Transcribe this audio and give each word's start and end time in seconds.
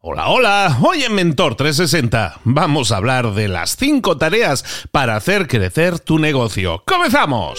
Hola, 0.00 0.28
hola, 0.28 0.78
hoy 0.80 1.02
en 1.02 1.12
Mentor 1.12 1.56
360 1.56 2.42
vamos 2.44 2.92
a 2.92 2.98
hablar 2.98 3.34
de 3.34 3.48
las 3.48 3.74
5 3.74 4.16
tareas 4.16 4.86
para 4.92 5.16
hacer 5.16 5.48
crecer 5.48 5.98
tu 5.98 6.20
negocio. 6.20 6.84
¡Comenzamos! 6.86 7.58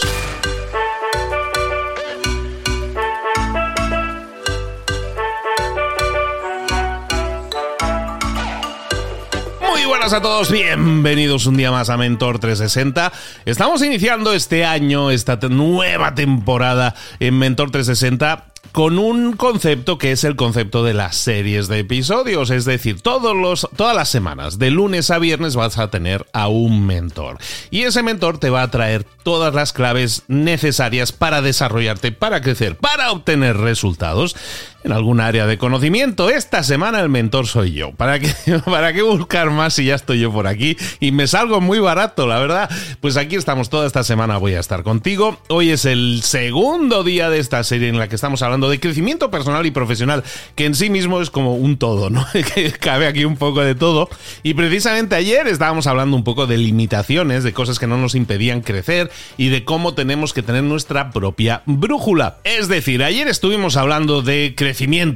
Muy 9.70 9.84
buenas 9.84 10.14
a 10.14 10.22
todos, 10.22 10.50
bienvenidos 10.50 11.46
un 11.46 11.58
día 11.58 11.72
más 11.72 11.90
a 11.90 11.98
Mentor 11.98 12.40
360. 12.40 13.12
Estamos 13.44 13.84
iniciando 13.84 14.32
este 14.32 14.64
año, 14.64 15.12
esta 15.12 15.36
nueva 15.50 16.16
temporada 16.16 16.96
en 17.20 17.38
Mentor 17.38 17.72
360 17.72 18.49
con 18.72 19.00
un 19.00 19.34
concepto 19.36 19.98
que 19.98 20.12
es 20.12 20.24
el 20.24 20.36
concepto 20.36 20.84
de 20.84 20.94
las 20.94 21.16
series 21.16 21.68
de 21.68 21.80
episodios, 21.80 22.50
es 22.50 22.66
decir, 22.66 23.02
todos 23.02 23.36
los, 23.36 23.68
todas 23.76 23.96
las 23.96 24.10
semanas, 24.10 24.60
de 24.60 24.70
lunes 24.70 25.10
a 25.12 25.20
viernes 25.20 25.56
vas 25.56 25.78
a 25.78 25.90
tener 25.90 26.26
a 26.34 26.48
un 26.48 26.86
mentor. 26.86 27.38
Y 27.72 27.82
ese 27.84 28.04
mentor 28.04 28.38
te 28.38 28.50
va 28.50 28.62
a 28.62 28.72
traer 28.72 29.06
todas 29.24 29.54
las 29.54 29.74
claves 29.74 30.24
necesarias 30.28 31.12
para 31.12 31.42
desarrollarte, 31.42 32.12
para 32.12 32.42
crecer, 32.42 32.76
para 32.76 33.12
obtener 33.12 33.58
resultados 33.58 34.36
en 34.84 34.92
algún 34.92 35.20
área 35.20 35.46
de 35.46 35.58
conocimiento. 35.58 36.30
Esta 36.30 36.64
semana 36.64 37.00
el 37.00 37.10
mentor 37.10 37.48
soy 37.48 37.74
yo. 37.74 37.92
¿Para 37.92 38.20
qué, 38.20 38.34
¿Para 38.66 38.94
qué 38.94 39.02
buscar 39.02 39.50
más 39.50 39.74
si 39.74 39.86
ya 39.86 39.96
estoy 39.96 40.20
yo 40.20 40.32
por 40.32 40.48
aquí? 40.48 40.78
Y 41.00 41.12
me 41.12 41.28
salgo 41.28 41.62
muy 41.62 41.80
barato, 41.80 42.28
la 42.28 42.40
verdad. 42.40 42.70
Pues 43.02 43.18
aquí 43.18 43.36
estamos 43.36 43.70
toda 43.70 43.88
esta 43.88 44.04
semana, 44.04 44.38
voy 44.38 44.54
a 44.54 44.60
estar 44.60 44.84
contigo. 44.84 45.38
Hoy 45.50 45.72
es 45.72 45.86
el 45.86 46.22
segundo 46.24 47.04
día 47.04 47.30
de 47.30 47.40
esta 47.40 47.64
serie 47.64 47.90
en 47.90 47.98
la 47.98 48.08
que 48.08 48.16
estamos 48.16 48.42
hablando 48.42 48.70
de 48.70 48.80
crecimiento 48.80 49.30
personal 49.30 49.66
y 49.66 49.72
profesional, 49.72 50.24
que 50.56 50.66
en 50.66 50.76
sí 50.76 50.90
mismo 50.90 51.22
es 51.22 51.30
como 51.30 51.56
un 51.56 51.78
todo, 51.78 52.10
¿no? 52.10 52.26
que 52.56 52.72
cabe 52.72 53.08
aquí 53.08 53.26
un 53.26 53.38
poco 53.38 53.62
de 53.62 53.76
todo. 53.76 54.10
Y 54.44 54.54
precisamente 54.54 55.16
ayer 55.16 55.48
estábamos 55.48 55.88
hablando 55.88 56.16
un 56.16 56.24
poco 56.24 56.48
de 56.48 56.58
limitaciones, 56.58 57.44
de 57.44 57.54
cosas 57.54 57.80
que 57.80 57.88
no 57.88 57.98
nos 57.98 58.16
impedían 58.16 58.62
crecer 58.62 59.12
y 59.38 59.50
de 59.50 59.66
cómo 59.66 59.94
tenemos 59.94 60.34
que 60.34 60.44
tener 60.44 60.64
nuestra 60.64 61.12
propia 61.12 61.64
brújula. 61.66 62.38
Es 62.44 62.68
decir, 62.68 63.04
ayer 63.04 63.28
estuvimos 63.28 63.78
hablando 63.78 64.22
de 64.22 64.54
crecimiento, 64.56 64.69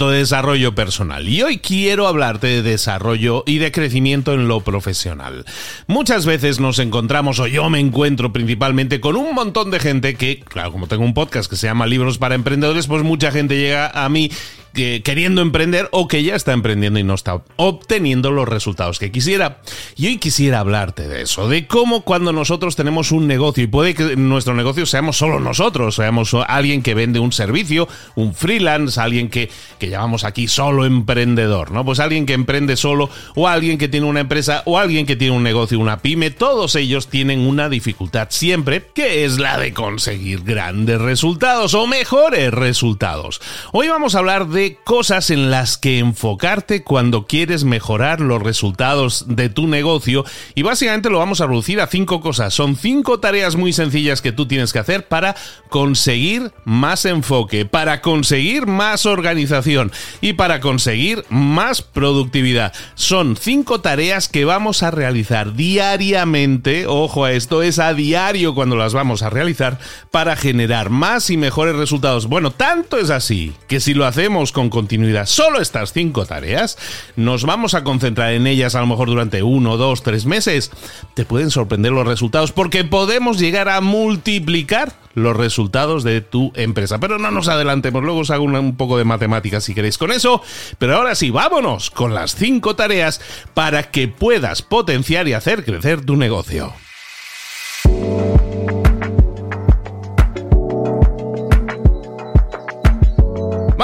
de 0.10 0.18
desarrollo 0.18 0.74
personal 0.74 1.30
y 1.30 1.44
hoy 1.44 1.60
quiero 1.60 2.08
hablarte 2.08 2.48
de 2.48 2.62
desarrollo 2.64 3.44
y 3.46 3.60
de 3.60 3.72
crecimiento 3.72 4.34
en 4.34 4.48
lo 4.48 4.62
profesional. 4.62 5.46
Muchas 5.86 6.26
veces 6.26 6.60
nos 6.60 6.80
encontramos, 6.80 7.40
o 7.40 7.46
yo 7.46 7.70
me 7.70 7.80
encuentro 7.80 8.34
principalmente 8.34 9.00
con 9.00 9.16
un 9.16 9.36
montón 9.36 9.70
de 9.70 9.80
gente 9.80 10.16
que, 10.16 10.40
claro, 10.40 10.72
como 10.72 10.88
tengo 10.88 11.04
un 11.04 11.14
podcast 11.14 11.50
que 11.50 11.56
se 11.56 11.68
llama 11.68 11.86
Libros 11.86 12.18
para 12.18 12.36
Emprendedores, 12.36 12.88
pues 12.88 13.04
mucha 13.04 13.32
gente 13.32 13.58
llega 13.58 13.90
a 13.90 14.10
mí 14.10 14.32
queriendo 14.74 15.42
emprender 15.42 15.88
o 15.92 16.08
que 16.08 16.24
ya 16.24 16.36
está 16.36 16.52
emprendiendo 16.52 17.00
y 17.00 17.04
no 17.04 17.14
está 17.14 17.44
obteniendo 17.58 18.32
los 18.32 18.48
resultados 18.48 18.98
que 18.98 19.12
quisiera. 19.12 19.62
Y 19.96 20.08
hoy 20.08 20.18
quisiera 20.18 20.60
hablarte 20.60 21.08
de 21.08 21.22
eso, 21.22 21.48
de 21.48 21.68
cómo 21.68 22.02
cuando 22.02 22.34
nosotros 22.34 22.76
tenemos 22.76 23.12
un 23.12 23.28
negocio 23.28 23.64
y 23.64 23.68
puede 23.68 23.94
que 23.94 24.16
nuestro 24.16 24.56
negocio 24.56 24.86
seamos 24.86 25.18
solo 25.18 25.40
nosotros, 25.40 25.96
seamos 25.96 26.34
alguien 26.48 26.82
que 26.82 26.96
vende 26.96 27.20
un 27.20 27.32
servicio, 27.32 27.88
un 28.16 28.34
freelance, 28.34 29.00
alguien 29.00 29.30
que, 29.30 29.50
que 29.78 29.90
llamamos 29.90 30.24
aquí 30.24 30.48
solo 30.48 30.86
emprendedor, 30.86 31.72
¿no? 31.72 31.86
Pues 31.86 32.00
alguien 32.00 32.26
que 32.26 32.34
emprende 32.34 32.76
solo 32.76 33.10
o 33.36 33.48
alguien 33.48 33.78
que 33.78 33.88
tiene 33.88 34.08
una 34.08 34.22
empresa 34.22 34.64
o 34.66 34.80
alguien 34.80 35.06
que 35.06 35.16
tiene 35.16 35.36
un 35.36 35.44
negocio, 35.44 35.80
una 35.80 36.00
pyme, 36.00 36.32
todos 36.32 36.76
ellos 36.76 37.08
tienen 37.08 37.42
una 37.42 37.70
dificultad 37.70 38.28
siempre, 38.32 38.88
que 38.94 39.26
es 39.26 39.38
la 39.38 39.60
de 39.60 39.74
conseguir 39.74 40.44
grandes 40.44 41.00
resultados 41.00 41.74
o 41.76 41.86
mejores 41.86 42.52
resultados. 42.52 43.40
Hoy 43.72 43.88
vamos 43.88 44.16
a 44.16 44.20
hablar 44.20 44.48
de 44.48 44.63
cosas 44.84 45.30
en 45.30 45.52
las 45.52 45.78
que 45.78 46.00
enfocarte 46.00 46.84
cuando 46.84 47.26
quieres 47.26 47.64
mejorar 47.64 48.22
los 48.22 48.42
resultados 48.42 49.26
de 49.28 49.50
tu 49.50 49.68
negocio 49.68 50.26
y 50.56 50.62
básicamente 50.64 51.10
lo 51.10 51.20
vamos 51.20 51.42
a 51.42 51.48
reducir 51.48 51.82
a 51.82 51.88
cinco 51.88 52.22
cosas. 52.22 52.54
Son 52.54 52.76
cinco 52.76 53.20
tareas 53.20 53.56
muy 53.56 53.74
sencillas 53.74 54.22
que 54.22 54.32
tú 54.32 54.48
tienes 54.48 54.72
que 54.72 54.80
hacer 54.80 55.08
para 55.08 55.36
conseguir 55.70 56.52
más 56.64 57.06
enfoque, 57.06 57.66
para 57.66 58.02
conseguir 58.02 58.66
más 58.66 59.06
organización 59.06 59.92
y 60.22 60.34
para 60.34 60.60
conseguir 60.60 61.26
más 61.30 61.82
productividad. 61.82 62.74
Son 62.96 63.36
cinco 63.36 63.82
tareas 63.82 64.30
que 64.30 64.46
vamos 64.46 64.84
a 64.84 64.92
realizar 64.92 65.54
diariamente, 65.54 66.88
ojo 66.88 67.26
a 67.26 67.34
esto, 67.34 67.64
es 67.64 67.80
a 67.80 67.94
diario 67.94 68.56
cuando 68.56 68.76
las 68.76 68.94
vamos 68.94 69.24
a 69.24 69.30
realizar 69.30 69.80
para 70.12 70.36
generar 70.36 70.90
más 70.90 71.30
y 71.30 71.38
mejores 71.38 71.76
resultados. 71.76 72.28
Bueno, 72.28 72.52
tanto 72.52 72.98
es 72.98 73.10
así 73.10 73.54
que 73.68 73.80
si 73.80 73.94
lo 73.94 74.06
hacemos 74.06 74.53
con 74.54 74.70
continuidad 74.70 75.26
solo 75.26 75.60
estas 75.60 75.92
cinco 75.92 76.26
tareas, 76.26 76.78
nos 77.18 77.44
vamos 77.44 77.74
a 77.74 77.84
concentrar 77.84 78.34
en 78.34 78.48
ellas 78.48 78.76
a 78.76 78.80
lo 78.80 78.88
mejor 78.88 79.10
durante 79.10 79.44
uno, 79.44 79.76
dos, 79.76 80.04
tres 80.04 80.26
meses, 80.26 80.72
te 81.14 81.26
pueden 81.26 81.52
sorprender 81.52 81.92
los 81.92 82.08
resultados 82.08 82.54
porque 82.54 82.86
podemos 82.86 83.40
llegar 83.40 83.68
a 83.68 83.82
multiplicar 83.82 84.94
los 85.16 85.36
resultados 85.36 86.04
de 86.04 86.22
tu 86.22 86.52
empresa. 86.56 87.00
Pero 87.00 87.20
no 87.20 87.32
nos 87.32 87.48
adelantemos, 87.48 88.04
luego 88.04 88.20
os 88.20 88.32
hago 88.32 88.44
un 88.44 88.76
poco 88.76 88.98
de 88.98 89.04
matemáticas 89.04 89.64
si 89.64 89.74
queréis 89.74 89.98
con 89.98 90.12
eso. 90.12 90.42
Pero 90.78 90.96
ahora 90.96 91.16
sí, 91.16 91.30
vámonos 91.30 91.92
con 91.92 92.14
las 92.14 92.36
cinco 92.36 92.76
tareas 92.76 93.22
para 93.54 93.92
que 93.92 94.08
puedas 94.08 94.62
potenciar 94.62 95.28
y 95.28 95.34
hacer 95.34 95.66
crecer 95.66 96.06
tu 96.06 96.16
negocio. 96.16 96.74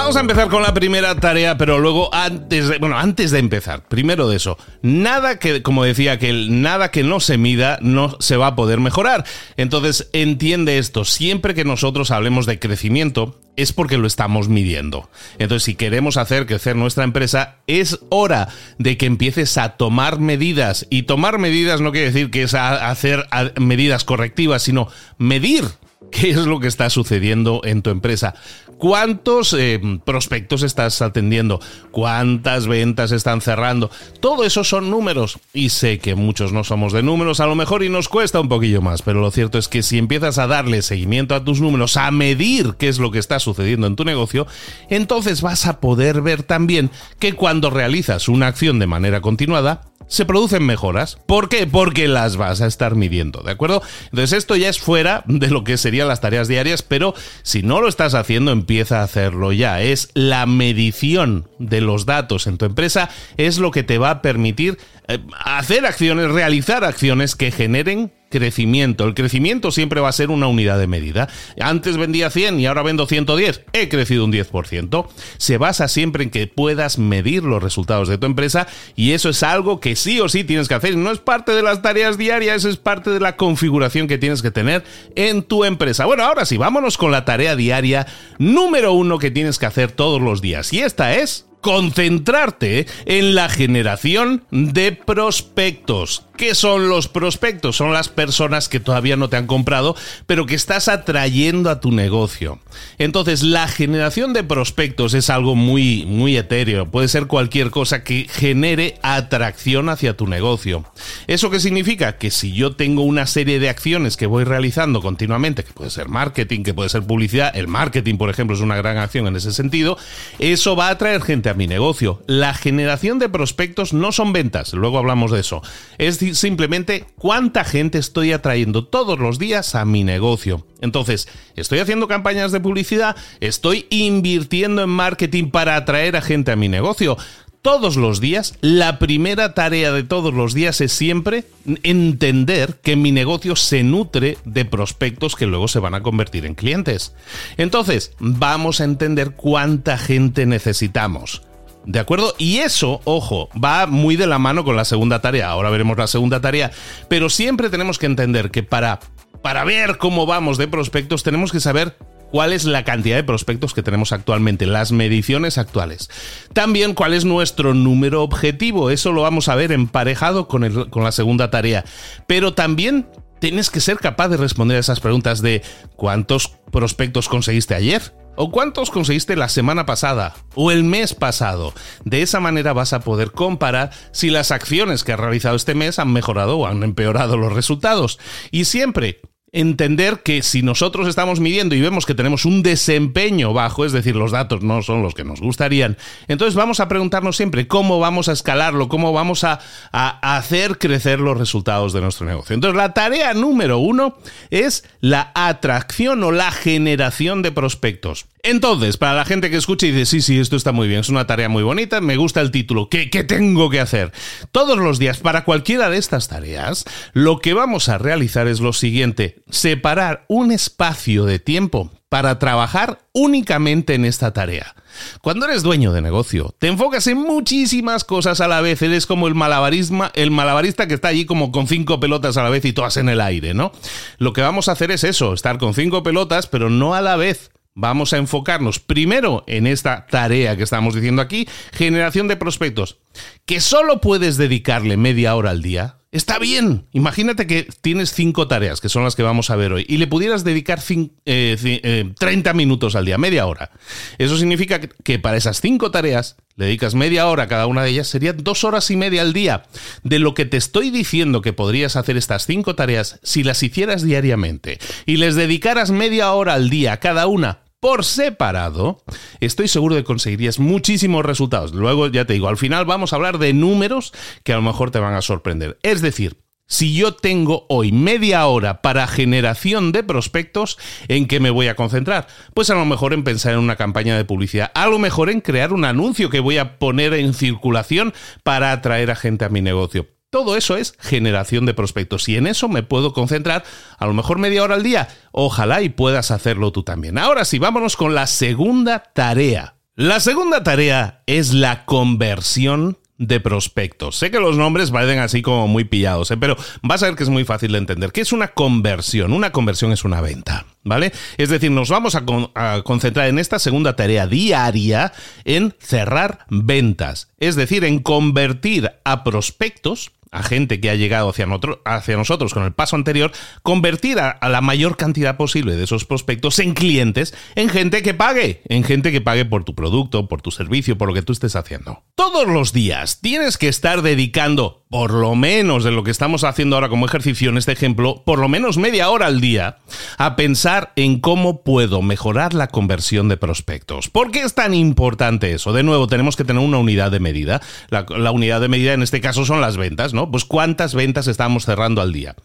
Vamos 0.09 0.17
a 0.17 0.21
empezar 0.21 0.49
con 0.49 0.63
la 0.63 0.73
primera 0.73 1.13
tarea, 1.13 1.55
pero 1.55 1.77
luego 1.77 2.09
antes 2.15 2.67
de, 2.67 2.79
bueno, 2.79 2.97
antes 2.97 3.29
de 3.29 3.37
empezar, 3.37 3.87
primero 3.87 4.27
de 4.27 4.37
eso, 4.37 4.57
nada 4.81 5.37
que, 5.37 5.61
como 5.61 5.83
decía 5.83 6.17
que 6.17 6.33
nada 6.49 6.89
que 6.89 7.03
no 7.03 7.19
se 7.19 7.37
mida 7.37 7.77
no 7.83 8.17
se 8.19 8.35
va 8.35 8.47
a 8.47 8.55
poder 8.55 8.79
mejorar. 8.79 9.23
Entonces, 9.55 10.09
entiende 10.11 10.79
esto, 10.79 11.05
siempre 11.05 11.53
que 11.53 11.63
nosotros 11.63 12.09
hablemos 12.09 12.47
de 12.47 12.57
crecimiento, 12.57 13.39
es 13.55 13.71
porque 13.71 13.99
lo 13.99 14.07
estamos 14.07 14.49
midiendo. 14.49 15.11
Entonces, 15.37 15.61
si 15.61 15.75
queremos 15.75 16.17
hacer 16.17 16.47
crecer 16.47 16.75
nuestra 16.75 17.03
empresa, 17.03 17.57
es 17.67 17.99
hora 18.09 18.47
de 18.79 18.97
que 18.97 19.05
empieces 19.05 19.59
a 19.59 19.77
tomar 19.77 20.17
medidas. 20.17 20.87
Y 20.89 21.03
tomar 21.03 21.37
medidas 21.37 21.81
no 21.81 21.91
quiere 21.91 22.07
decir 22.07 22.31
que 22.31 22.41
es 22.41 22.55
hacer 22.55 23.27
medidas 23.59 24.05
correctivas, 24.05 24.63
sino 24.63 24.87
medir 25.19 25.65
qué 26.11 26.31
es 26.31 26.37
lo 26.37 26.59
que 26.59 26.67
está 26.67 26.89
sucediendo 26.89 27.61
en 27.63 27.83
tu 27.83 27.89
empresa. 27.89 28.33
¿Cuántos 28.79 29.53
eh, 29.59 29.81
prospectos 30.05 30.63
estás 30.63 31.01
atendiendo? 31.01 31.59
¿Cuántas 31.91 32.65
ventas 32.65 33.11
están 33.11 33.41
cerrando? 33.41 33.91
Todo 34.21 34.45
eso 34.45 34.63
son 34.63 34.89
números. 34.89 35.37
Y 35.53 35.67
sé 35.69 35.99
que 35.99 36.15
muchos 36.15 36.53
no 36.53 36.63
somos 36.63 36.93
de 36.93 37.03
números 37.03 37.41
a 37.41 37.45
lo 37.45 37.55
mejor 37.55 37.83
y 37.83 37.89
nos 37.89 38.07
cuesta 38.07 38.39
un 38.39 38.47
poquillo 38.47 38.81
más, 38.81 39.01
pero 39.01 39.19
lo 39.19 39.31
cierto 39.31 39.57
es 39.57 39.67
que 39.67 39.83
si 39.83 39.97
empiezas 39.97 40.37
a 40.37 40.47
darle 40.47 40.81
seguimiento 40.81 41.35
a 41.35 41.43
tus 41.43 41.59
números, 41.59 41.97
a 41.97 42.09
medir 42.11 42.75
qué 42.79 42.87
es 42.87 42.99
lo 42.99 43.11
que 43.11 43.19
está 43.19 43.39
sucediendo 43.39 43.85
en 43.85 43.97
tu 43.97 44.05
negocio, 44.05 44.47
entonces 44.89 45.41
vas 45.41 45.65
a 45.65 45.81
poder 45.81 46.21
ver 46.21 46.43
también 46.43 46.89
que 47.19 47.33
cuando 47.33 47.69
realizas 47.69 48.29
una 48.29 48.47
acción 48.47 48.79
de 48.79 48.87
manera 48.87 49.19
continuada, 49.19 49.89
se 50.09 50.25
producen 50.25 50.65
mejoras. 50.65 51.17
¿Por 51.25 51.47
qué? 51.47 51.67
Porque 51.67 52.07
las 52.07 52.35
vas 52.35 52.61
a 52.61 52.67
estar 52.67 52.95
midiendo, 52.95 53.41
¿de 53.41 53.51
acuerdo? 53.51 53.81
Entonces 54.05 54.37
esto 54.37 54.55
ya 54.55 54.67
es 54.67 54.79
fuera 54.79 55.23
de 55.27 55.49
lo 55.49 55.63
que 55.63 55.77
serían 55.77 56.09
las 56.09 56.19
tareas 56.19 56.47
diarias, 56.47 56.81
pero 56.81 57.13
si 57.43 57.61
no 57.61 57.79
lo 57.79 57.87
estás 57.87 58.15
haciendo, 58.15 58.51
empieza 58.69 58.99
a 58.99 59.03
hacerlo 59.03 59.51
ya. 59.51 59.81
Es 59.81 60.11
la 60.13 60.45
medición 60.45 61.49
de 61.57 61.81
los 61.81 62.05
datos 62.05 62.45
en 62.45 62.59
tu 62.59 62.65
empresa, 62.65 63.09
es 63.35 63.57
lo 63.57 63.71
que 63.71 63.81
te 63.81 63.97
va 63.97 64.11
a 64.11 64.21
permitir 64.21 64.77
eh, 65.07 65.17
hacer 65.43 65.87
acciones, 65.87 66.29
realizar 66.29 66.83
acciones 66.83 67.35
que 67.35 67.49
generen 67.49 68.11
crecimiento. 68.29 69.05
El 69.05 69.13
crecimiento 69.13 69.71
siempre 69.71 70.01
va 70.01 70.09
a 70.09 70.13
ser 70.13 70.29
una 70.29 70.47
unidad 70.47 70.79
de 70.79 70.87
medida. 70.87 71.27
Antes 71.59 71.97
vendía 71.97 72.29
100 72.29 72.59
y 72.59 72.65
ahora 72.65 72.83
vendo 72.83 73.07
110. 73.07 73.61
He 73.73 73.89
crecido 73.89 74.25
un 74.25 74.31
10%. 74.31 75.07
Se 75.37 75.57
basa 75.57 75.87
siempre 75.87 76.23
en 76.23 76.29
que 76.29 76.47
puedas 76.47 76.97
medir 76.97 77.43
los 77.43 77.61
resultados 77.61 78.07
de 78.07 78.17
tu 78.17 78.25
empresa 78.25 78.67
y 78.95 79.11
eso 79.11 79.29
es 79.29 79.43
algo 79.43 79.79
que 79.79 79.95
sí 79.95 80.19
o 80.19 80.29
sí 80.29 80.43
tienes 80.43 80.67
que 80.67 80.75
hacer. 80.75 80.95
No 80.95 81.11
es 81.11 81.19
parte 81.19 81.51
de 81.51 81.63
las 81.63 81.81
tareas 81.81 82.17
diarias, 82.17 82.65
es 82.65 82.77
parte 82.77 83.09
de 83.09 83.19
la 83.19 83.35
configuración 83.35 84.07
que 84.07 84.17
tienes 84.17 84.41
que 84.41 84.51
tener 84.51 84.83
en 85.15 85.43
tu 85.43 85.65
empresa. 85.65 86.05
Bueno, 86.05 86.23
ahora 86.23 86.45
sí, 86.45 86.57
vámonos 86.57 86.97
con 86.97 87.11
la 87.11 87.25
tarea 87.25 87.55
diaria 87.55 88.07
número 88.37 88.93
uno 88.93 89.17
que 89.17 89.31
tienes 89.31 89.57
que 89.57 89.65
hacer 89.65 89.91
todos 89.91 90.21
los 90.21 90.41
días. 90.41 90.71
Y 90.73 90.79
esta 90.79 91.15
es 91.15 91.48
concentrarte 91.61 92.87
en 93.05 93.35
la 93.35 93.49
generación 93.49 94.43
de 94.51 94.91
prospectos. 94.91 96.23
¿Qué 96.37 96.55
son 96.55 96.87
los 96.87 97.09
prospectos? 97.09 97.75
Son 97.75 97.91
las 97.91 98.07
personas 98.07 98.69
que 98.69 98.79
todavía 98.79 99.17
no 99.17 99.27
te 99.27 99.35
han 99.35 99.45
comprado, 99.45 99.97
pero 100.25 100.45
que 100.45 100.55
estás 100.55 100.87
atrayendo 100.87 101.69
a 101.69 101.81
tu 101.81 101.91
negocio. 101.91 102.59
Entonces, 102.97 103.43
la 103.43 103.67
generación 103.67 104.31
de 104.31 104.45
prospectos 104.45 105.13
es 105.15 105.29
algo 105.29 105.55
muy, 105.55 106.05
muy 106.05 106.37
etéreo. 106.37 106.89
Puede 106.89 107.09
ser 107.09 107.27
cualquier 107.27 107.71
cosa 107.71 108.05
que 108.05 108.27
genere 108.29 108.97
atracción 109.01 109.89
hacia 109.89 110.15
tu 110.15 110.27
negocio. 110.27 110.85
¿Eso 111.27 111.49
qué 111.49 111.59
significa? 111.59 112.17
Que 112.17 112.31
si 112.31 112.53
yo 112.53 112.73
tengo 112.73 113.01
una 113.01 113.25
serie 113.25 113.59
de 113.59 113.67
acciones 113.67 114.15
que 114.15 114.25
voy 114.25 114.45
realizando 114.45 115.01
continuamente, 115.01 115.65
que 115.65 115.73
puede 115.73 115.89
ser 115.89 116.07
marketing, 116.07 116.63
que 116.63 116.73
puede 116.73 116.87
ser 116.87 117.03
publicidad, 117.03 117.51
el 117.53 117.67
marketing, 117.67 118.15
por 118.15 118.29
ejemplo, 118.29 118.55
es 118.55 118.61
una 118.61 118.77
gran 118.77 118.97
acción 118.97 119.27
en 119.27 119.35
ese 119.35 119.51
sentido, 119.51 119.97
eso 120.39 120.77
va 120.77 120.87
a 120.87 120.91
atraer 120.91 121.21
gente 121.21 121.48
a 121.49 121.53
mi 121.53 121.67
negocio. 121.67 122.21
La 122.27 122.53
generación 122.53 123.19
de 123.19 123.29
prospectos 123.29 123.93
no 123.93 124.11
son 124.11 124.33
ventas, 124.33 124.73
luego 124.73 124.97
hablamos 124.97 125.31
de 125.31 125.39
eso. 125.39 125.61
Es 125.97 126.17
simplemente 126.37 127.05
cuánta 127.15 127.63
gente 127.63 127.97
estoy 127.97 128.31
atrayendo 128.31 128.85
todos 128.85 129.19
los 129.19 129.39
días 129.39 129.75
a 129.75 129.85
mi 129.85 130.03
negocio. 130.03 130.65
Entonces, 130.81 131.27
estoy 131.55 131.79
haciendo 131.79 132.07
campañas 132.07 132.51
de 132.51 132.59
publicidad, 132.59 133.15
estoy 133.39 133.85
invirtiendo 133.89 134.83
en 134.83 134.89
marketing 134.89 135.51
para 135.51 135.75
atraer 135.75 136.15
a 136.15 136.21
gente 136.21 136.51
a 136.51 136.55
mi 136.55 136.69
negocio 136.69 137.17
todos 137.61 137.97
los 137.97 138.19
días, 138.19 138.55
la 138.61 138.99
primera 138.99 139.53
tarea 139.53 139.91
de 139.91 140.03
todos 140.03 140.33
los 140.33 140.53
días 140.53 140.81
es 140.81 140.91
siempre 140.93 141.45
entender 141.83 142.79
que 142.81 142.95
mi 142.95 143.11
negocio 143.11 143.55
se 143.55 143.83
nutre 143.83 144.37
de 144.45 144.65
prospectos 144.65 145.35
que 145.35 145.45
luego 145.45 145.67
se 145.67 145.79
van 145.79 145.93
a 145.93 146.01
convertir 146.01 146.45
en 146.45 146.55
clientes. 146.55 147.13
Entonces, 147.57 148.13
vamos 148.19 148.79
a 148.81 148.85
entender 148.85 149.31
cuánta 149.31 149.97
gente 149.97 150.45
necesitamos. 150.45 151.43
¿De 151.85 151.99
acuerdo? 151.99 152.35
Y 152.37 152.57
eso, 152.57 153.01
ojo, 153.03 153.49
va 153.61 153.87
muy 153.87 154.15
de 154.15 154.27
la 154.27 154.37
mano 154.37 154.63
con 154.63 154.75
la 154.75 154.85
segunda 154.85 155.21
tarea. 155.21 155.49
Ahora 155.49 155.69
veremos 155.69 155.97
la 155.97 156.07
segunda 156.07 156.41
tarea. 156.41 156.71
Pero 157.07 157.29
siempre 157.29 157.69
tenemos 157.69 157.97
que 157.97 158.05
entender 158.05 158.51
que 158.51 158.63
para, 158.63 158.99
para 159.41 159.63
ver 159.63 159.97
cómo 159.97 160.25
vamos 160.25 160.57
de 160.57 160.67
prospectos 160.67 161.23
tenemos 161.23 161.51
que 161.51 161.59
saber 161.59 161.97
cuál 162.31 162.53
es 162.53 162.65
la 162.65 162.83
cantidad 162.83 163.15
de 163.15 163.23
prospectos 163.23 163.73
que 163.73 163.83
tenemos 163.83 164.11
actualmente, 164.11 164.65
las 164.65 164.91
mediciones 164.91 165.57
actuales. 165.57 166.09
También 166.53 166.93
cuál 166.93 167.13
es 167.13 167.25
nuestro 167.25 167.73
número 167.73 168.23
objetivo, 168.23 168.89
eso 168.89 169.11
lo 169.11 169.21
vamos 169.21 169.49
a 169.49 169.55
ver 169.55 169.71
emparejado 169.71 170.47
con, 170.47 170.61
la 171.03 171.11
segunda 171.11 171.51
tarea. 171.51 171.85
Pero 172.27 172.53
también 172.53 173.07
tienes 173.39 173.69
que 173.69 173.79
ser 173.79 173.97
capaz 173.97 174.29
de 174.29 174.37
responder 174.37 174.77
a 174.77 174.81
esas 174.81 174.99
preguntas 174.99 175.41
de 175.41 175.61
¿cuántos 175.95 176.49
prospectos 176.71 177.29
conseguiste 177.29 177.75
ayer? 177.75 178.13
¿O 178.41 178.51
cuántos 178.51 178.89
conseguiste 178.89 179.35
la 179.35 179.49
semana 179.49 179.85
pasada? 179.85 180.33
¿O 180.55 180.71
el 180.71 180.85
mes 180.85 181.13
pasado? 181.13 181.73
De 182.05 182.21
esa 182.21 182.39
manera 182.39 182.71
vas 182.71 182.93
a 182.93 183.01
poder 183.01 183.31
comparar 183.31 183.91
si 184.13 184.29
las 184.29 184.51
acciones 184.51 185.03
que 185.03 185.11
has 185.11 185.19
realizado 185.19 185.57
este 185.57 185.75
mes 185.75 185.99
han 185.99 186.13
mejorado 186.13 186.57
o 186.57 186.65
han 186.65 186.83
empeorado 186.83 187.35
los 187.35 187.51
resultados. 187.51 188.17
Y 188.49 188.63
siempre 188.63 189.19
entender 189.51 190.21
que 190.23 190.43
si 190.43 190.61
nosotros 190.61 191.07
estamos 191.07 191.39
midiendo 191.39 191.75
y 191.75 191.81
vemos 191.81 192.05
que 192.05 192.15
tenemos 192.15 192.45
un 192.45 192.63
desempeño 192.63 193.53
bajo, 193.53 193.85
es 193.85 193.91
decir, 193.91 194.15
los 194.15 194.31
datos 194.31 194.61
no 194.61 194.81
son 194.81 195.01
los 195.01 195.13
que 195.13 195.23
nos 195.23 195.41
gustarían, 195.41 195.97
entonces 196.27 196.55
vamos 196.55 196.79
a 196.79 196.87
preguntarnos 196.87 197.37
siempre 197.37 197.67
cómo 197.67 197.99
vamos 197.99 198.29
a 198.29 198.33
escalarlo, 198.33 198.89
cómo 198.89 199.13
vamos 199.13 199.43
a, 199.43 199.59
hacer 199.91 200.77
crecer 200.77 201.19
los 201.19 201.37
resultados 201.37 201.93
de 201.93 202.01
nuestro 202.01 202.25
negocio. 202.25 202.53
Entonces, 202.53 202.77
la 202.77 202.93
tarea 202.93 203.33
número 203.33 203.79
uno 203.79 204.17
es 204.49 204.83
la 205.01 205.31
atracción 205.33 206.23
o 206.23 206.31
la 206.31 206.51
generación 206.51 207.41
de 207.41 207.51
prospectos. 207.51 208.25
Entonces, 208.43 208.97
para 208.97 209.15
la 209.15 209.25
gente 209.25 209.49
que 209.49 209.57
escucha 209.57 209.85
y 209.87 209.91
dice, 209.91 210.05
sí, 210.05 210.21
sí, 210.21 210.39
esto 210.39 210.55
está 210.55 210.71
muy 210.71 210.87
bien, 210.87 211.01
es 211.01 211.09
una 211.09 211.27
tarea 211.27 211.49
muy 211.49 211.63
bonita, 211.63 212.01
me 212.01 212.17
gusta 212.17 212.41
el 212.41 212.51
título, 212.51 212.89
¿qué, 212.89 213.09
¿qué, 213.09 213.23
tengo 213.23 213.69
que 213.69 213.79
hacer? 213.79 214.11
Todos 214.51 214.77
los 214.77 214.99
días, 214.99 215.17
para 215.17 215.43
cualquiera 215.43 215.89
de 215.89 215.97
estas 215.97 216.27
tareas, 216.27 216.85
lo 217.13 217.39
que 217.39 217.53
vamos 217.53 217.89
a 217.89 217.97
realizar 217.97 218.47
es 218.47 218.61
lo 218.61 218.73
siguiente, 218.73 219.43
separar 219.49 220.25
un 220.27 220.51
espacio 220.51 221.25
de 221.25 221.39
tiempo 221.39 221.91
para 222.09 222.39
trabajar 222.39 222.99
únicamente 223.13 223.93
en 223.93 224.03
esta 224.03 224.33
tarea. 224.33 224.75
Cuando 225.21 225.45
eres 225.45 225.61
dueño 225.61 225.93
de 225.93 226.01
negocio, 226.01 226.53
te 226.57 226.67
enfocas 226.67 227.05
en 227.07 227.19
muchísimas 227.19 228.03
cosas 228.03 228.41
a 228.41 228.47
la 228.47 228.61
vez. 228.61 228.81
Eres 228.81 229.05
como 229.05 229.27
el 229.27 229.35
malabarismo, 229.35 230.05
el 230.15 230.31
malabarista 230.31 230.87
que 230.87 230.95
está 230.95 231.09
allí 231.09 231.25
como 231.25 231.51
con 231.51 231.67
cinco 231.67 231.99
pelotas 231.99 232.37
a 232.37 232.43
la 232.43 232.49
vez 232.49 232.65
y 232.65 232.73
todas 232.73 232.97
en 232.97 233.09
el 233.09 233.21
aire, 233.21 233.53
¿no? 233.53 233.71
Lo 234.17 234.33
que 234.33 234.41
vamos 234.41 234.67
a 234.67 234.73
hacer 234.73 234.89
es 234.89 235.03
eso, 235.03 235.33
estar 235.33 235.59
con 235.59 235.75
cinco 235.75 236.01
pelotas, 236.01 236.47
pero 236.47 236.71
no 236.71 236.95
a 236.95 237.01
la 237.01 237.15
vez. 237.15 237.51
Vamos 237.81 238.11
a 238.11 238.17
enfocarnos 238.17 238.79
primero 238.79 239.45
en 239.47 239.65
esta 239.65 240.05
tarea 240.05 240.57
que 240.57 240.63
estamos 240.63 240.95
diciendo 240.95 241.21
aquí, 241.21 241.47
generación 241.71 242.27
de 242.27 242.35
prospectos, 242.35 242.97
que 243.45 243.61
solo 243.61 244.01
puedes 244.01 244.35
dedicarle 244.35 244.97
media 244.97 245.33
hora 245.33 245.51
al 245.51 245.61
día. 245.61 245.95
Está 246.11 246.39
bien. 246.39 246.87
Imagínate 246.91 247.47
que 247.47 247.69
tienes 247.81 248.11
cinco 248.11 248.49
tareas, 248.49 248.81
que 248.81 248.89
son 248.89 249.05
las 249.05 249.15
que 249.15 249.23
vamos 249.23 249.49
a 249.49 249.55
ver 249.55 249.71
hoy, 249.71 249.85
y 249.87 249.95
le 249.95 250.07
pudieras 250.07 250.43
dedicar 250.43 250.81
30 250.83 251.13
eh, 251.25 251.55
eh, 251.63 252.53
minutos 252.53 252.95
al 252.97 253.05
día, 253.05 253.17
media 253.17 253.45
hora. 253.45 253.71
Eso 254.17 254.37
significa 254.37 254.81
que 254.81 255.17
para 255.17 255.37
esas 255.37 255.61
cinco 255.61 255.89
tareas 255.89 256.35
le 256.57 256.65
dedicas 256.65 256.95
media 256.95 257.27
hora 257.27 257.43
a 257.43 257.47
cada 257.47 257.65
una 257.65 257.83
de 257.83 257.91
ellas, 257.91 258.09
serían 258.09 258.43
dos 258.43 258.65
horas 258.65 258.91
y 258.91 258.97
media 258.97 259.21
al 259.21 259.31
día. 259.31 259.63
De 260.03 260.19
lo 260.19 260.33
que 260.33 260.43
te 260.43 260.57
estoy 260.57 260.89
diciendo 260.89 261.41
que 261.41 261.53
podrías 261.53 261.95
hacer 261.95 262.17
estas 262.17 262.45
cinco 262.45 262.75
tareas 262.75 263.21
si 263.23 263.43
las 263.43 263.63
hicieras 263.63 264.03
diariamente 264.03 264.79
y 265.05 265.15
les 265.15 265.35
dedicaras 265.35 265.91
media 265.91 266.33
hora 266.33 266.55
al 266.55 266.69
día 266.69 266.97
cada 266.97 267.27
una, 267.27 267.59
por 267.79 268.03
separado, 268.03 269.03
estoy 269.39 269.67
seguro 269.67 269.95
de 269.95 270.01
que 270.01 270.07
conseguirías 270.07 270.59
muchísimos 270.59 271.25
resultados. 271.25 271.73
Luego, 271.73 272.07
ya 272.07 272.25
te 272.25 272.33
digo, 272.33 272.47
al 272.47 272.57
final 272.57 272.85
vamos 272.85 273.13
a 273.13 273.15
hablar 273.15 273.37
de 273.37 273.53
números 273.53 274.13
que 274.43 274.53
a 274.53 274.57
lo 274.57 274.61
mejor 274.61 274.91
te 274.91 274.99
van 274.99 275.13
a 275.13 275.21
sorprender. 275.21 275.79
Es 275.83 276.01
decir, 276.01 276.37
si 276.67 276.93
yo 276.93 277.15
tengo 277.15 277.65
hoy 277.67 277.91
media 277.91 278.45
hora 278.45 278.83
para 278.83 279.07
generación 279.07 279.91
de 279.91 280.03
prospectos, 280.03 280.77
¿en 281.07 281.27
qué 281.27 281.39
me 281.39 281.49
voy 281.49 281.67
a 281.67 281.75
concentrar? 281.75 282.27
Pues 282.53 282.69
a 282.69 282.75
lo 282.75 282.85
mejor 282.85 283.13
en 283.13 283.23
pensar 283.23 283.53
en 283.53 283.59
una 283.59 283.75
campaña 283.75 284.15
de 284.15 284.25
publicidad, 284.25 284.71
a 284.75 284.85
lo 284.85 284.99
mejor 284.99 285.31
en 285.31 285.41
crear 285.41 285.73
un 285.73 285.83
anuncio 285.83 286.29
que 286.29 286.39
voy 286.39 286.59
a 286.59 286.77
poner 286.77 287.13
en 287.13 287.33
circulación 287.33 288.13
para 288.43 288.71
atraer 288.71 289.09
a 289.09 289.15
gente 289.15 289.45
a 289.45 289.49
mi 289.49 289.61
negocio. 289.61 290.07
Todo 290.29 290.55
eso 290.55 290.77
es 290.77 290.93
generación 290.99 291.65
de 291.65 291.73
prospectos 291.73 292.29
y 292.29 292.35
en 292.35 292.45
eso 292.45 292.69
me 292.69 292.83
puedo 292.83 293.13
concentrar 293.13 293.63
a 293.97 294.05
lo 294.05 294.13
mejor 294.13 294.37
media 294.37 294.63
hora 294.63 294.75
al 294.75 294.83
día. 294.83 295.07
Ojalá 295.31 295.81
y 295.81 295.89
puedas 295.89 296.29
hacerlo 296.29 296.71
tú 296.71 296.83
también. 296.83 297.17
Ahora 297.17 297.45
sí, 297.45 297.57
vámonos 297.57 297.97
con 297.97 298.13
la 298.13 298.27
segunda 298.27 298.99
tarea. 299.13 299.75
La 299.95 300.19
segunda 300.19 300.63
tarea 300.63 301.23
es 301.25 301.53
la 301.53 301.85
conversión 301.85 302.99
de 303.19 303.39
prospectos. 303.41 304.15
Sé 304.17 304.31
que 304.31 304.39
los 304.39 304.55
nombres 304.55 304.91
parecen 304.91 305.19
así 305.19 305.41
como 305.41 305.67
muy 305.67 305.83
pillados, 305.83 306.31
¿eh? 306.31 306.37
pero 306.37 306.55
vas 306.81 307.03
a 307.03 307.07
ver 307.07 307.15
que 307.15 307.23
es 307.23 307.29
muy 307.29 307.43
fácil 307.43 307.73
de 307.73 307.79
entender. 307.79 308.11
¿Qué 308.11 308.21
es 308.21 308.31
una 308.31 308.47
conversión? 308.49 309.33
Una 309.33 309.51
conversión 309.51 309.91
es 309.91 310.05
una 310.05 310.21
venta, 310.21 310.65
¿vale? 310.83 311.11
Es 311.37 311.49
decir, 311.49 311.69
nos 311.69 311.89
vamos 311.89 312.15
a, 312.15 312.23
a 312.55 312.81
concentrar 312.83 313.27
en 313.27 313.37
esta 313.37 313.59
segunda 313.59 313.97
tarea 313.97 314.25
diaria 314.25 315.11
en 315.43 315.75
cerrar 315.79 316.45
ventas, 316.49 317.33
es 317.39 317.57
decir, 317.57 317.83
en 317.83 317.99
convertir 317.99 318.89
a 319.03 319.25
prospectos 319.25 320.11
a 320.31 320.43
gente 320.43 320.79
que 320.79 320.89
ha 320.89 320.95
llegado 320.95 321.29
hacia, 321.29 321.47
hacia 321.85 322.17
nosotros 322.17 322.53
con 322.53 322.63
el 322.63 322.73
paso 322.73 322.95
anterior, 322.95 323.31
convertir 323.63 324.19
a, 324.19 324.37
la 324.47 324.61
mayor 324.61 324.97
cantidad 324.97 325.37
posible 325.37 325.75
de 325.75 325.83
esos 325.83 326.05
prospectos 326.05 326.59
en 326.59 326.73
clientes, 326.73 327.33
en 327.55 327.69
gente 327.69 328.01
que 328.01 328.13
pague, 328.13 328.61
en 328.65 328.83
gente 328.83 329.11
que 329.11 329.21
pague 329.21 329.45
por 329.45 329.63
tu 329.63 329.75
producto, 329.75 330.27
por 330.27 330.41
tu 330.41 330.51
servicio, 330.51 330.97
por 330.97 331.07
lo 331.07 331.13
que 331.13 331.21
tú 331.21 331.33
estés 331.33 331.55
haciendo. 331.55 332.03
Todos 332.15 332.47
los 332.47 332.73
días 332.73 333.21
tienes 333.21 333.57
que 333.57 333.67
estar 333.67 334.01
dedicando, 334.01 334.85
por 334.89 335.13
lo 335.13 335.35
menos 335.35 335.83
de 335.83 335.91
lo 335.91 336.03
que 336.03 336.09
estamos 336.09 336.43
haciendo 336.43 336.75
ahora 336.75 336.89
como 336.89 337.05
ejercicio 337.05 337.51
en 337.51 337.57
este 337.57 337.71
ejemplo, 337.71 338.23
por 338.25 338.39
lo 338.39 338.49
menos 338.49 338.79
media 338.79 339.11
hora 339.11 339.27
al 339.27 339.39
día, 339.39 339.77
a 340.17 340.35
pensar 340.35 340.93
en 340.95 341.19
cómo 341.19 341.61
puedo 341.61 342.01
mejorar 342.01 342.55
la 342.55 342.69
conversión 342.69 343.29
de 343.29 343.37
prospectos. 343.37 344.09
¿Por 344.09 344.31
qué 344.31 344.41
es 344.41 344.55
tan 344.55 344.73
importante 344.73 345.53
eso? 345.53 345.73
De 345.73 345.83
nuevo, 345.83 346.07
tenemos 346.07 346.35
que 346.35 346.43
tener 346.43 346.63
una 346.63 346.79
unidad 346.79 347.11
de 347.11 347.19
medida. 347.19 347.61
La, 347.89 348.31
unidad 348.31 348.61
de 348.61 348.67
medida 348.67 348.93
en 348.93 349.03
este 349.03 349.21
caso 349.21 349.45
son 349.45 349.61
las 349.61 349.77
ventas, 349.77 350.15
¿no? 350.15 350.31
Pues 350.31 350.43
cuántas 350.43 350.95
ventas 350.95 351.27
estamos 351.27 351.65
cerrando 351.65 352.01
al 352.01 352.11
día. 352.11 352.35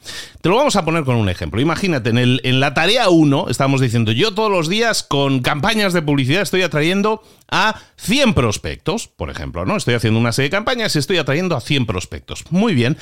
Te 0.43 0.51
lo 0.51 0.57
vamos 0.57 0.77
a 0.77 0.85
poner 0.85 1.05
con 1.05 1.17
un 1.17 1.31
ejemplo. 1.31 1.63
Imagínate, 1.63 2.11
en, 2.11 2.19
en 2.19 2.61
la 2.61 2.75
tarea 2.75 3.09
1 3.09 3.47
estamos 3.49 3.81
diciendo, 3.81 4.13
yo 4.13 4.35
todos 4.35 4.53
los 4.53 4.69
días 4.69 5.03
con 5.03 5.41
campañas 5.41 5.95
de 5.95 6.03
publicidad 6.03 6.43
estoy 6.43 6.61
atrayendo 6.61 7.23
a 7.51 7.81
100 7.97 8.35
prospectos, 8.35 9.09
por 9.09 9.31
ejemplo, 9.31 9.65
¿no? 9.65 9.77
Estoy 9.77 9.95
haciendo 9.95 10.21
una 10.21 10.33
serie 10.33 10.49
de 10.49 10.57
campañas 10.57 10.95
y 10.95 10.99
estoy 10.99 11.19
atrayendo 11.19 11.57
a 11.57 11.61
100 11.61 11.87
prospectos. 11.87 12.45
Muy 12.51 12.75
bien. 12.75 12.97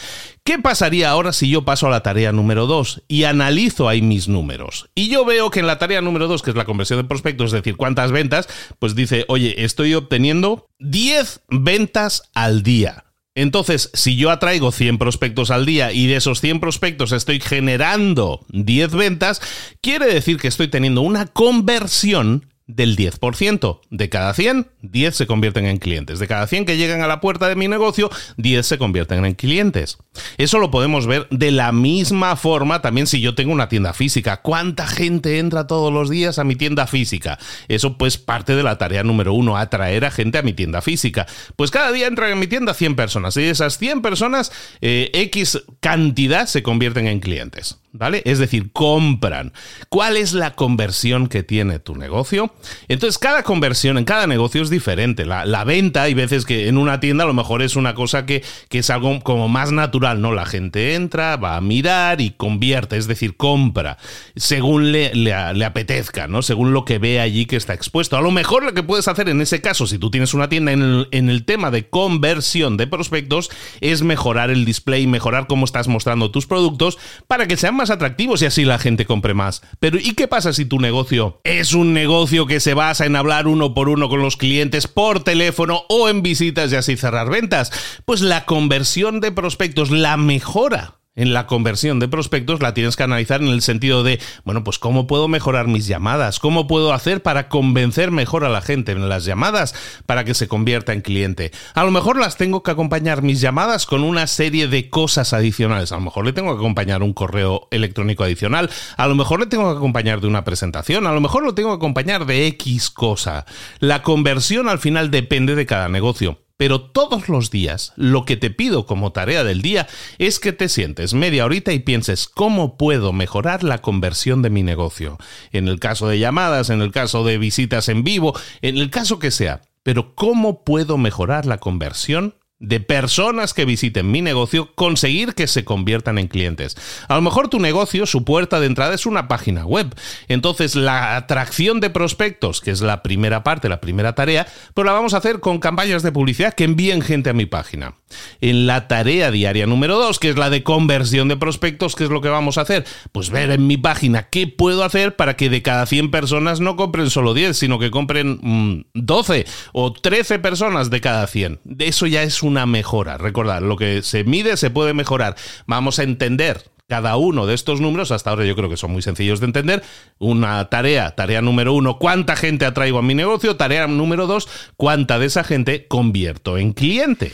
¿Qué 0.45 0.59
pasaría 0.59 1.11
ahora 1.11 1.33
si 1.33 1.49
yo 1.49 1.65
paso 1.65 1.87
a 1.87 1.91
la 1.91 2.03
tarea 2.03 2.33
número 2.33 2.67
2 2.67 3.05
y 3.09 3.25
analizo 3.25 3.89
ahí 3.89 4.03
mis 4.03 4.29
números? 4.29 4.91
Y 4.95 5.09
yo 5.09 5.25
veo 5.25 5.51
que 5.51 5.61
en 5.61 5.67
la 5.67 5.79
tarea 5.79 6.01
número 6.01 6.29
2, 6.29 6.43
que 6.43 6.51
es 6.51 6.57
la 6.57 6.65
conversión 6.65 7.01
de 7.01 7.09
prospectos, 7.09 7.47
es 7.47 7.53
decir, 7.53 7.77
cuántas 7.77 8.13
ventas, 8.13 8.49
pues 8.79 8.95
dice, 8.95 9.25
oye, 9.29 9.65
estoy 9.65 9.95
obteniendo 9.95 10.69
10 10.79 11.43
ventas 11.49 12.31
al 12.35 12.63
día. 12.63 13.05
Entonces, 13.35 13.91
si 13.95 14.17
yo 14.17 14.31
atraigo 14.31 14.73
100 14.73 14.99
prospectos 14.99 15.51
al 15.51 15.65
día 15.65 15.93
y 15.93 16.07
de 16.07 16.17
esos 16.17 16.41
100 16.41 16.61
prospectos 16.61 17.13
estoy 17.13 17.41
generando 17.41 18.45
10 18.51 18.93
ventas, 18.93 19.41
quiere 19.81 20.07
decir 20.07 20.37
que 20.37 20.49
estoy 20.49 20.69
teniendo 20.69 21.01
una 21.01 21.27
conversión 21.27 22.52
del 22.75 22.97
10%. 22.97 23.81
De 23.91 24.09
cada 24.09 24.35
100, 24.35 24.69
10 24.83 25.15
se 25.15 25.27
convierten 25.27 25.67
en 25.67 25.79
clientes. 25.79 26.19
De 26.19 26.29
cada 26.29 26.47
100 26.47 26.65
que 26.65 26.77
llegan 26.77 27.03
a 27.03 27.07
la 27.07 27.21
puerta 27.21 27.49
de 27.49 27.57
mi 27.57 27.69
negocio, 27.69 28.11
10 28.37 28.67
se 28.67 28.79
convierten 28.79 29.25
en 29.25 29.35
clientes. 29.35 29.99
Eso 30.39 30.59
lo 30.59 30.71
podemos 30.71 31.07
ver 31.07 31.27
de 31.31 31.51
la 31.51 31.73
misma 31.73 32.37
forma 32.37 32.83
también 32.83 33.07
si 33.07 33.21
yo 33.21 33.35
tengo 33.35 33.53
una 33.53 33.69
tienda 33.69 33.93
física. 33.93 34.43
¿Cuánta 34.43 34.87
gente 34.87 35.39
entra 35.39 35.67
todos 35.67 35.93
los 35.93 36.11
días 36.11 36.39
a 36.39 36.45
mi 36.45 36.57
tienda 36.57 36.87
física? 36.87 37.39
Eso 37.69 37.99
pues 37.99 38.19
parte 38.19 38.57
de 38.57 38.63
la 38.63 38.79
tarea 38.79 39.03
número 39.03 39.35
uno, 39.35 39.57
atraer 39.57 40.05
a 40.05 40.11
gente 40.11 40.39
a 40.39 40.43
mi 40.43 40.53
tienda 40.53 40.83
física. 40.83 41.27
Pues 41.57 41.71
cada 41.71 41.93
día 41.93 42.07
entran 42.07 42.31
en 42.31 42.39
mi 42.39 42.47
tienda 42.47 42.75
100 42.75 42.97
personas 42.97 43.37
y 43.37 43.43
de 43.43 43.51
esas 43.51 43.79
100 43.79 44.03
personas, 44.03 44.53
eh, 44.81 45.11
X 45.13 45.63
cantidad 45.81 46.47
se 46.47 46.63
convierten 46.63 47.07
en 47.07 47.21
clientes. 47.21 47.82
¿Vale? 47.93 48.23
Es 48.25 48.39
decir, 48.39 48.73
compran. 48.73 49.53
¿Cuál 49.89 50.17
es 50.17 50.33
la 50.33 50.55
conversión 50.55 51.29
que 51.29 51.43
tiene 51.43 51.79
tu 51.79 51.95
negocio? 51.95 52.53
Entonces, 52.89 53.19
cada 53.19 53.43
conversión 53.43 53.99
en 53.99 54.05
cada 54.05 54.27
negocio 54.27 54.63
es 54.63 54.71
diferente. 54.71 55.27
La, 55.27 55.65
venta, 55.65 56.03
hay 56.03 56.15
veces 56.15 56.45
que 56.45 56.69
en 56.69 56.79
una 56.79 57.01
tienda 57.01 57.25
a 57.25 57.27
lo 57.27 57.35
mejor 57.35 57.63
es 57.63 57.77
una 57.77 57.95
cosa 57.95 58.27
que, 58.27 58.43
es 58.71 58.91
algo 58.91 59.21
como 59.21 59.49
más 59.49 59.71
natural, 59.71 60.21
¿no? 60.21 60.33
La 60.33 60.47
gente 60.47 60.95
entra, 60.95 61.37
va 61.37 61.57
a 61.57 61.61
mirar 61.61 62.21
y 62.21 62.31
convierte, 62.31 62.97
es 62.97 63.07
decir, 63.07 63.37
compra, 63.37 63.99
según 64.35 64.91
le, 64.91 65.15
le, 65.15 65.65
apetezca, 65.65 66.27
¿no? 66.27 66.43
Según 66.43 66.73
lo 66.73 66.85
que 66.85 66.99
ve 66.99 67.21
allí 67.21 67.47
que 67.47 67.57
está 67.57 67.75
expuesto. 67.75 68.17
A 68.17 68.23
lo 68.23 68.31
mejor 68.31 68.65
lo 68.65 68.75
que 68.75 68.83
puedes 68.83 69.07
hacer 69.07 69.29
en 69.29 69.41
ese 69.41 69.61
caso, 69.61 69.87
si 69.87 69.99
tú 69.99 70.11
tienes 70.11 70.35
una 70.35 70.49
tienda 70.49 70.73
en 70.73 70.83
el, 70.83 71.09
en 71.13 71.29
el 71.29 71.45
tema 71.45 71.71
de 71.71 71.89
conversión 71.89 72.77
de 72.77 72.87
prospectos, 72.87 73.51
es 73.81 74.03
mejorar 74.03 74.51
el 74.51 74.65
display, 74.65 75.07
mejorar 75.07 75.47
cómo 75.47 75.65
estás 75.65 75.87
mostrando 75.87 76.31
tus 76.31 76.47
productos 76.47 76.99
para 77.29 77.47
que 77.47 77.57
sean 77.57 77.77
más 77.77 77.82
atractivos 77.91 78.43
y 78.43 78.47
así 78.47 78.65
la 78.65 78.79
gente 78.79 79.07
compre 79.07 79.35
más. 79.35 79.63
Pero 79.81 79.99
¿y 79.99 80.15
qué 80.15 80.29
pasa 80.29 80.53
si 80.53 80.65
tu 80.65 80.79
negocio 80.79 81.41
es 81.45 81.73
un 81.73 81.93
negocio 81.93 82.47
que 82.47 82.61
se 82.61 82.75
basa 82.75 83.07
en 83.07 83.17
hablar 83.17 83.47
uno 83.47 83.75
por 83.75 83.89
uno 83.89 84.09
con 84.09 84.23
los 84.23 84.37
clientes 84.37 84.87
por 84.87 85.23
teléfono 85.23 85.83
o 85.89 86.09
en 86.09 86.23
visitas 86.23 86.73
y 86.73 86.77
así 86.77 86.97
cerrar 86.97 87.31
ventas? 87.31 87.73
Pues 88.05 88.21
la 88.21 88.45
conversión 88.45 89.21
de 89.21 89.33
prospectos, 89.33 89.91
la 89.91 90.17
mejora 90.17 91.02
en 91.15 91.35
la 91.35 91.47
conversión 91.47 92.01
de 92.01 92.09
prospectos 92.09 92.63
la 92.63 92.75
tienes 92.75 92.97
que 92.97 93.03
analizar 93.03 93.43
en 93.43 93.49
el 93.49 93.63
sentido 93.63 94.03
de, 94.03 94.19
bueno, 94.45 94.65
pues 94.65 94.79
cómo 94.79 95.07
puedo 95.07 95.29
mejorar 95.29 95.69
mis 95.69 95.87
llamadas, 95.87 96.39
cómo 96.39 96.67
puedo 96.67 96.93
hacer 96.93 97.23
para 97.23 97.49
convencer 97.49 98.11
mejor 98.11 98.45
a 98.45 98.49
la 98.49 98.63
gente 98.63 98.93
en 98.93 99.09
las 99.09 99.25
llamadas 99.25 99.75
para 100.07 100.25
que 100.25 100.35
se 100.35 100.49
convierta 100.49 100.93
en 100.93 101.03
cliente. 101.03 101.53
A 101.75 101.85
lo 101.85 101.91
mejor 101.91 102.19
las 102.19 102.37
tengo 102.37 102.63
que 102.63 102.71
acompañar 102.71 103.23
mis 103.23 103.41
llamadas 103.41 103.85
con 103.87 104.05
una 104.05 104.27
serie 104.27 104.69
de 104.69 104.89
cosas 104.89 105.33
adicionales. 105.33 105.93
A 105.93 105.97
lo 105.97 106.03
mejor 106.03 106.25
le 106.25 106.33
tengo 106.33 106.53
que 106.55 106.59
acompañar 106.59 107.03
un 107.03 107.13
correo 107.13 107.69
electrónico 107.71 108.25
adicional, 108.25 108.71
a 108.97 109.07
lo 109.07 109.15
mejor 109.15 109.41
le 109.41 109.47
tengo 109.47 109.71
que 109.71 109.77
acompañar 109.77 110.21
de 110.21 110.29
una 110.29 110.45
presentación, 110.45 111.07
a 111.07 111.13
lo 111.13 111.21
mejor 111.21 111.45
lo 111.45 111.55
tengo 111.55 111.71
que 111.71 111.77
acompañar 111.77 112.25
de 112.25 112.47
X 112.47 112.91
cosa. 112.91 113.45
La 113.81 114.03
conversión 114.03 114.69
al 114.69 114.79
final 114.79 115.11
depende 115.11 115.55
de 115.55 115.67
cada 115.67 115.89
negocio. 115.89 116.39
Pero 116.63 116.81
todos 116.81 117.29
los 117.29 117.51
días 117.51 117.93
lo 117.97 118.25
que 118.25 118.37
te 118.37 118.49
pido 118.49 118.87
como 118.87 119.11
tarea 119.11 119.43
del 119.43 119.63
día 119.63 119.89
es 120.19 120.39
que 120.39 120.53
te 120.53 120.69
sientes 120.69 121.13
media 121.13 121.45
horita 121.45 121.73
y 121.73 121.81
pienses 121.81 122.29
cómo 122.29 122.77
puedo 122.77 123.13
mejorar 123.13 123.65
la 123.65 123.79
conversión 123.79 124.43
de 124.43 124.51
mi 124.51 124.63
negocio. 124.63 125.19
En 125.51 125.67
el 125.67 125.81
caso 125.81 126.07
de 126.07 126.21
llamadas, 126.21 126.71
en 126.71 126.81
el 126.81 126.93
caso 126.93 127.25
de 127.25 127.37
visitas 127.37 127.89
en 127.89 128.05
vivo, 128.05 128.39
en 128.61 128.79
el 128.79 128.91
caso 128.91 129.19
que 129.19 129.33
sea. 129.33 129.63
Pero 129.83 130.15
cómo 130.15 130.63
puedo 130.63 130.99
mejorar 130.99 131.47
la 131.47 131.59
conversión 131.59 132.37
de 132.63 132.79
personas 132.79 133.53
que 133.55 133.65
visiten 133.65 134.11
mi 134.11 134.23
negocio 134.23 134.71
conseguir 134.75 135.35
que 135.35 135.49
se 135.49 135.65
conviertan 135.65 136.17
en 136.19 136.29
clientes. 136.29 136.77
A 137.09 137.17
lo 137.17 137.21
mejor 137.21 137.49
tu 137.49 137.59
negocio, 137.59 138.07
su 138.07 138.25
puerta 138.25 138.61
de 138.61 138.67
entrada 138.67 138.95
es 138.95 139.05
una 139.05 139.27
página 139.27 139.67
web. 139.67 139.95
Entonces 140.29 140.77
la 140.77 141.17
atracción 141.17 141.81
de 141.81 141.91
prospectos, 141.91 142.61
que 142.61 142.71
es 142.71 142.81
la 142.81 143.03
primera 143.03 143.43
parte, 143.43 143.69
la 143.69 143.81
primera 143.81 144.15
tarea, 144.15 144.47
pues 144.75 144.87
la 144.87 144.93
vamos 144.93 145.13
a 145.13 145.17
hacer 145.19 145.41
con 145.41 145.59
campañas 145.59 146.05
de 146.05 146.13
publicidad 146.13 146.55
que 146.55 146.65
envíen 146.65 147.03
gente 147.03 147.31
a 147.31 147.35
mi 147.35 147.47
página. 147.47 147.95
En 148.41 148.67
la 148.67 148.87
tarea 148.87 149.33
diaria 149.33 149.67
número 149.67 149.99
2, 149.99 150.21
que 150.21 150.31
es 150.31 150.37
la 150.37 150.49
de 150.49 150.63
conversión 150.63 151.27
de 151.27 151.37
prospectos, 151.37 151.97
¿qué 151.97 152.05
es 152.05 152.11
lo 152.11 152.21
que 152.21 152.29
vamos 152.29 152.59
a 152.59 152.63
hacer? 152.63 152.85
Pues 153.11 153.31
ver 153.31 153.51
en 153.51 153.67
mi 153.67 153.77
página 153.77 154.29
qué 154.31 154.47
puedo 154.47 154.85
hacer 154.85 155.17
para 155.17 155.37
que 155.37 155.51
de 155.51 155.63
cada 155.63 155.85
100 155.87 156.13
personas 156.13 156.61
no 156.61 156.77
compren 156.77 157.11
solo 157.11 157.35
10, 157.35 157.57
sino 157.57 157.81
que 157.81 157.91
compren 157.91 158.87
12 158.95 159.47
mm, 159.47 159.51
o 159.73 159.93
13 159.93 160.39
personas 160.39 160.91
de 160.91 161.01
cada 161.01 161.27
100. 161.27 161.61
De 161.65 161.89
eso 161.89 162.07
ya 162.07 162.23
es 162.23 162.43
un 162.45 162.52
una 162.53 162.67
mejora. 162.67 163.19
Recordad, 163.19 163.63
lo 163.63 163.77
que 163.77 164.03
se 164.03 164.25
mide 164.25 164.57
se 164.57 164.71
puede 164.71 164.95
mejorar. 164.95 165.37
Vamos 165.67 165.99
a 165.99 166.03
entender 166.03 166.71
cada 166.89 167.17
uno 167.17 167.47
de 167.47 167.55
estos 167.55 167.81
números, 167.81 168.11
hasta 168.11 168.29
ahora 168.29 168.45
yo 168.45 168.55
creo 168.55 168.69
que 168.69 168.77
son 168.77 168.93
muy 168.93 169.01
sencillos 169.01 169.41
de 169.41 169.47
entender. 169.47 169.83
Una 170.19 170.69
tarea, 170.69 171.13
tarea 171.13 171.41
número 171.41 171.73
uno, 171.73 171.99
¿cuánta 171.99 172.37
gente 172.37 172.67
atraigo 172.67 172.99
a 172.99 173.03
mi 173.03 173.15
negocio? 173.15 173.57
Tarea 173.57 173.87
número 173.87 174.27
dos, 174.27 174.47
¿cuánta 174.77 175.19
de 175.19 175.27
esa 175.27 175.43
gente 175.43 175.87
convierto 175.89 176.59
en 176.59 176.75
cliente? 176.75 177.33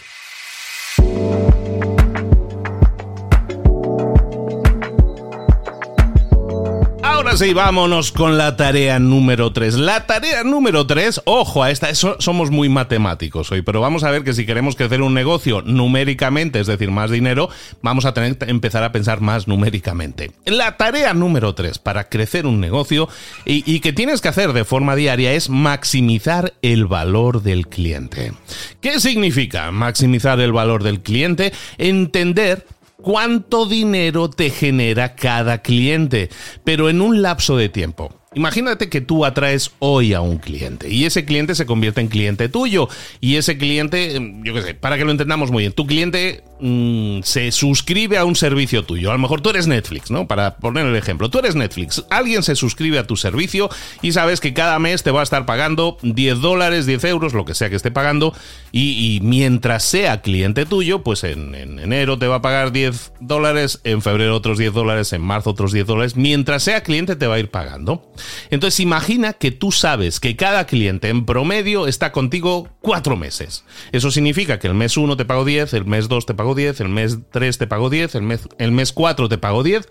Y 7.40 7.52
vámonos 7.52 8.10
con 8.10 8.36
la 8.36 8.56
tarea 8.56 8.98
número 8.98 9.52
3. 9.52 9.74
La 9.74 10.06
tarea 10.06 10.42
número 10.42 10.86
3, 10.86 11.22
ojo 11.24 11.62
a 11.62 11.70
esta, 11.70 11.94
somos 11.94 12.50
muy 12.50 12.68
matemáticos 12.68 13.52
hoy, 13.52 13.62
pero 13.62 13.80
vamos 13.80 14.02
a 14.02 14.10
ver 14.10 14.24
que 14.24 14.32
si 14.32 14.44
queremos 14.44 14.74
crecer 14.74 15.02
un 15.02 15.14
negocio 15.14 15.62
numéricamente, 15.62 16.58
es 16.58 16.66
decir, 16.66 16.90
más 16.90 17.10
dinero, 17.10 17.48
vamos 17.80 18.06
a 18.06 18.14
tener 18.14 18.38
que 18.38 18.50
empezar 18.50 18.82
a 18.82 18.90
pensar 18.90 19.20
más 19.20 19.46
numéricamente. 19.46 20.32
La 20.46 20.76
tarea 20.76 21.14
número 21.14 21.54
3 21.54 21.78
para 21.78 22.08
crecer 22.08 22.44
un 22.44 22.60
negocio 22.60 23.08
y, 23.44 23.62
y 23.72 23.80
que 23.80 23.92
tienes 23.92 24.20
que 24.20 24.28
hacer 24.28 24.52
de 24.52 24.64
forma 24.64 24.96
diaria 24.96 25.32
es 25.32 25.48
maximizar 25.48 26.54
el 26.62 26.86
valor 26.86 27.42
del 27.42 27.68
cliente. 27.68 28.32
¿Qué 28.80 28.98
significa 28.98 29.70
maximizar 29.70 30.40
el 30.40 30.52
valor 30.52 30.82
del 30.82 31.02
cliente? 31.02 31.52
Entender 31.76 32.66
cuánto 33.02 33.66
dinero 33.66 34.28
te 34.28 34.50
genera 34.50 35.14
cada 35.14 35.62
cliente, 35.62 36.28
pero 36.64 36.90
en 36.90 37.00
un 37.00 37.22
lapso 37.22 37.56
de 37.56 37.68
tiempo. 37.68 38.17
Imagínate 38.38 38.88
que 38.88 39.00
tú 39.00 39.24
atraes 39.24 39.72
hoy 39.80 40.14
a 40.14 40.20
un 40.20 40.38
cliente 40.38 40.88
y 40.88 41.06
ese 41.06 41.24
cliente 41.24 41.56
se 41.56 41.66
convierte 41.66 42.00
en 42.00 42.06
cliente 42.06 42.48
tuyo 42.48 42.88
y 43.20 43.34
ese 43.34 43.58
cliente, 43.58 44.16
yo 44.44 44.54
qué 44.54 44.62
sé, 44.62 44.74
para 44.74 44.96
que 44.96 45.04
lo 45.04 45.10
entendamos 45.10 45.50
muy 45.50 45.64
bien, 45.64 45.72
tu 45.72 45.88
cliente 45.88 46.44
Mm, 46.60 47.20
se 47.22 47.52
suscribe 47.52 48.18
a 48.18 48.24
un 48.24 48.34
servicio 48.34 48.84
tuyo. 48.84 49.10
A 49.10 49.12
lo 49.12 49.18
mejor 49.18 49.40
tú 49.40 49.50
eres 49.50 49.68
Netflix, 49.68 50.10
¿no? 50.10 50.26
Para 50.26 50.56
poner 50.56 50.86
el 50.86 50.96
ejemplo, 50.96 51.30
tú 51.30 51.38
eres 51.38 51.54
Netflix. 51.54 52.04
Alguien 52.10 52.42
se 52.42 52.56
suscribe 52.56 52.98
a 52.98 53.06
tu 53.06 53.16
servicio 53.16 53.68
y 54.02 54.12
sabes 54.12 54.40
que 54.40 54.54
cada 54.54 54.78
mes 54.78 55.02
te 55.02 55.12
va 55.12 55.20
a 55.20 55.22
estar 55.22 55.46
pagando 55.46 55.98
10 56.02 56.40
dólares, 56.40 56.86
10 56.86 57.04
euros, 57.04 57.32
lo 57.32 57.44
que 57.44 57.54
sea 57.54 57.70
que 57.70 57.76
esté 57.76 57.90
pagando. 57.90 58.34
Y, 58.72 59.20
mientras 59.22 59.84
sea 59.84 60.20
cliente 60.20 60.66
tuyo, 60.66 61.02
pues 61.02 61.24
en, 61.24 61.54
enero 61.54 62.18
te 62.18 62.26
va 62.26 62.36
a 62.36 62.42
pagar 62.42 62.72
10 62.72 63.12
dólares, 63.20 63.80
en 63.84 64.02
febrero 64.02 64.36
otros 64.36 64.58
10 64.58 64.72
dólares, 64.72 65.12
en 65.12 65.22
marzo 65.22 65.50
otros 65.50 65.72
10 65.72 65.86
dólares. 65.86 66.16
Mientras 66.16 66.64
sea 66.64 66.82
cliente 66.82 67.16
te 67.16 67.26
va 67.26 67.36
a 67.36 67.38
ir 67.38 67.50
pagando. 67.50 68.12
Entonces 68.50 68.80
imagina 68.80 69.32
que 69.32 69.50
tú 69.50 69.72
sabes 69.72 70.20
que 70.20 70.36
cada 70.36 70.66
cliente 70.66 71.08
en 71.08 71.24
promedio 71.24 71.86
está 71.86 72.12
contigo 72.12 72.68
cuatro 72.80 73.16
meses. 73.16 73.64
Eso 73.92 74.10
significa 74.10 74.58
que 74.58 74.66
el 74.66 74.74
mes 74.74 74.96
1 74.96 75.16
te 75.16 75.24
pago 75.24 75.44
10, 75.44 75.74
el 75.74 75.84
mes 75.84 76.08
2 76.08 76.26
te 76.26 76.34
pago 76.34 76.54
10, 76.54 76.80
el 76.80 76.88
mes 76.88 77.18
3 77.30 77.58
te 77.58 77.66
pagó 77.66 77.90
10, 77.90 78.14
el 78.14 78.22
mes, 78.22 78.48
el 78.58 78.72
mes 78.72 78.92
4 78.92 79.28
te 79.28 79.38
pagó 79.38 79.62
10 79.62 79.88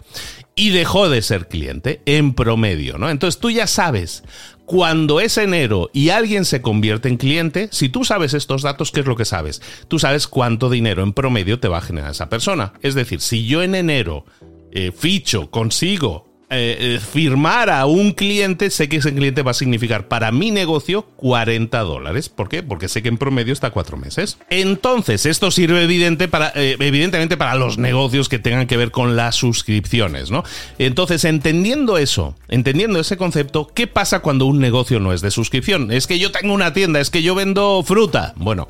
y 0.56 0.70
dejó 0.70 1.10
de 1.10 1.22
ser 1.22 1.48
cliente 1.48 2.02
en 2.06 2.34
promedio, 2.34 2.98
¿no? 2.98 3.10
Entonces 3.10 3.40
tú 3.40 3.52
ya 3.52 3.68
sabes 3.68 4.24
cuando 4.68 5.22
es 5.22 5.38
enero 5.38 5.90
y 5.94 6.10
alguien 6.10 6.44
se 6.44 6.62
convierte 6.62 7.08
en 7.08 7.16
cliente, 7.16 7.70
si 7.72 7.88
tú 7.88 8.04
sabes 8.04 8.34
estos 8.34 8.64
datos, 8.64 8.92
¿qué 8.92 9.00
es 9.00 9.06
lo 9.06 9.16
que 9.16 9.24
sabes? 9.24 9.62
Tú 9.88 9.98
sabes 9.98 10.28
cuánto 10.28 10.70
dinero 10.70 11.04
en 11.04 11.14
promedio 11.14 11.62
te 11.62 11.70
va 11.70 11.78
a 11.78 11.82
generar 11.82 12.12
esa 12.12 12.28
persona. 12.28 12.74
Es 12.82 12.94
decir, 12.94 13.22
si 13.22 13.46
yo 13.46 13.64
en 13.64 13.76
enero 13.76 14.26
eh, 14.74 14.92
ficho, 14.92 15.50
consigo 15.52 16.27
eh, 16.50 16.96
eh, 16.96 17.00
firmar 17.00 17.70
a 17.70 17.86
un 17.88 18.14
cliente, 18.14 18.70
sé 18.70 18.88
que 18.88 18.96
ese 18.96 19.14
cliente 19.14 19.42
va 19.42 19.52
a 19.52 19.54
significar 19.54 20.08
para 20.08 20.32
mi 20.32 20.50
negocio 20.50 21.02
40 21.18 21.78
dólares. 21.82 22.30
¿Por 22.30 22.48
qué? 22.48 22.64
Porque 22.64 22.88
sé 22.88 23.04
que 23.04 23.10
en 23.10 23.18
promedio 23.18 23.52
está 23.52 23.72
cuatro 23.72 23.98
meses. 23.98 24.38
Entonces, 24.50 25.26
esto 25.26 25.52
sirve 25.52 25.84
evidente 25.84 26.30
para, 26.30 26.54
eh, 26.56 26.78
evidentemente 26.80 27.36
para 27.36 27.56
los 27.56 27.78
negocios 27.78 28.30
que 28.30 28.40
tengan 28.40 28.66
que 28.66 28.78
ver 28.78 28.92
con 28.92 29.18
las 29.18 29.36
suscripciones, 29.36 30.32
¿no? 30.32 30.46
Entonces, 30.80 31.26
entendiendo 31.26 31.98
eso, 31.98 32.34
entendiendo 32.48 33.02
ese 33.02 33.18
concepto, 33.18 33.68
¿qué 33.68 33.86
pasa 33.86 34.22
cuando 34.22 34.46
un 34.46 34.60
negocio 34.60 35.02
no 35.02 35.12
es 35.12 35.20
de 35.20 35.32
suscripción? 35.32 35.92
Es 35.92 36.08
que 36.08 36.18
yo 36.18 36.32
tengo 36.32 36.54
una 36.54 36.72
tienda, 36.72 37.02
es 37.02 37.10
que 37.10 37.24
yo 37.24 37.36
vendo 37.36 37.84
fruta. 37.84 38.34
Bueno, 38.38 38.70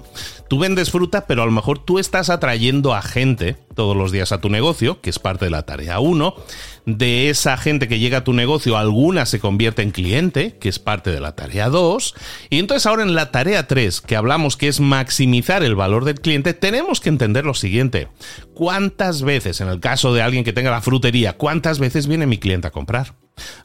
tú 0.49 0.57
vendes 0.57 0.89
fruta, 0.89 1.27
pero 1.27 1.43
a 1.43 1.45
lo 1.45 1.51
mejor 1.51 1.77
tú 1.77 1.99
estás 1.99 2.31
atrayendo 2.31 2.95
a 2.95 3.03
gente 3.03 3.66
todos 3.77 3.95
los 3.95 4.11
días 4.11 4.33
a 4.33 4.41
tu 4.41 4.49
negocio, 4.49 4.99
que 4.99 5.09
es 5.09 5.19
parte 5.19 5.45
de 5.45 5.51
la 5.51 5.61
tarea 5.61 5.99
1. 5.99 6.35
De 6.85 7.29
esa 7.29 7.55
gente 7.57 7.87
que 7.87 7.99
llega 7.99 8.17
a 8.17 8.23
tu 8.23 8.33
negocio, 8.33 8.75
alguna 8.75 9.25
se 9.25 9.39
convierte 9.39 9.83
en 9.83 9.91
cliente, 9.91 10.57
que 10.59 10.67
es 10.67 10.79
parte 10.79 11.11
de 11.11 11.21
la 11.21 11.35
tarea 11.35 11.69
2. 11.69 12.15
Y 12.49 12.59
entonces 12.59 12.87
ahora 12.87 13.03
en 13.03 13.13
la 13.13 13.31
tarea 13.31 13.67
3, 13.67 14.01
que 14.01 14.15
hablamos 14.15 14.57
que 14.57 14.67
es 14.67 14.79
maximizar 14.79 15.63
el 15.63 15.75
valor 15.75 16.03
del 16.03 16.19
cliente, 16.19 16.53
tenemos 16.53 16.99
que 16.99 17.09
entender 17.09 17.45
lo 17.45 17.53
siguiente. 17.53 18.07
¿Cuántas 18.53 19.21
veces, 19.21 19.61
en 19.61 19.69
el 19.69 19.79
caso 19.79 20.13
de 20.13 20.23
alguien 20.23 20.43
que 20.43 20.53
tenga 20.53 20.71
la 20.71 20.81
frutería, 20.81 21.37
cuántas 21.37 21.77
veces 21.77 22.07
viene 22.07 22.25
mi 22.25 22.39
cliente 22.39 22.67
a 22.67 22.71
comprar? 22.71 23.13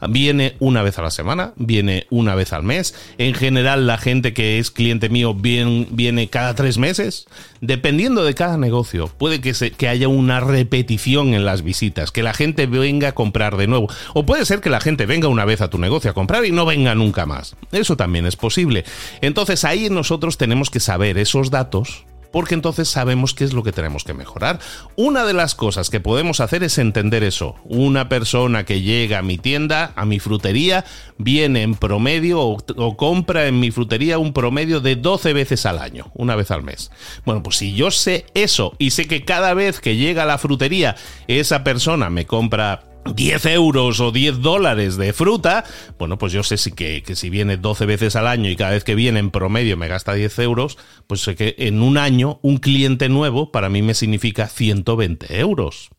Viene 0.09 0.57
una 0.59 0.83
vez 0.83 0.99
a 0.99 1.02
la 1.02 1.11
semana, 1.11 1.52
viene 1.57 2.07
una 2.11 2.35
vez 2.35 2.52
al 2.52 2.62
mes. 2.62 2.95
En 3.19 3.35
general, 3.35 3.87
la 3.87 3.99
gente 3.99 4.33
que 4.33 4.59
es 4.59 4.71
cliente 4.71 5.09
mío 5.09 5.35
viene, 5.35 6.29
cada 6.29 6.55
tres 6.55 6.79
meses. 6.79 7.26
Dependiendo 7.61 8.25
de 8.25 8.35
cada 8.35 8.57
negocio, 8.57 9.09
puede 9.09 9.41
que, 9.41 9.55
se, 9.55 9.71
que 9.71 9.88
haya 9.88 10.09
una 10.09 10.41
repetición 10.41 11.35
en 11.35 11.45
las 11.45 11.62
visitas, 11.62 12.11
que 12.11 12.23
la 12.23 12.35
gente 12.35 12.67
venga 12.67 13.09
a 13.09 13.12
comprar 13.12 13.57
de 13.57 13.67
nuevo. 13.67 13.88
O 14.14 14.26
puede 14.26 14.45
ser 14.45 14.61
que 14.61 14.71
la 14.71 14.81
gente 14.81 15.07
venga 15.07 15.29
una 15.29 15.45
vez 15.45 15.61
a 15.61 15.71
tu 15.71 15.79
negocio 15.79 16.11
a 16.11 16.14
comprar 16.14 16.45
y 16.45 16.52
no 16.52 16.67
venga 16.67 16.95
nunca 16.95 17.26
más. 17.26 17.57
Eso 17.71 17.97
también 17.97 18.26
es 18.26 18.37
posible. 18.37 18.85
Entonces 19.21 19.64
ahí 19.64 19.88
nosotros 19.91 20.38
tenemos 20.38 20.71
que 20.71 20.81
saber 20.81 21.19
esos 21.19 21.50
datos 21.50 22.05
porque 22.33 22.55
entonces 22.55 22.89
sabemos 22.89 23.35
qué 23.35 23.45
es 23.45 23.53
lo 23.53 23.62
que 23.62 23.73
tenemos 23.73 24.05
que 24.05 24.15
mejorar. 24.15 24.59
Una 24.97 25.25
de 25.25 25.33
las 25.33 25.55
cosas 25.55 25.91
que 25.91 26.01
podemos 26.01 26.41
hacer 26.41 26.62
es 26.62 26.79
entender 26.79 27.23
eso. 27.23 27.55
Una 27.65 28.09
persona 28.09 28.65
que 28.65 28.81
llega 28.81 29.19
a 29.19 29.23
mi 29.23 29.39
tienda, 29.39 29.93
a 29.97 30.05
mi 30.05 30.19
frutería, 30.19 30.85
viene 31.19 31.62
en 31.62 31.75
promedio 31.75 32.41
o, 32.41 32.97
compra 32.97 33.47
en 33.47 33.61
mi 33.61 33.71
frutería 33.71 34.19
un 34.19 34.33
promedio 34.33 34.81
de 34.81 34.97
12 34.97 35.33
veces 35.33 35.67
al 35.67 35.79
año, 35.79 36.11
una 36.15 36.37
vez 36.37 36.51
al 36.51 36.62
mes. 36.62 36.91
Bueno, 37.25 37.43
pues 37.43 37.57
si 37.57 37.75
yo 37.75 37.91
sé 37.91 38.27
eso 38.35 38.75
y 38.79 38.91
sé 38.91 39.07
que 39.07 39.25
cada 39.25 39.55
vez 39.55 39.81
que 39.81 39.97
llega 39.97 40.23
a 40.23 40.27
la 40.27 40.39
frutería 40.39 40.97
esa 41.29 41.65
persona 41.65 42.11
me 42.11 42.27
compra 42.27 42.85
10 43.04 43.47
euros 43.47 44.00
o 44.00 44.12
10 44.12 44.40
dólares 44.40 44.97
de 44.97 45.12
fruta, 45.12 45.64
bueno, 45.99 46.18
pues 46.18 46.32
yo 46.32 46.42
sé 46.42 46.56
si 46.56 46.73
que, 46.73 47.02
que, 47.02 47.16
si 47.16 47.30
viene 47.30 47.56
12 47.56 47.87
veces 47.87 48.16
al 48.16 48.26
año 48.26 48.49
y 48.50 48.56
cada 48.56 48.73
vez 48.73 48.85
que 48.85 48.94
viene 48.94 49.21
en 49.21 49.30
promedio 49.30 49.76
me 49.76 49.88
gasta 49.88 50.14
10 50.14 50.38
euros, 50.40 50.78
pues 51.06 51.23
sé 51.23 51.35
que 51.35 51.54
en 51.59 51.82
un 51.82 51.99
año 51.99 52.38
un 52.42 52.59
cliente 52.59 53.09
nuevo 53.09 53.52
para 53.52 53.68
mí 53.68 53.82
me 53.82 53.94
significa 53.94 54.49
120 54.49 55.38
euros. 55.40 55.90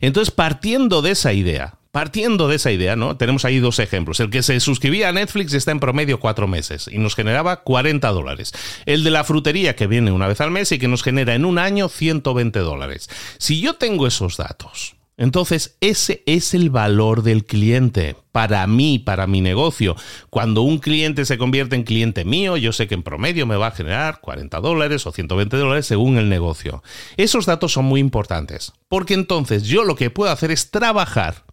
Entonces, 0.00 0.32
partiendo 0.32 1.02
de 1.02 1.10
esa 1.12 1.32
idea, 1.32 1.78
partiendo 1.96 2.48
de 2.48 2.56
esa 2.56 2.70
idea, 2.70 2.94
¿no? 2.94 3.16
Tenemos 3.16 3.44
ahí 3.44 3.58
dos 3.58 3.78
ejemplos. 3.78 4.20
El 4.20 4.30
que 4.30 4.42
se 4.42 4.60
suscribía 4.60 5.08
a 5.08 5.12
Netflix 5.12 5.54
está 5.54 5.70
en 5.70 5.80
promedio 5.80 6.20
cuatro 6.20 6.46
meses 6.46 6.88
y 6.92 6.98
nos 6.98 7.14
generaba 7.14 7.62
40 7.62 8.08
dólares. 8.10 8.52
El 8.84 9.02
de 9.02 9.10
la 9.10 9.24
frutería 9.24 9.76
que 9.76 9.86
viene 9.86 10.12
una 10.12 10.28
vez 10.28 10.40
al 10.40 10.50
mes 10.50 10.70
y 10.72 10.78
que 10.78 10.88
nos 10.88 11.02
genera 11.02 11.34
en 11.34 11.44
un 11.44 11.58
año 11.58 11.88
120 11.88 12.58
dólares. 12.58 13.08
Si 13.38 13.60
yo 13.60 13.76
tengo 13.76 14.06
esos 14.06 14.36
datos, 14.36 14.95
entonces, 15.18 15.78
ese 15.80 16.22
es 16.26 16.52
el 16.52 16.68
valor 16.68 17.22
del 17.22 17.46
cliente 17.46 18.16
para 18.32 18.66
mí, 18.66 18.98
para 18.98 19.26
mi 19.26 19.40
negocio. 19.40 19.96
Cuando 20.28 20.60
un 20.60 20.78
cliente 20.78 21.24
se 21.24 21.38
convierte 21.38 21.74
en 21.74 21.84
cliente 21.84 22.26
mío, 22.26 22.58
yo 22.58 22.72
sé 22.72 22.86
que 22.86 22.94
en 22.94 23.02
promedio 23.02 23.46
me 23.46 23.56
va 23.56 23.68
a 23.68 23.70
generar 23.70 24.20
40 24.20 24.60
dólares 24.60 25.06
o 25.06 25.12
120 25.12 25.56
dólares 25.56 25.86
según 25.86 26.18
el 26.18 26.28
negocio. 26.28 26.82
Esos 27.16 27.46
datos 27.46 27.72
son 27.72 27.86
muy 27.86 28.00
importantes, 28.00 28.72
porque 28.88 29.14
entonces 29.14 29.62
yo 29.62 29.84
lo 29.84 29.96
que 29.96 30.10
puedo 30.10 30.30
hacer 30.30 30.50
es 30.50 30.70
trabajar 30.70 31.46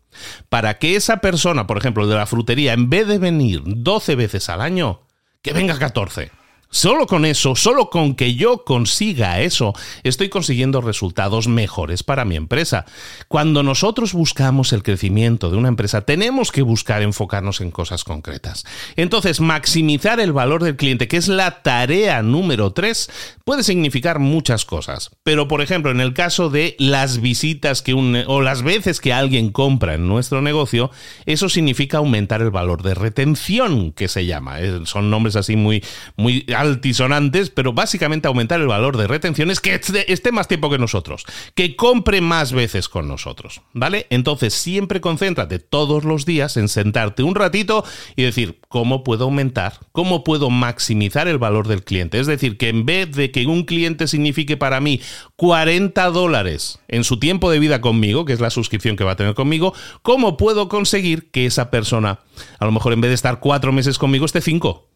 para 0.50 0.78
que 0.78 0.96
esa 0.98 1.18
persona, 1.18 1.66
por 1.66 1.78
ejemplo, 1.78 2.06
de 2.06 2.16
la 2.16 2.26
frutería, 2.26 2.74
en 2.74 2.90
vez 2.90 3.08
de 3.08 3.18
venir 3.18 3.62
12 3.66 4.16
veces 4.16 4.50
al 4.50 4.60
año, 4.60 5.08
que 5.42 5.54
venga 5.54 5.80
14 5.80 6.43
Solo 6.74 7.06
con 7.06 7.24
eso, 7.24 7.56
solo 7.56 7.92
con 7.92 8.16
que 8.16 8.34
yo 8.34 8.64
consiga 8.64 9.42
eso, 9.42 9.76
estoy 10.02 10.30
consiguiendo 10.30 10.82
resultados 10.82 11.48
mejores 11.48 12.02
para 12.02 12.26
mi 12.26 12.36
empresa. 12.36 12.86
Cuando 13.28 13.62
nosotros 13.62 14.14
buscamos 14.14 14.74
el 14.74 14.82
crecimiento 14.82 15.52
de 15.52 15.58
una 15.58 15.68
empresa, 15.68 16.02
tenemos 16.02 16.52
que 16.52 16.64
buscar 16.64 17.04
enfocarnos 17.04 17.62
en 17.62 17.70
cosas 17.70 18.04
concretas. 18.04 18.66
Entonces, 18.96 19.40
maximizar 19.40 20.20
el 20.20 20.34
valor 20.34 20.64
del 20.64 20.76
cliente, 20.76 21.08
que 21.08 21.18
es 21.18 21.28
la 21.28 21.62
tarea 21.62 22.24
número 22.24 22.74
tres, 22.74 23.08
puede 23.46 23.62
significar 23.62 24.18
muchas 24.18 24.66
cosas. 24.66 25.12
Pero, 25.22 25.48
por 25.48 25.62
ejemplo, 25.62 25.92
en 25.92 26.02
el 26.02 26.16
caso 26.16 26.50
de 26.50 26.76
las 26.80 27.22
visitas 27.22 27.84
que 27.84 27.94
o 27.94 28.42
las 28.42 28.64
veces 28.64 29.00
que 29.00 29.14
alguien 29.14 29.52
compra 29.52 29.94
en 29.94 30.08
nuestro 30.08 30.42
negocio, 30.42 30.90
eso 31.28 31.50
significa 31.50 32.00
aumentar 32.00 32.42
el 32.42 32.50
valor 32.50 32.82
de 32.82 32.96
retención, 32.96 33.92
que 33.92 34.08
se 34.08 34.26
llama. 34.26 34.60
Eh, 34.60 34.82
son 34.86 35.12
nombres 35.12 35.36
así 35.36 35.56
muy, 35.56 35.84
muy 36.16 36.46
altisonantes, 36.64 37.50
pero 37.50 37.74
básicamente 37.74 38.28
aumentar 38.28 38.60
el 38.60 38.68
valor 38.68 38.98
de 38.98 39.08
retención 39.08 39.52
es 39.52 39.60
que 39.60 39.80
esté 40.08 40.32
más 40.32 40.48
tiempo 40.48 40.70
que 40.70 40.78
nosotros, 40.78 41.26
que 41.56 41.76
compre 41.76 42.22
más 42.22 42.52
veces 42.54 42.90
con 42.90 43.08
nosotros, 43.08 43.62
¿vale? 43.74 44.08
Entonces 44.10 44.54
siempre 44.54 45.02
concéntrate 45.02 45.60
todos 45.60 46.04
los 46.04 46.26
días 46.26 46.58
en 46.58 46.70
sentarte 46.70 47.24
un 47.24 47.36
ratito 47.36 47.84
y 48.16 48.24
decir, 48.24 48.60
¿cómo 48.68 49.04
puedo 49.04 49.26
aumentar? 49.26 49.80
¿Cómo 49.92 50.24
puedo 50.24 50.50
maximizar 50.50 51.28
el 51.28 51.38
valor 51.38 51.68
del 51.68 51.84
cliente? 51.84 52.20
Es 52.20 52.28
decir, 52.28 52.58
que 52.58 52.70
en 52.70 52.86
vez 52.86 53.12
de 53.12 53.32
que 53.32 53.46
un 53.46 53.64
cliente 53.64 54.08
signifique 54.08 54.58
para 54.58 54.80
mí 54.80 55.02
40 55.36 56.10
dólares 56.12 56.80
en 56.88 57.04
su 57.04 57.20
tiempo 57.20 57.52
de 57.52 57.60
vida 57.60 57.82
conmigo, 57.82 58.26
que 58.26 58.34
es 58.34 58.40
la 58.40 58.50
suscripción 58.50 58.96
que 58.96 59.04
va 59.04 59.12
a 59.12 59.16
tener 59.16 59.34
conmigo, 59.34 59.74
¿cómo 60.02 60.38
puedo 60.38 60.70
conseguir 60.70 61.32
que 61.32 61.46
esa 61.46 61.70
persona, 61.70 62.20
a 62.60 62.66
lo 62.66 62.72
mejor 62.72 62.94
en 62.94 63.02
vez 63.02 63.10
de 63.10 63.16
estar 63.16 63.40
cuatro 63.40 63.72
meses 63.72 63.98
conmigo, 63.98 64.26
esté 64.26 64.42
cinco? 64.42 64.93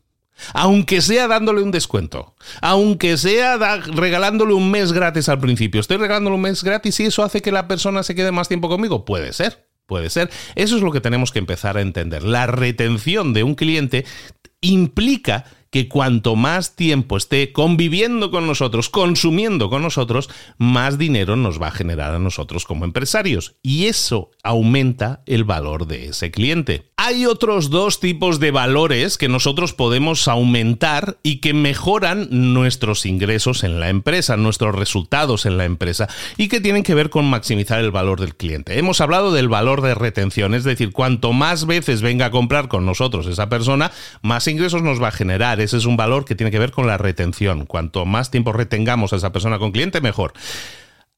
Aunque 0.54 1.02
sea 1.02 1.28
dándole 1.28 1.62
un 1.62 1.72
descuento, 1.72 2.36
aunque 2.62 3.18
sea 3.18 3.58
regalándole 3.58 4.54
un 4.54 4.72
mes 4.72 4.92
gratis 4.92 5.30
al 5.30 5.40
principio, 5.40 5.82
estoy 5.82 5.98
regalándole 5.98 6.36
un 6.36 6.42
mes 6.42 6.64
gratis 6.64 7.00
y 7.00 7.06
eso 7.06 7.24
hace 7.24 7.42
que 7.42 7.52
la 7.52 7.68
persona 7.68 8.04
se 8.04 8.16
quede 8.16 8.32
más 8.32 8.48
tiempo 8.48 8.70
conmigo, 8.70 9.06
puede 9.06 9.34
ser, 9.34 9.68
puede 9.86 10.10
ser. 10.10 10.30
Eso 10.56 10.76
es 10.76 10.82
lo 10.82 10.92
que 10.92 11.02
tenemos 11.02 11.32
que 11.32 11.40
empezar 11.40 11.78
a 11.78 11.82
entender. 11.82 12.24
La 12.24 12.48
retención 12.48 13.34
de 13.34 13.44
un 13.44 13.56
cliente 13.56 14.06
implica 14.62 15.46
que 15.70 15.88
cuanto 15.88 16.36
más 16.36 16.76
tiempo 16.76 17.18
esté 17.18 17.52
conviviendo 17.52 18.32
con 18.32 18.48
nosotros, 18.48 18.90
consumiendo 18.90 19.70
con 19.70 19.82
nosotros, 19.82 20.30
más 20.58 20.98
dinero 20.98 21.36
nos 21.36 21.62
va 21.62 21.68
a 21.68 21.72
generar 21.72 22.14
a 22.14 22.20
nosotros 22.20 22.66
como 22.66 22.86
empresarios. 22.86 23.56
Y 23.62 23.86
eso 23.86 24.32
aumenta 24.44 25.22
el 25.26 25.44
valor 25.44 25.88
de 25.88 26.08
ese 26.08 26.32
cliente. 26.32 26.92
Hay 26.98 27.26
otros 27.26 27.70
dos 27.70 28.00
tipos 28.00 28.40
de 28.40 28.52
valores 28.52 29.18
que 29.18 29.30
nosotros 29.30 29.74
podemos 29.74 30.28
aumentar 30.28 31.18
y 31.22 31.38
que 31.38 31.54
mejoran 31.54 32.28
nuestros 32.32 33.06
ingresos 33.06 33.64
en 33.64 33.80
la 33.80 33.90
empresa, 33.90 34.38
nuestros 34.38 34.74
resultados 34.74 35.46
en 35.46 35.58
la 35.58 35.66
empresa 35.66 36.08
y 36.38 36.48
que 36.48 36.62
tienen 36.62 36.84
que 36.84 36.96
ver 36.96 37.10
con 37.10 37.30
maximizar 37.30 37.80
el 37.80 37.92
valor 37.92 38.20
del 38.20 38.36
cliente. 38.36 38.80
Hemos 38.80 39.02
hablado 39.02 39.32
del 39.32 39.48
valor 39.48 39.82
de 39.82 39.96
retención, 39.96 40.54
es 40.54 40.64
decir, 40.64 40.92
cuanto 40.92 41.34
más 41.34 41.66
veces 41.66 42.02
venga 42.02 42.28
a 42.28 42.32
comprar 42.32 42.68
con 42.68 42.86
nosotros 42.86 43.28
esa 43.28 43.50
persona, 43.50 43.92
más 44.22 44.48
ingresos 44.48 44.82
nos 44.82 45.02
va 45.02 45.10
a 45.10 45.12
generar. 45.12 45.57
Ese 45.60 45.78
es 45.78 45.86
un 45.86 45.98
valor 45.98 46.26
que 46.26 46.36
tiene 46.36 46.52
que 46.52 46.60
ver 46.60 46.72
con 46.72 46.88
la 46.88 46.98
retención. 46.98 47.66
Cuanto 47.66 48.06
más 48.06 48.32
tiempo 48.32 48.54
retengamos 48.54 49.14
a 49.14 49.18
esa 49.18 49.32
persona 49.32 49.60
con 49.60 49.72
cliente, 49.72 50.02
mejor. 50.02 50.34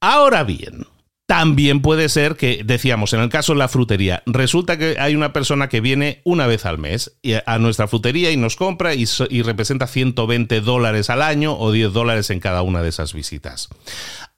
Ahora 0.02 0.44
bien, 0.44 0.86
también 1.30 1.84
puede 1.84 2.10
ser 2.10 2.38
que, 2.38 2.64
decíamos, 2.66 3.14
en 3.14 3.20
el 3.20 3.30
caso 3.30 3.54
de 3.54 3.60
la 3.60 3.68
frutería, 3.68 4.24
resulta 4.26 4.80
que 4.80 4.98
hay 5.00 5.16
una 5.16 5.32
persona 5.32 5.70
que 5.70 5.80
viene 5.80 6.22
una 6.24 6.48
vez 6.48 6.66
al 6.66 6.80
mes 6.80 7.20
a 7.46 7.60
nuestra 7.60 7.88
frutería 7.88 8.32
y 8.32 8.38
nos 8.38 8.56
compra 8.56 8.96
y, 8.96 9.06
y 9.30 9.44
representa 9.44 9.86
120 9.86 10.62
dólares 10.62 11.12
al 11.12 11.22
año 11.22 11.56
o 11.56 11.72
10 11.72 11.94
dólares 11.94 12.32
en 12.32 12.40
cada 12.40 12.64
una 12.64 12.82
de 12.82 12.90
esas 12.90 13.14
visitas. 13.14 13.70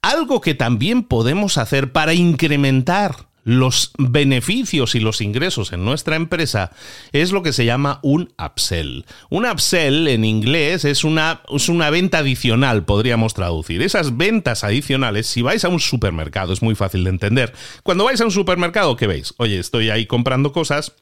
Algo 0.02 0.42
que 0.42 0.54
también 0.54 1.02
podemos 1.02 1.56
hacer 1.56 1.92
para 1.92 2.12
incrementar 2.12 3.31
los 3.44 3.92
beneficios 3.98 4.94
y 4.94 5.00
los 5.00 5.20
ingresos 5.20 5.72
en 5.72 5.84
nuestra 5.84 6.16
empresa 6.16 6.72
es 7.12 7.32
lo 7.32 7.42
que 7.42 7.52
se 7.52 7.64
llama 7.64 7.98
un 8.02 8.32
upsell. 8.38 9.04
Un 9.30 9.46
upsell 9.46 10.08
en 10.08 10.24
inglés 10.24 10.84
es 10.84 11.04
una, 11.04 11.42
es 11.48 11.68
una 11.68 11.90
venta 11.90 12.18
adicional, 12.18 12.84
podríamos 12.84 13.34
traducir. 13.34 13.82
Esas 13.82 14.16
ventas 14.16 14.64
adicionales, 14.64 15.26
si 15.26 15.42
vais 15.42 15.64
a 15.64 15.68
un 15.68 15.80
supermercado, 15.80 16.52
es 16.52 16.62
muy 16.62 16.74
fácil 16.74 17.04
de 17.04 17.10
entender. 17.10 17.52
Cuando 17.82 18.04
vais 18.04 18.20
a 18.20 18.24
un 18.24 18.30
supermercado, 18.30 18.96
¿qué 18.96 19.06
veis? 19.06 19.34
Oye, 19.38 19.58
estoy 19.58 19.90
ahí 19.90 20.06
comprando 20.06 20.52
cosas 20.52 20.92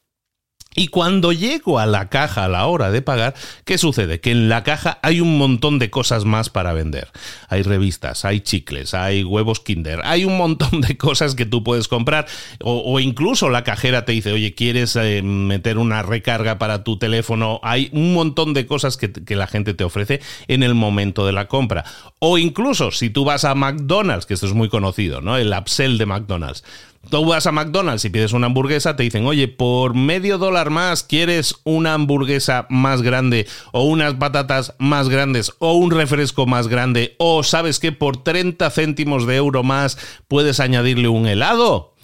y 0.73 0.87
cuando 0.87 1.33
llego 1.33 1.81
a 1.81 1.87
la 1.87 2.09
caja 2.09 2.45
a 2.45 2.49
la 2.49 2.67
hora 2.67 2.93
de 2.93 3.03
pagar, 3.03 3.35
¿qué 3.65 3.77
sucede? 3.77 4.21
Que 4.21 4.31
en 4.31 4.49
la 4.49 4.63
caja 4.63 5.01
hay 5.03 5.21
un 5.21 5.37
montón 5.37 5.81
de 5.81 5.91
cosas 5.91 6.25
más 6.25 6.49
para 6.49 6.73
vender. 6.73 7.09
Hay 7.49 7.63
revistas, 7.63 8.25
hay 8.25 8.41
chicles, 8.41 8.95
hay 8.95 9.25
huevos 9.25 9.59
Kinder, 9.59 10.01
hay 10.05 10.25
un 10.25 10.37
montón 10.37 10.81
de 10.81 10.97
cosas 10.97 11.35
que 11.35 11.45
tú 11.45 11.65
puedes 11.65 11.89
comprar. 11.89 12.27
O, 12.63 13.01
incluso 13.01 13.51
la 13.51 13.65
cajera 13.65 14.05
te 14.05 14.13
dice, 14.13 14.33
oye, 14.33 14.55
¿quieres 14.55 14.95
eh, 14.95 15.23
meter 15.23 15.77
una 15.77 16.03
recarga 16.03 16.59
para 16.59 16.85
tu 16.85 16.99
teléfono? 16.99 17.59
Hay 17.65 17.91
un 17.93 18.15
montón 18.15 18.55
de 18.55 18.67
cosas 18.67 18.97
que, 18.97 19.13
que 19.13 19.35
la 19.35 19.49
gente 19.49 19.75
te 19.75 19.83
ofrece 19.83 20.21
en 20.47 20.63
el 20.63 20.75
momento 20.75 21.27
de 21.27 21.33
la 21.33 21.49
compra. 21.49 21.85
O 22.21 22.39
incluso 22.39 22.93
si 22.93 23.11
tú 23.11 23.25
vas 23.25 23.45
a 23.45 23.57
McDonald's, 23.57 24.25
que 24.25 24.35
esto 24.35 24.47
es 24.47 24.55
muy 24.55 24.69
conocido, 24.69 25.21
¿no? 25.21 25.37
El 25.37 25.53
upsell 25.53 25.99
de 25.99 26.07
McDonald's 26.07 26.63
Tú 27.09 27.25
vas 27.25 27.47
a 27.47 27.53
McDonald's 27.53 28.05
y 28.05 28.11
pides 28.11 28.35
una 28.35 28.47
hamburguesa, 28.47 28.95
te 28.95 29.03
dicen, 29.03 29.25
oye, 29.25 29.49
por 29.49 29.95
medio 29.95 30.37
dólar 30.37 30.69
más, 30.69 31.03
¿quieres 31.03 31.57
una 31.65 31.95
hamburguesa 31.95 32.67
más 32.69 33.01
grande 33.01 33.47
o 33.73 33.85
unas 33.85 34.15
patatas 34.15 34.75
más 34.79 35.09
grandes 35.09 35.53
o 35.61 35.73
un 35.73 35.91
refresco 35.91 36.47
más 36.47 36.69
grande? 36.69 37.17
O 37.19 37.43
sabes 37.43 37.81
que 37.81 37.91
por 37.93 38.23
30 38.23 38.69
céntimos 38.71 39.27
de 39.27 39.37
euro 39.37 39.63
más 39.63 39.97
puedes 40.29 40.61
añadirle 40.61 41.09
un 41.09 41.27
helado? 41.27 41.95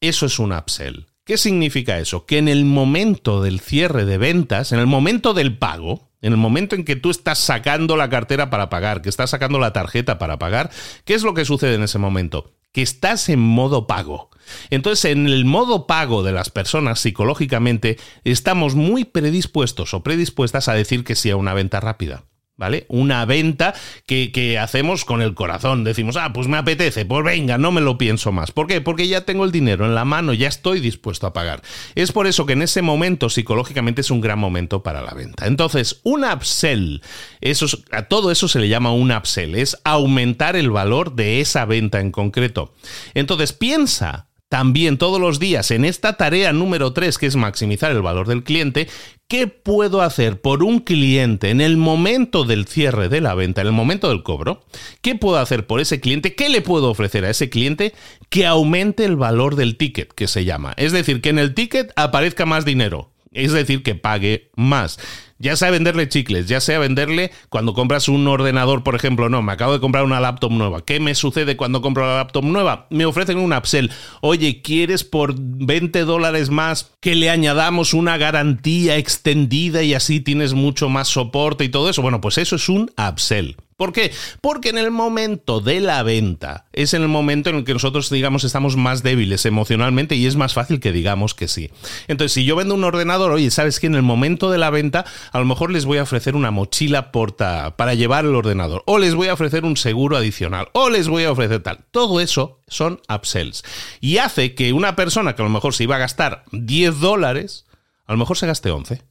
Eso 0.00 0.26
es 0.26 0.38
un 0.38 0.52
upsell. 0.52 1.06
¿Qué 1.24 1.38
significa 1.38 1.98
eso? 1.98 2.26
Que 2.26 2.38
en 2.38 2.48
el 2.48 2.64
momento 2.64 3.42
del 3.42 3.58
cierre 3.58 4.04
de 4.04 4.18
ventas, 4.18 4.72
en 4.72 4.80
el 4.80 4.86
momento 4.86 5.34
del 5.34 5.56
pago, 5.56 6.10
en 6.20 6.32
el 6.32 6.38
momento 6.38 6.76
en 6.76 6.84
que 6.84 6.96
tú 6.96 7.10
estás 7.10 7.38
sacando 7.38 7.96
la 7.96 8.10
cartera 8.10 8.50
para 8.50 8.68
pagar, 8.68 9.02
que 9.02 9.08
estás 9.08 9.30
sacando 9.30 9.58
la 9.58 9.72
tarjeta 9.72 10.18
para 10.18 10.38
pagar, 10.38 10.70
¿qué 11.04 11.14
es 11.14 11.22
lo 11.22 11.32
que 11.32 11.44
sucede 11.44 11.76
en 11.76 11.84
ese 11.84 11.98
momento? 11.98 12.52
Que 12.72 12.82
estás 12.82 13.28
en 13.28 13.38
modo 13.38 13.86
pago. 13.86 14.31
Entonces, 14.70 15.06
en 15.06 15.26
el 15.26 15.44
modo 15.44 15.86
pago 15.86 16.22
de 16.22 16.32
las 16.32 16.50
personas 16.50 17.00
psicológicamente, 17.00 17.98
estamos 18.24 18.74
muy 18.74 19.04
predispuestos 19.04 19.94
o 19.94 20.02
predispuestas 20.02 20.68
a 20.68 20.74
decir 20.74 21.04
que 21.04 21.14
sí 21.14 21.30
a 21.30 21.36
una 21.36 21.54
venta 21.54 21.80
rápida. 21.80 22.24
¿vale? 22.62 22.86
Una 22.88 23.24
venta 23.24 23.74
que, 24.06 24.58
hacemos 24.60 25.04
con 25.04 25.20
el 25.20 25.34
corazón. 25.34 25.82
Decimos, 25.82 26.16
ah, 26.16 26.32
pues 26.32 26.46
me 26.46 26.58
apetece, 26.58 27.04
pues 27.04 27.24
venga, 27.24 27.58
no 27.58 27.72
me 27.72 27.80
lo 27.80 27.98
pienso 27.98 28.30
más. 28.30 28.52
¿Por 28.52 28.68
qué? 28.68 28.80
Porque 28.80 29.08
ya 29.08 29.22
tengo 29.22 29.44
el 29.44 29.50
dinero 29.50 29.84
en 29.84 29.96
la 29.96 30.04
mano, 30.04 30.32
ya 30.32 30.46
estoy 30.46 30.78
dispuesto 30.78 31.26
a 31.26 31.32
pagar. 31.32 31.62
Es 31.96 32.12
por 32.12 32.28
eso 32.28 32.46
que 32.46 32.52
en 32.52 32.62
ese 32.62 32.82
momento, 32.82 33.30
psicológicamente, 33.30 34.02
es 34.02 34.12
un 34.12 34.20
gran 34.20 34.38
momento 34.38 34.82
para 34.82 35.02
la 35.02 35.12
venta. 35.12 35.46
Entonces, 35.46 36.00
un 36.04 36.24
upsell, 36.24 37.02
eso, 37.40 37.66
a 37.90 38.02
todo 38.02 38.30
eso 38.30 38.46
se 38.46 38.60
le 38.60 38.68
llama 38.68 38.92
un 38.92 39.10
upsell, 39.10 39.56
es 39.56 39.76
aumentar 39.82 40.54
el 40.54 40.70
valor 40.70 41.16
de 41.16 41.40
esa 41.40 41.64
venta 41.64 42.00
en 42.00 42.12
concreto. 42.12 42.74
Entonces, 43.14 43.52
piensa 43.52 44.28
también 44.52 44.98
todos 44.98 45.18
los 45.18 45.38
días 45.38 45.70
en 45.70 45.86
esta 45.86 46.18
tarea 46.18 46.52
número 46.52 46.92
3, 46.92 47.16
que 47.16 47.24
es 47.24 47.36
maximizar 47.36 47.90
el 47.90 48.02
valor 48.02 48.28
del 48.28 48.44
cliente, 48.44 48.86
¿qué 49.26 49.46
puedo 49.46 50.02
hacer 50.02 50.42
por 50.42 50.62
un 50.62 50.80
cliente 50.80 51.48
en 51.48 51.62
el 51.62 51.78
momento 51.78 52.44
del 52.44 52.66
cierre 52.66 53.08
de 53.08 53.22
la 53.22 53.34
venta, 53.34 53.62
en 53.62 53.68
el 53.68 53.72
momento 53.72 54.10
del 54.10 54.22
cobro? 54.22 54.62
¿Qué 55.00 55.14
puedo 55.14 55.38
hacer 55.38 55.66
por 55.66 55.80
ese 55.80 56.00
cliente? 56.00 56.34
¿Qué 56.34 56.50
le 56.50 56.60
puedo 56.60 56.90
ofrecer 56.90 57.24
a 57.24 57.30
ese 57.30 57.48
cliente 57.48 57.94
que 58.28 58.44
aumente 58.44 59.06
el 59.06 59.16
valor 59.16 59.56
del 59.56 59.78
ticket, 59.78 60.12
que 60.12 60.28
se 60.28 60.44
llama? 60.44 60.74
Es 60.76 60.92
decir, 60.92 61.22
que 61.22 61.30
en 61.30 61.38
el 61.38 61.54
ticket 61.54 61.90
aparezca 61.96 62.44
más 62.44 62.66
dinero. 62.66 63.10
Es 63.30 63.52
decir, 63.52 63.82
que 63.82 63.94
pague 63.94 64.50
más. 64.54 64.98
Ya 65.42 65.56
sea 65.56 65.72
venderle 65.72 66.08
chicles, 66.08 66.46
ya 66.46 66.60
sea 66.60 66.78
venderle 66.78 67.32
cuando 67.48 67.74
compras 67.74 68.08
un 68.08 68.28
ordenador, 68.28 68.84
por 68.84 68.94
ejemplo, 68.94 69.28
no, 69.28 69.42
me 69.42 69.50
acabo 69.50 69.72
de 69.72 69.80
comprar 69.80 70.04
una 70.04 70.20
laptop 70.20 70.52
nueva. 70.52 70.84
¿Qué 70.84 71.00
me 71.00 71.16
sucede 71.16 71.56
cuando 71.56 71.82
compro 71.82 72.06
la 72.06 72.14
laptop 72.14 72.44
nueva? 72.44 72.86
Me 72.90 73.06
ofrecen 73.06 73.38
un 73.38 73.52
upsell. 73.52 73.90
Oye, 74.20 74.62
¿quieres 74.62 75.02
por 75.02 75.34
20 75.36 76.04
dólares 76.04 76.50
más 76.50 76.92
que 77.00 77.16
le 77.16 77.28
añadamos 77.28 77.92
una 77.92 78.18
garantía 78.18 78.98
extendida 78.98 79.82
y 79.82 79.94
así 79.94 80.20
tienes 80.20 80.54
mucho 80.54 80.88
más 80.88 81.08
soporte 81.08 81.64
y 81.64 81.70
todo 81.70 81.90
eso? 81.90 82.02
Bueno, 82.02 82.20
pues 82.20 82.38
eso 82.38 82.54
es 82.54 82.68
un 82.68 82.92
upsell. 82.96 83.56
¿Por 83.82 83.92
qué? 83.92 84.12
Porque 84.40 84.68
en 84.68 84.78
el 84.78 84.92
momento 84.92 85.60
de 85.60 85.80
la 85.80 86.04
venta 86.04 86.66
es 86.72 86.94
en 86.94 87.02
el 87.02 87.08
momento 87.08 87.50
en 87.50 87.56
el 87.56 87.64
que 87.64 87.72
nosotros, 87.72 88.10
digamos, 88.10 88.44
estamos 88.44 88.76
más 88.76 89.02
débiles 89.02 89.44
emocionalmente 89.44 90.14
y 90.14 90.26
es 90.26 90.36
más 90.36 90.54
fácil 90.54 90.78
que 90.78 90.92
digamos 90.92 91.34
que 91.34 91.48
sí. 91.48 91.68
Entonces, 92.06 92.32
si 92.32 92.44
yo 92.44 92.54
vendo 92.54 92.76
un 92.76 92.84
ordenador, 92.84 93.32
oye, 93.32 93.50
¿sabes 93.50 93.80
que 93.80 93.88
En 93.88 93.96
el 93.96 94.02
momento 94.02 94.52
de 94.52 94.58
la 94.58 94.70
venta, 94.70 95.04
a 95.32 95.38
lo 95.40 95.46
mejor 95.46 95.72
les 95.72 95.84
voy 95.84 95.98
a 95.98 96.04
ofrecer 96.04 96.36
una 96.36 96.52
mochila 96.52 97.10
porta 97.10 97.76
para 97.76 97.94
llevar 97.94 98.24
el 98.24 98.36
ordenador, 98.36 98.84
o 98.86 99.00
les 99.00 99.16
voy 99.16 99.26
a 99.26 99.34
ofrecer 99.34 99.64
un 99.64 99.76
seguro 99.76 100.16
adicional, 100.16 100.68
o 100.74 100.88
les 100.88 101.08
voy 101.08 101.24
a 101.24 101.32
ofrecer 101.32 101.60
tal. 101.60 101.84
Todo 101.90 102.20
eso 102.20 102.60
son 102.68 103.00
upsells. 103.12 103.64
Y 104.00 104.18
hace 104.18 104.54
que 104.54 104.72
una 104.72 104.94
persona 104.94 105.34
que 105.34 105.42
a 105.42 105.44
lo 105.44 105.50
mejor 105.50 105.74
se 105.74 105.82
iba 105.82 105.96
a 105.96 105.98
gastar 105.98 106.44
10 106.52 107.00
dólares, 107.00 107.66
a 108.06 108.12
lo 108.12 108.18
mejor 108.18 108.38
se 108.38 108.46
gaste 108.46 108.70
11. 108.70 109.02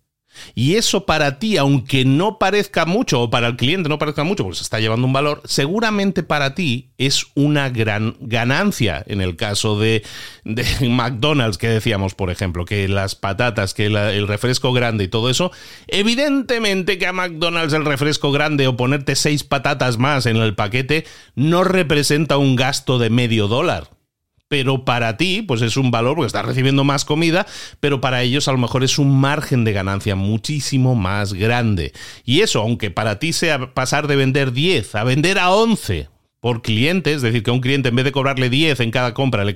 Y 0.55 0.75
eso 0.75 1.05
para 1.05 1.39
ti, 1.39 1.57
aunque 1.57 2.05
no 2.05 2.39
parezca 2.39 2.85
mucho, 2.85 3.21
o 3.21 3.29
para 3.29 3.47
el 3.47 3.55
cliente 3.57 3.89
no 3.89 3.99
parezca 3.99 4.23
mucho, 4.23 4.43
porque 4.43 4.57
se 4.57 4.63
está 4.63 4.79
llevando 4.79 5.07
un 5.07 5.13
valor, 5.13 5.41
seguramente 5.45 6.23
para 6.23 6.55
ti 6.55 6.91
es 6.97 7.27
una 7.35 7.69
gran 7.69 8.15
ganancia. 8.19 9.03
En 9.07 9.21
el 9.21 9.35
caso 9.35 9.79
de, 9.79 10.03
McDonald's, 10.81 11.57
que 11.57 11.69
decíamos, 11.69 12.15
por 12.15 12.31
ejemplo, 12.31 12.65
que 12.65 12.87
las 12.87 13.15
patatas, 13.15 13.73
que 13.73 13.85
el 13.87 14.27
refresco 14.27 14.73
grande 14.73 15.05
y 15.05 15.07
todo 15.07 15.29
eso, 15.29 15.51
evidentemente 15.87 16.97
que 16.97 17.07
a 17.07 17.13
McDonald's 17.13 17.73
el 17.73 17.85
refresco 17.85 18.31
grande 18.31 18.67
o 18.67 18.77
ponerte 18.77 19.15
seis 19.15 19.43
patatas 19.43 19.97
más 19.97 20.25
en 20.25 20.37
el 20.37 20.55
paquete 20.55 21.05
no 21.35 21.63
representa 21.63 22.37
un 22.37 22.55
gasto 22.55 22.99
de 22.99 23.09
medio 23.09 23.47
dólar 23.47 24.00
pero 24.51 24.83
para 24.83 25.15
ti, 25.15 25.43
pues 25.43 25.61
es 25.61 25.77
un 25.77 25.91
valor 25.91 26.15
porque 26.15 26.27
estás 26.27 26.45
recibiendo 26.45 26.83
más 26.83 27.05
comida, 27.05 27.47
pero 27.79 28.01
para 28.01 28.21
ellos 28.21 28.49
a 28.49 28.51
lo 28.51 28.57
mejor 28.57 28.83
es 28.83 28.99
un 28.99 29.17
margen 29.17 29.63
de 29.63 29.71
ganancia 29.71 30.17
muchísimo 30.17 30.93
más 30.93 31.31
grande. 31.31 31.93
Y 32.25 32.41
eso, 32.41 32.59
aunque 32.59 32.91
para 32.91 33.17
ti 33.17 33.31
sea 33.31 33.73
pasar 33.73 34.07
de 34.07 34.17
vender 34.17 34.51
10 34.51 34.95
a 34.95 35.05
vender 35.05 35.39
a 35.39 35.51
11 35.51 36.09
por 36.41 36.61
cliente, 36.61 37.13
es 37.13 37.21
decir, 37.21 37.43
que 37.43 37.49
a 37.49 37.53
un 37.53 37.61
cliente 37.61 37.87
en 37.87 37.95
vez 37.95 38.03
de 38.03 38.11
cobrarle 38.11 38.49
10 38.49 38.81
en 38.81 38.91
cada 38.91 39.13
compra 39.13 39.45
le, 39.45 39.55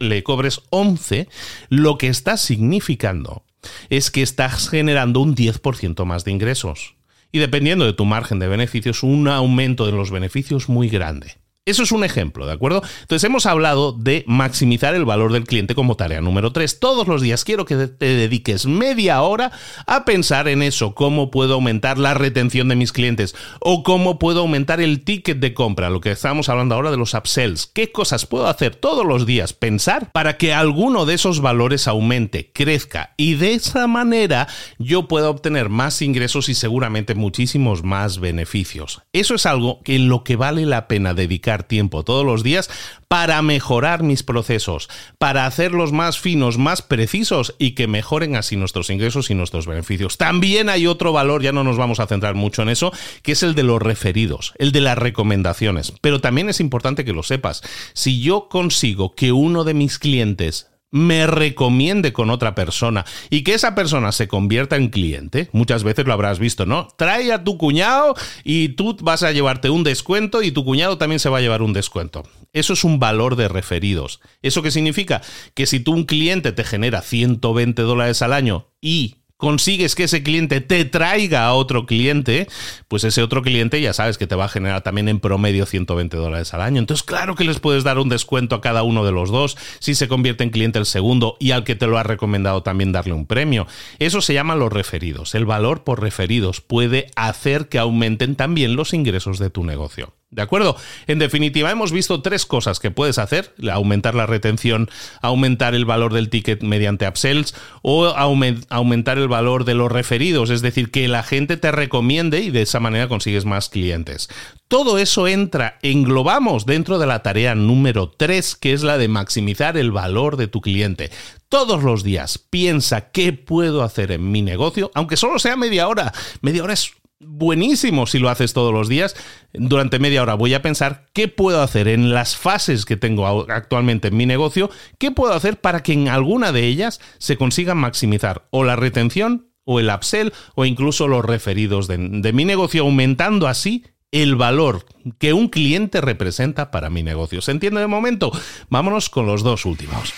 le 0.00 0.22
cobres 0.24 0.60
11, 0.70 1.28
lo 1.68 1.96
que 1.96 2.08
está 2.08 2.36
significando 2.36 3.44
es 3.90 4.10
que 4.10 4.22
estás 4.22 4.68
generando 4.68 5.20
un 5.20 5.36
10% 5.36 6.04
más 6.04 6.24
de 6.24 6.32
ingresos. 6.32 6.96
Y 7.30 7.38
dependiendo 7.38 7.84
de 7.84 7.92
tu 7.92 8.06
margen 8.06 8.40
de 8.40 8.48
beneficios, 8.48 9.04
un 9.04 9.28
aumento 9.28 9.86
de 9.86 9.92
los 9.92 10.10
beneficios 10.10 10.68
muy 10.68 10.88
grande. 10.88 11.36
Eso 11.64 11.84
es 11.84 11.92
un 11.92 12.02
ejemplo, 12.02 12.44
¿de 12.44 12.52
acuerdo? 12.54 12.82
Entonces 13.02 13.22
hemos 13.22 13.46
hablado 13.46 13.92
de 13.92 14.24
maximizar 14.26 14.96
el 14.96 15.04
valor 15.04 15.32
del 15.32 15.44
cliente 15.44 15.76
como 15.76 15.94
tarea 15.94 16.20
número 16.20 16.50
3. 16.50 16.80
Todos 16.80 17.06
los 17.06 17.22
días 17.22 17.44
quiero 17.44 17.66
que 17.66 17.86
te 17.86 18.16
dediques 18.16 18.66
media 18.66 19.22
hora 19.22 19.52
a 19.86 20.04
pensar 20.04 20.48
en 20.48 20.64
eso, 20.64 20.92
cómo 20.96 21.30
puedo 21.30 21.54
aumentar 21.54 21.98
la 21.98 22.14
retención 22.14 22.66
de 22.66 22.74
mis 22.74 22.90
clientes 22.90 23.36
o 23.60 23.84
cómo 23.84 24.18
puedo 24.18 24.40
aumentar 24.40 24.80
el 24.80 25.04
ticket 25.04 25.38
de 25.38 25.54
compra, 25.54 25.88
lo 25.88 26.00
que 26.00 26.10
estamos 26.10 26.48
hablando 26.48 26.74
ahora 26.74 26.90
de 26.90 26.96
los 26.96 27.14
upsells. 27.14 27.70
¿Qué 27.72 27.92
cosas 27.92 28.26
puedo 28.26 28.48
hacer 28.48 28.74
todos 28.74 29.06
los 29.06 29.24
días? 29.24 29.52
Pensar 29.52 30.10
para 30.10 30.38
que 30.38 30.52
alguno 30.52 31.06
de 31.06 31.14
esos 31.14 31.40
valores 31.40 31.86
aumente, 31.86 32.50
crezca 32.52 33.14
y 33.16 33.34
de 33.34 33.54
esa 33.54 33.86
manera 33.86 34.48
yo 34.80 35.06
pueda 35.06 35.30
obtener 35.30 35.68
más 35.68 36.02
ingresos 36.02 36.48
y 36.48 36.56
seguramente 36.56 37.14
muchísimos 37.14 37.84
más 37.84 38.18
beneficios. 38.18 39.02
Eso 39.12 39.36
es 39.36 39.46
algo 39.46 39.80
en 39.84 40.08
lo 40.08 40.24
que 40.24 40.34
vale 40.34 40.66
la 40.66 40.88
pena 40.88 41.14
dedicar 41.14 41.51
tiempo 41.60 42.04
todos 42.04 42.24
los 42.24 42.42
días 42.42 42.70
para 43.08 43.42
mejorar 43.42 44.02
mis 44.02 44.22
procesos, 44.22 44.88
para 45.18 45.44
hacerlos 45.44 45.92
más 45.92 46.18
finos, 46.18 46.56
más 46.56 46.80
precisos 46.80 47.54
y 47.58 47.72
que 47.72 47.86
mejoren 47.86 48.36
así 48.36 48.56
nuestros 48.56 48.88
ingresos 48.88 49.30
y 49.30 49.34
nuestros 49.34 49.66
beneficios. 49.66 50.16
También 50.16 50.70
hay 50.70 50.86
otro 50.86 51.12
valor, 51.12 51.42
ya 51.42 51.52
no 51.52 51.64
nos 51.64 51.76
vamos 51.76 52.00
a 52.00 52.06
centrar 52.06 52.34
mucho 52.34 52.62
en 52.62 52.70
eso, 52.70 52.90
que 53.22 53.32
es 53.32 53.42
el 53.42 53.54
de 53.54 53.64
los 53.64 53.82
referidos, 53.82 54.54
el 54.56 54.72
de 54.72 54.80
las 54.80 54.96
recomendaciones. 54.96 55.92
Pero 56.00 56.22
también 56.22 56.48
es 56.48 56.60
importante 56.60 57.04
que 57.04 57.12
lo 57.12 57.22
sepas. 57.22 57.62
Si 57.92 58.22
yo 58.22 58.48
consigo 58.48 59.14
que 59.14 59.32
uno 59.32 59.64
de 59.64 59.74
mis 59.74 59.98
clientes 59.98 60.71
me 60.92 61.26
recomiende 61.26 62.12
con 62.12 62.30
otra 62.30 62.54
persona 62.54 63.04
y 63.30 63.42
que 63.42 63.54
esa 63.54 63.74
persona 63.74 64.12
se 64.12 64.28
convierta 64.28 64.76
en 64.76 64.90
cliente, 64.90 65.48
muchas 65.52 65.82
veces 65.82 66.06
lo 66.06 66.12
habrás 66.12 66.38
visto, 66.38 66.66
¿no? 66.66 66.86
Trae 66.96 67.32
a 67.32 67.42
tu 67.42 67.58
cuñado 67.58 68.14
y 68.44 68.68
tú 68.70 68.96
vas 69.00 69.22
a 69.22 69.32
llevarte 69.32 69.70
un 69.70 69.82
descuento 69.82 70.42
y 70.42 70.52
tu 70.52 70.64
cuñado 70.64 70.98
también 70.98 71.18
se 71.18 71.30
va 71.30 71.38
a 71.38 71.40
llevar 71.40 71.62
un 71.62 71.72
descuento. 71.72 72.24
Eso 72.52 72.74
es 72.74 72.84
un 72.84 73.00
valor 73.00 73.36
de 73.36 73.48
referidos. 73.48 74.20
¿Eso 74.42 74.62
qué 74.62 74.70
significa? 74.70 75.22
Que 75.54 75.66
si 75.66 75.80
tú 75.80 75.92
un 75.92 76.04
cliente 76.04 76.52
te 76.52 76.64
genera 76.64 77.00
120 77.00 77.80
dólares 77.82 78.20
al 78.20 78.34
año 78.34 78.68
y 78.82 79.21
consigues 79.42 79.96
que 79.96 80.04
ese 80.04 80.22
cliente 80.22 80.60
te 80.60 80.84
traiga 80.84 81.46
a 81.46 81.54
otro 81.54 81.84
cliente, 81.84 82.46
pues 82.86 83.02
ese 83.02 83.24
otro 83.24 83.42
cliente 83.42 83.80
ya 83.80 83.92
sabes 83.92 84.16
que 84.16 84.28
te 84.28 84.36
va 84.36 84.44
a 84.44 84.48
generar 84.48 84.82
también 84.82 85.08
en 85.08 85.18
promedio 85.18 85.66
120 85.66 86.16
dólares 86.16 86.54
al 86.54 86.60
año. 86.60 86.78
Entonces, 86.78 87.02
claro 87.02 87.34
que 87.34 87.42
les 87.42 87.58
puedes 87.58 87.82
dar 87.82 87.98
un 87.98 88.08
descuento 88.08 88.54
a 88.54 88.60
cada 88.60 88.84
uno 88.84 89.04
de 89.04 89.10
los 89.10 89.32
dos 89.32 89.58
si 89.80 89.96
se 89.96 90.06
convierte 90.06 90.44
en 90.44 90.50
cliente 90.50 90.78
el 90.78 90.86
segundo 90.86 91.36
y 91.40 91.50
al 91.50 91.64
que 91.64 91.74
te 91.74 91.88
lo 91.88 91.98
ha 91.98 92.04
recomendado 92.04 92.62
también 92.62 92.92
darle 92.92 93.14
un 93.14 93.26
premio. 93.26 93.66
Eso 93.98 94.20
se 94.20 94.32
llama 94.32 94.54
los 94.54 94.72
referidos. 94.72 95.34
El 95.34 95.44
valor 95.44 95.82
por 95.82 96.00
referidos 96.00 96.60
puede 96.60 97.10
hacer 97.16 97.68
que 97.68 97.80
aumenten 97.80 98.36
también 98.36 98.76
los 98.76 98.94
ingresos 98.94 99.40
de 99.40 99.50
tu 99.50 99.64
negocio. 99.64 100.14
¿De 100.32 100.40
acuerdo? 100.40 100.76
En 101.06 101.18
definitiva, 101.18 101.70
hemos 101.70 101.92
visto 101.92 102.22
tres 102.22 102.46
cosas 102.46 102.80
que 102.80 102.90
puedes 102.90 103.18
hacer: 103.18 103.54
aumentar 103.70 104.14
la 104.14 104.24
retención, 104.24 104.88
aumentar 105.20 105.74
el 105.74 105.84
valor 105.84 106.14
del 106.14 106.30
ticket 106.30 106.62
mediante 106.62 107.06
upsells 107.06 107.54
o 107.82 108.06
aumentar 108.06 109.18
el 109.18 109.28
valor 109.28 109.66
de 109.66 109.74
los 109.74 109.92
referidos, 109.92 110.48
es 110.48 110.62
decir, 110.62 110.90
que 110.90 111.06
la 111.06 111.22
gente 111.22 111.58
te 111.58 111.70
recomiende 111.70 112.40
y 112.40 112.50
de 112.50 112.62
esa 112.62 112.80
manera 112.80 113.08
consigues 113.08 113.44
más 113.44 113.68
clientes. 113.68 114.30
Todo 114.68 114.96
eso 114.96 115.28
entra, 115.28 115.78
englobamos 115.82 116.64
dentro 116.64 116.98
de 116.98 117.06
la 117.06 117.22
tarea 117.22 117.54
número 117.54 118.08
3, 118.08 118.56
que 118.56 118.72
es 118.72 118.82
la 118.82 118.96
de 118.96 119.08
maximizar 119.08 119.76
el 119.76 119.92
valor 119.92 120.38
de 120.38 120.48
tu 120.48 120.62
cliente. 120.62 121.10
Todos 121.50 121.82
los 121.82 122.02
días 122.02 122.38
piensa 122.38 123.10
qué 123.10 123.34
puedo 123.34 123.82
hacer 123.82 124.12
en 124.12 124.32
mi 124.32 124.40
negocio, 124.40 124.90
aunque 124.94 125.18
solo 125.18 125.38
sea 125.38 125.56
media 125.56 125.88
hora. 125.88 126.14
Media 126.40 126.62
hora 126.62 126.72
es 126.72 126.92
buenísimo 127.24 128.06
si 128.06 128.18
lo 128.18 128.28
haces 128.28 128.52
todos 128.52 128.72
los 128.72 128.88
días. 128.88 129.16
Durante 129.52 129.98
media 129.98 130.22
hora 130.22 130.34
voy 130.34 130.54
a 130.54 130.62
pensar 130.62 131.06
qué 131.12 131.28
puedo 131.28 131.62
hacer 131.62 131.88
en 131.88 132.12
las 132.12 132.36
fases 132.36 132.84
que 132.84 132.96
tengo 132.96 133.26
actualmente 133.50 134.08
en 134.08 134.16
mi 134.16 134.26
negocio, 134.26 134.70
qué 134.98 135.10
puedo 135.10 135.32
hacer 135.32 135.60
para 135.60 135.82
que 135.82 135.92
en 135.92 136.08
alguna 136.08 136.52
de 136.52 136.66
ellas 136.66 137.00
se 137.18 137.36
consiga 137.36 137.74
maximizar 137.74 138.46
o 138.50 138.64
la 138.64 138.76
retención 138.76 139.48
o 139.64 139.80
el 139.80 139.90
upsell 139.90 140.32
o 140.54 140.64
incluso 140.64 141.08
los 141.08 141.24
referidos 141.24 141.86
de, 141.86 141.96
de 141.98 142.32
mi 142.32 142.44
negocio, 142.44 142.82
aumentando 142.82 143.46
así 143.46 143.84
el 144.10 144.36
valor 144.36 144.84
que 145.18 145.32
un 145.32 145.48
cliente 145.48 146.00
representa 146.00 146.70
para 146.70 146.90
mi 146.90 147.02
negocio. 147.02 147.40
¿Se 147.40 147.50
entiende 147.50 147.80
de 147.80 147.86
momento? 147.86 148.30
Vámonos 148.68 149.08
con 149.08 149.26
los 149.26 149.42
dos 149.42 149.64
últimos. 149.64 150.12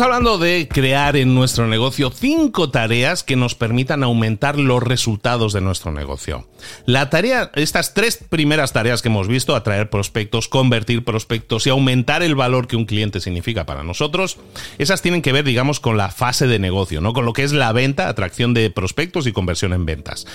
Hablando 0.00 0.38
de 0.38 0.66
crear 0.66 1.14
en 1.16 1.34
nuestro 1.34 1.66
negocio 1.66 2.10
cinco 2.10 2.70
tareas 2.70 3.22
que 3.22 3.36
nos 3.36 3.54
permitan 3.54 4.02
aumentar 4.02 4.58
los 4.58 4.82
resultados 4.82 5.52
de 5.52 5.60
nuestro 5.60 5.92
negocio. 5.92 6.48
La 6.86 7.10
tarea, 7.10 7.50
estas 7.54 7.92
tres 7.92 8.16
primeras 8.16 8.72
tareas 8.72 9.02
que 9.02 9.08
hemos 9.08 9.28
visto, 9.28 9.54
atraer 9.54 9.90
prospectos, 9.90 10.48
convertir 10.48 11.04
prospectos 11.04 11.66
y 11.66 11.70
aumentar 11.70 12.22
el 12.22 12.34
valor 12.34 12.66
que 12.66 12.76
un 12.76 12.86
cliente 12.86 13.20
significa 13.20 13.66
para 13.66 13.84
nosotros, 13.84 14.38
esas 14.78 15.02
tienen 15.02 15.20
que 15.20 15.32
ver, 15.32 15.44
digamos, 15.44 15.80
con 15.80 15.98
la 15.98 16.08
fase 16.08 16.46
de 16.46 16.58
negocio, 16.58 17.02
¿no? 17.02 17.12
Con 17.12 17.26
lo 17.26 17.34
que 17.34 17.42
es 17.42 17.52
la 17.52 17.72
venta, 17.72 18.08
atracción 18.08 18.54
de 18.54 18.70
prospectos 18.70 19.26
y 19.26 19.32
conversión 19.32 19.74
en 19.74 19.84
ventas. 19.84 20.26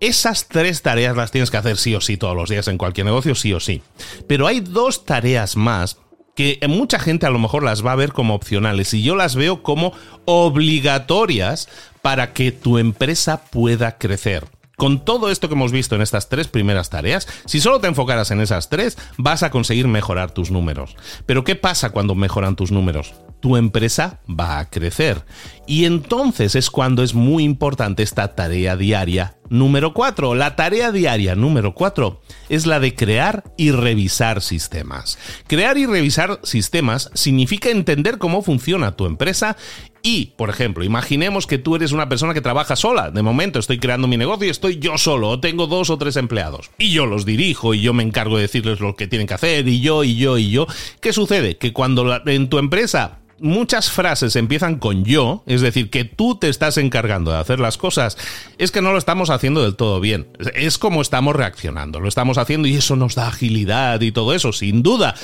Esas 0.00 0.48
tres 0.48 0.82
tareas 0.82 1.16
las 1.16 1.30
tienes 1.30 1.50
que 1.50 1.56
hacer 1.56 1.78
sí 1.78 1.94
o 1.94 2.02
sí 2.02 2.18
todos 2.18 2.36
los 2.36 2.50
días 2.50 2.68
en 2.68 2.76
cualquier 2.76 3.06
negocio, 3.06 3.34
sí 3.34 3.54
o 3.54 3.60
sí. 3.60 3.80
Pero 4.26 4.46
hay 4.46 4.60
dos 4.60 5.06
tareas 5.06 5.56
más 5.56 5.96
que 6.38 6.60
mucha 6.68 7.00
gente 7.00 7.26
a 7.26 7.30
lo 7.30 7.40
mejor 7.40 7.64
las 7.64 7.84
va 7.84 7.90
a 7.90 7.96
ver 7.96 8.12
como 8.12 8.36
opcionales 8.36 8.94
y 8.94 9.02
yo 9.02 9.16
las 9.16 9.34
veo 9.34 9.60
como 9.64 9.92
obligatorias 10.24 11.68
para 12.00 12.32
que 12.32 12.52
tu 12.52 12.78
empresa 12.78 13.42
pueda 13.50 13.98
crecer. 13.98 14.46
Con 14.76 15.04
todo 15.04 15.32
esto 15.32 15.48
que 15.48 15.56
hemos 15.56 15.72
visto 15.72 15.96
en 15.96 16.00
estas 16.02 16.28
tres 16.28 16.46
primeras 16.46 16.90
tareas, 16.90 17.26
si 17.44 17.58
solo 17.58 17.80
te 17.80 17.88
enfocaras 17.88 18.30
en 18.30 18.40
esas 18.40 18.68
tres, 18.68 18.96
vas 19.16 19.42
a 19.42 19.50
conseguir 19.50 19.88
mejorar 19.88 20.30
tus 20.30 20.52
números. 20.52 20.94
Pero 21.26 21.42
¿qué 21.42 21.56
pasa 21.56 21.90
cuando 21.90 22.14
mejoran 22.14 22.54
tus 22.54 22.70
números? 22.70 23.14
Tu 23.40 23.56
empresa 23.56 24.20
va 24.30 24.60
a 24.60 24.70
crecer. 24.70 25.24
Y 25.66 25.86
entonces 25.86 26.54
es 26.54 26.70
cuando 26.70 27.02
es 27.02 27.14
muy 27.14 27.42
importante 27.42 28.04
esta 28.04 28.36
tarea 28.36 28.76
diaria 28.76 29.37
número 29.50 29.92
4. 29.94 30.34
La 30.34 30.56
tarea 30.56 30.92
diaria 30.92 31.34
número 31.34 31.74
4 31.74 32.20
es 32.48 32.66
la 32.66 32.80
de 32.80 32.94
crear 32.94 33.44
y 33.56 33.70
revisar 33.70 34.42
sistemas. 34.42 35.18
Crear 35.46 35.78
y 35.78 35.86
revisar 35.86 36.40
sistemas 36.42 37.10
significa 37.14 37.70
entender 37.70 38.18
cómo 38.18 38.42
funciona 38.42 38.96
tu 38.96 39.06
empresa 39.06 39.56
y, 40.02 40.34
por 40.36 40.48
ejemplo, 40.48 40.84
imaginemos 40.84 41.46
que 41.46 41.58
tú 41.58 41.76
eres 41.76 41.92
una 41.92 42.08
persona 42.08 42.34
que 42.34 42.40
trabaja 42.40 42.76
sola. 42.76 43.10
De 43.10 43.22
momento 43.22 43.58
estoy 43.58 43.78
creando 43.78 44.08
mi 44.08 44.16
negocio 44.16 44.46
y 44.46 44.50
estoy 44.50 44.78
yo 44.78 44.96
solo, 44.96 45.28
o 45.28 45.40
tengo 45.40 45.66
dos 45.66 45.90
o 45.90 45.98
tres 45.98 46.16
empleados. 46.16 46.70
Y 46.78 46.92
yo 46.92 47.06
los 47.06 47.24
dirijo 47.24 47.74
y 47.74 47.80
yo 47.80 47.92
me 47.92 48.02
encargo 48.02 48.36
de 48.36 48.42
decirles 48.42 48.80
lo 48.80 48.94
que 48.94 49.08
tienen 49.08 49.26
que 49.26 49.34
hacer 49.34 49.66
y 49.68 49.80
yo 49.80 50.04
y 50.04 50.16
yo 50.16 50.38
y 50.38 50.50
yo. 50.50 50.66
¿Qué 51.00 51.12
sucede? 51.12 51.58
Que 51.58 51.72
cuando 51.72 52.20
en 52.26 52.48
tu 52.48 52.58
empresa 52.58 53.18
muchas 53.40 53.90
frases 53.90 54.36
empiezan 54.36 54.78
con 54.78 55.04
yo, 55.04 55.42
es 55.46 55.60
decir, 55.60 55.90
que 55.90 56.04
tú 56.04 56.36
te 56.36 56.48
estás 56.48 56.76
encargando 56.78 57.30
de 57.30 57.38
hacer 57.38 57.60
las 57.60 57.78
cosas, 57.78 58.16
es 58.58 58.70
que 58.70 58.82
no 58.82 58.92
lo 58.92 58.98
estamos 58.98 59.30
haciendo 59.30 59.62
del 59.62 59.76
todo 59.76 60.00
bien. 60.00 60.28
Es 60.54 60.78
como 60.78 61.02
estamos 61.02 61.36
reaccionando, 61.36 62.00
lo 62.00 62.08
estamos 62.08 62.38
haciendo 62.38 62.68
y 62.68 62.74
eso 62.74 62.96
nos 62.96 63.14
da 63.14 63.28
agilidad 63.28 64.00
y 64.00 64.12
todo 64.12 64.34
eso, 64.34 64.52
sin 64.52 64.82
duda. 64.82 65.14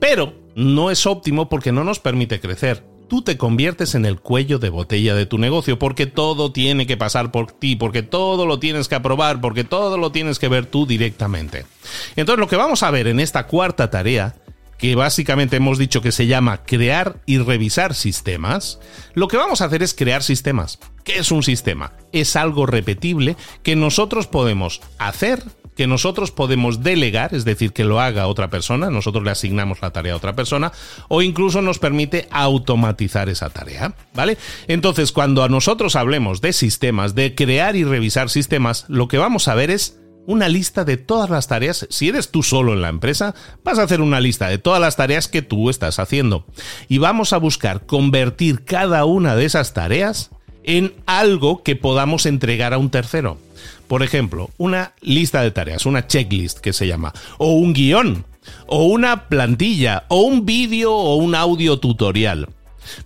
Pero 0.00 0.34
no 0.54 0.90
es 0.90 1.06
óptimo 1.06 1.48
porque 1.48 1.72
no 1.72 1.84
nos 1.84 1.98
permite 1.98 2.40
crecer 2.40 2.94
tú 3.08 3.22
te 3.22 3.36
conviertes 3.36 3.94
en 3.94 4.06
el 4.06 4.20
cuello 4.20 4.58
de 4.58 4.70
botella 4.70 5.14
de 5.14 5.26
tu 5.26 5.38
negocio, 5.38 5.78
porque 5.78 6.06
todo 6.06 6.52
tiene 6.52 6.86
que 6.86 6.96
pasar 6.96 7.30
por 7.30 7.52
ti, 7.52 7.76
porque 7.76 8.02
todo 8.02 8.46
lo 8.46 8.58
tienes 8.58 8.88
que 8.88 8.94
aprobar, 8.94 9.40
porque 9.40 9.64
todo 9.64 9.98
lo 9.98 10.10
tienes 10.12 10.38
que 10.38 10.48
ver 10.48 10.66
tú 10.66 10.86
directamente. 10.86 11.66
Entonces 12.16 12.40
lo 12.40 12.48
que 12.48 12.56
vamos 12.56 12.82
a 12.82 12.90
ver 12.90 13.06
en 13.06 13.20
esta 13.20 13.46
cuarta 13.46 13.90
tarea 13.90 14.34
que 14.84 14.96
básicamente 14.96 15.56
hemos 15.56 15.78
dicho 15.78 16.02
que 16.02 16.12
se 16.12 16.26
llama 16.26 16.62
crear 16.64 17.22
y 17.24 17.38
revisar 17.38 17.94
sistemas, 17.94 18.80
lo 19.14 19.28
que 19.28 19.38
vamos 19.38 19.62
a 19.62 19.64
hacer 19.64 19.82
es 19.82 19.94
crear 19.94 20.22
sistemas. 20.22 20.78
¿Qué 21.04 21.16
es 21.16 21.30
un 21.30 21.42
sistema? 21.42 21.94
Es 22.12 22.36
algo 22.36 22.66
repetible 22.66 23.38
que 23.62 23.76
nosotros 23.76 24.26
podemos 24.26 24.82
hacer, 24.98 25.42
que 25.74 25.86
nosotros 25.86 26.32
podemos 26.32 26.82
delegar, 26.82 27.34
es 27.34 27.46
decir, 27.46 27.72
que 27.72 27.84
lo 27.84 27.98
haga 27.98 28.26
otra 28.26 28.50
persona, 28.50 28.90
nosotros 28.90 29.24
le 29.24 29.30
asignamos 29.30 29.80
la 29.80 29.90
tarea 29.90 30.12
a 30.12 30.18
otra 30.18 30.36
persona, 30.36 30.70
o 31.08 31.22
incluso 31.22 31.62
nos 31.62 31.78
permite 31.78 32.28
automatizar 32.30 33.30
esa 33.30 33.48
tarea, 33.48 33.94
¿vale? 34.12 34.36
Entonces, 34.68 35.12
cuando 35.12 35.44
a 35.44 35.48
nosotros 35.48 35.96
hablemos 35.96 36.42
de 36.42 36.52
sistemas, 36.52 37.14
de 37.14 37.34
crear 37.34 37.74
y 37.74 37.84
revisar 37.84 38.28
sistemas, 38.28 38.84
lo 38.88 39.08
que 39.08 39.16
vamos 39.16 39.48
a 39.48 39.54
ver 39.54 39.70
es 39.70 39.98
una 40.26 40.48
lista 40.48 40.84
de 40.84 40.96
todas 40.96 41.30
las 41.30 41.48
tareas. 41.48 41.86
Si 41.90 42.08
eres 42.08 42.30
tú 42.30 42.42
solo 42.42 42.72
en 42.72 42.82
la 42.82 42.88
empresa, 42.88 43.34
vas 43.62 43.78
a 43.78 43.82
hacer 43.82 44.00
una 44.00 44.20
lista 44.20 44.48
de 44.48 44.58
todas 44.58 44.80
las 44.80 44.96
tareas 44.96 45.28
que 45.28 45.42
tú 45.42 45.70
estás 45.70 45.98
haciendo. 45.98 46.46
Y 46.88 46.98
vamos 46.98 47.32
a 47.32 47.38
buscar 47.38 47.86
convertir 47.86 48.64
cada 48.64 49.04
una 49.04 49.36
de 49.36 49.44
esas 49.44 49.74
tareas 49.74 50.30
en 50.64 50.94
algo 51.06 51.62
que 51.62 51.76
podamos 51.76 52.26
entregar 52.26 52.72
a 52.72 52.78
un 52.78 52.90
tercero. 52.90 53.38
Por 53.88 54.02
ejemplo, 54.02 54.50
una 54.56 54.92
lista 55.00 55.42
de 55.42 55.50
tareas, 55.50 55.86
una 55.86 56.06
checklist 56.06 56.58
que 56.58 56.72
se 56.72 56.86
llama, 56.86 57.12
o 57.38 57.52
un 57.52 57.74
guion, 57.74 58.24
o 58.66 58.84
una 58.84 59.28
plantilla, 59.28 60.04
o 60.08 60.22
un 60.22 60.46
vídeo 60.46 60.92
o 60.92 61.16
un 61.16 61.34
audio 61.34 61.78
tutorial. 61.78 62.48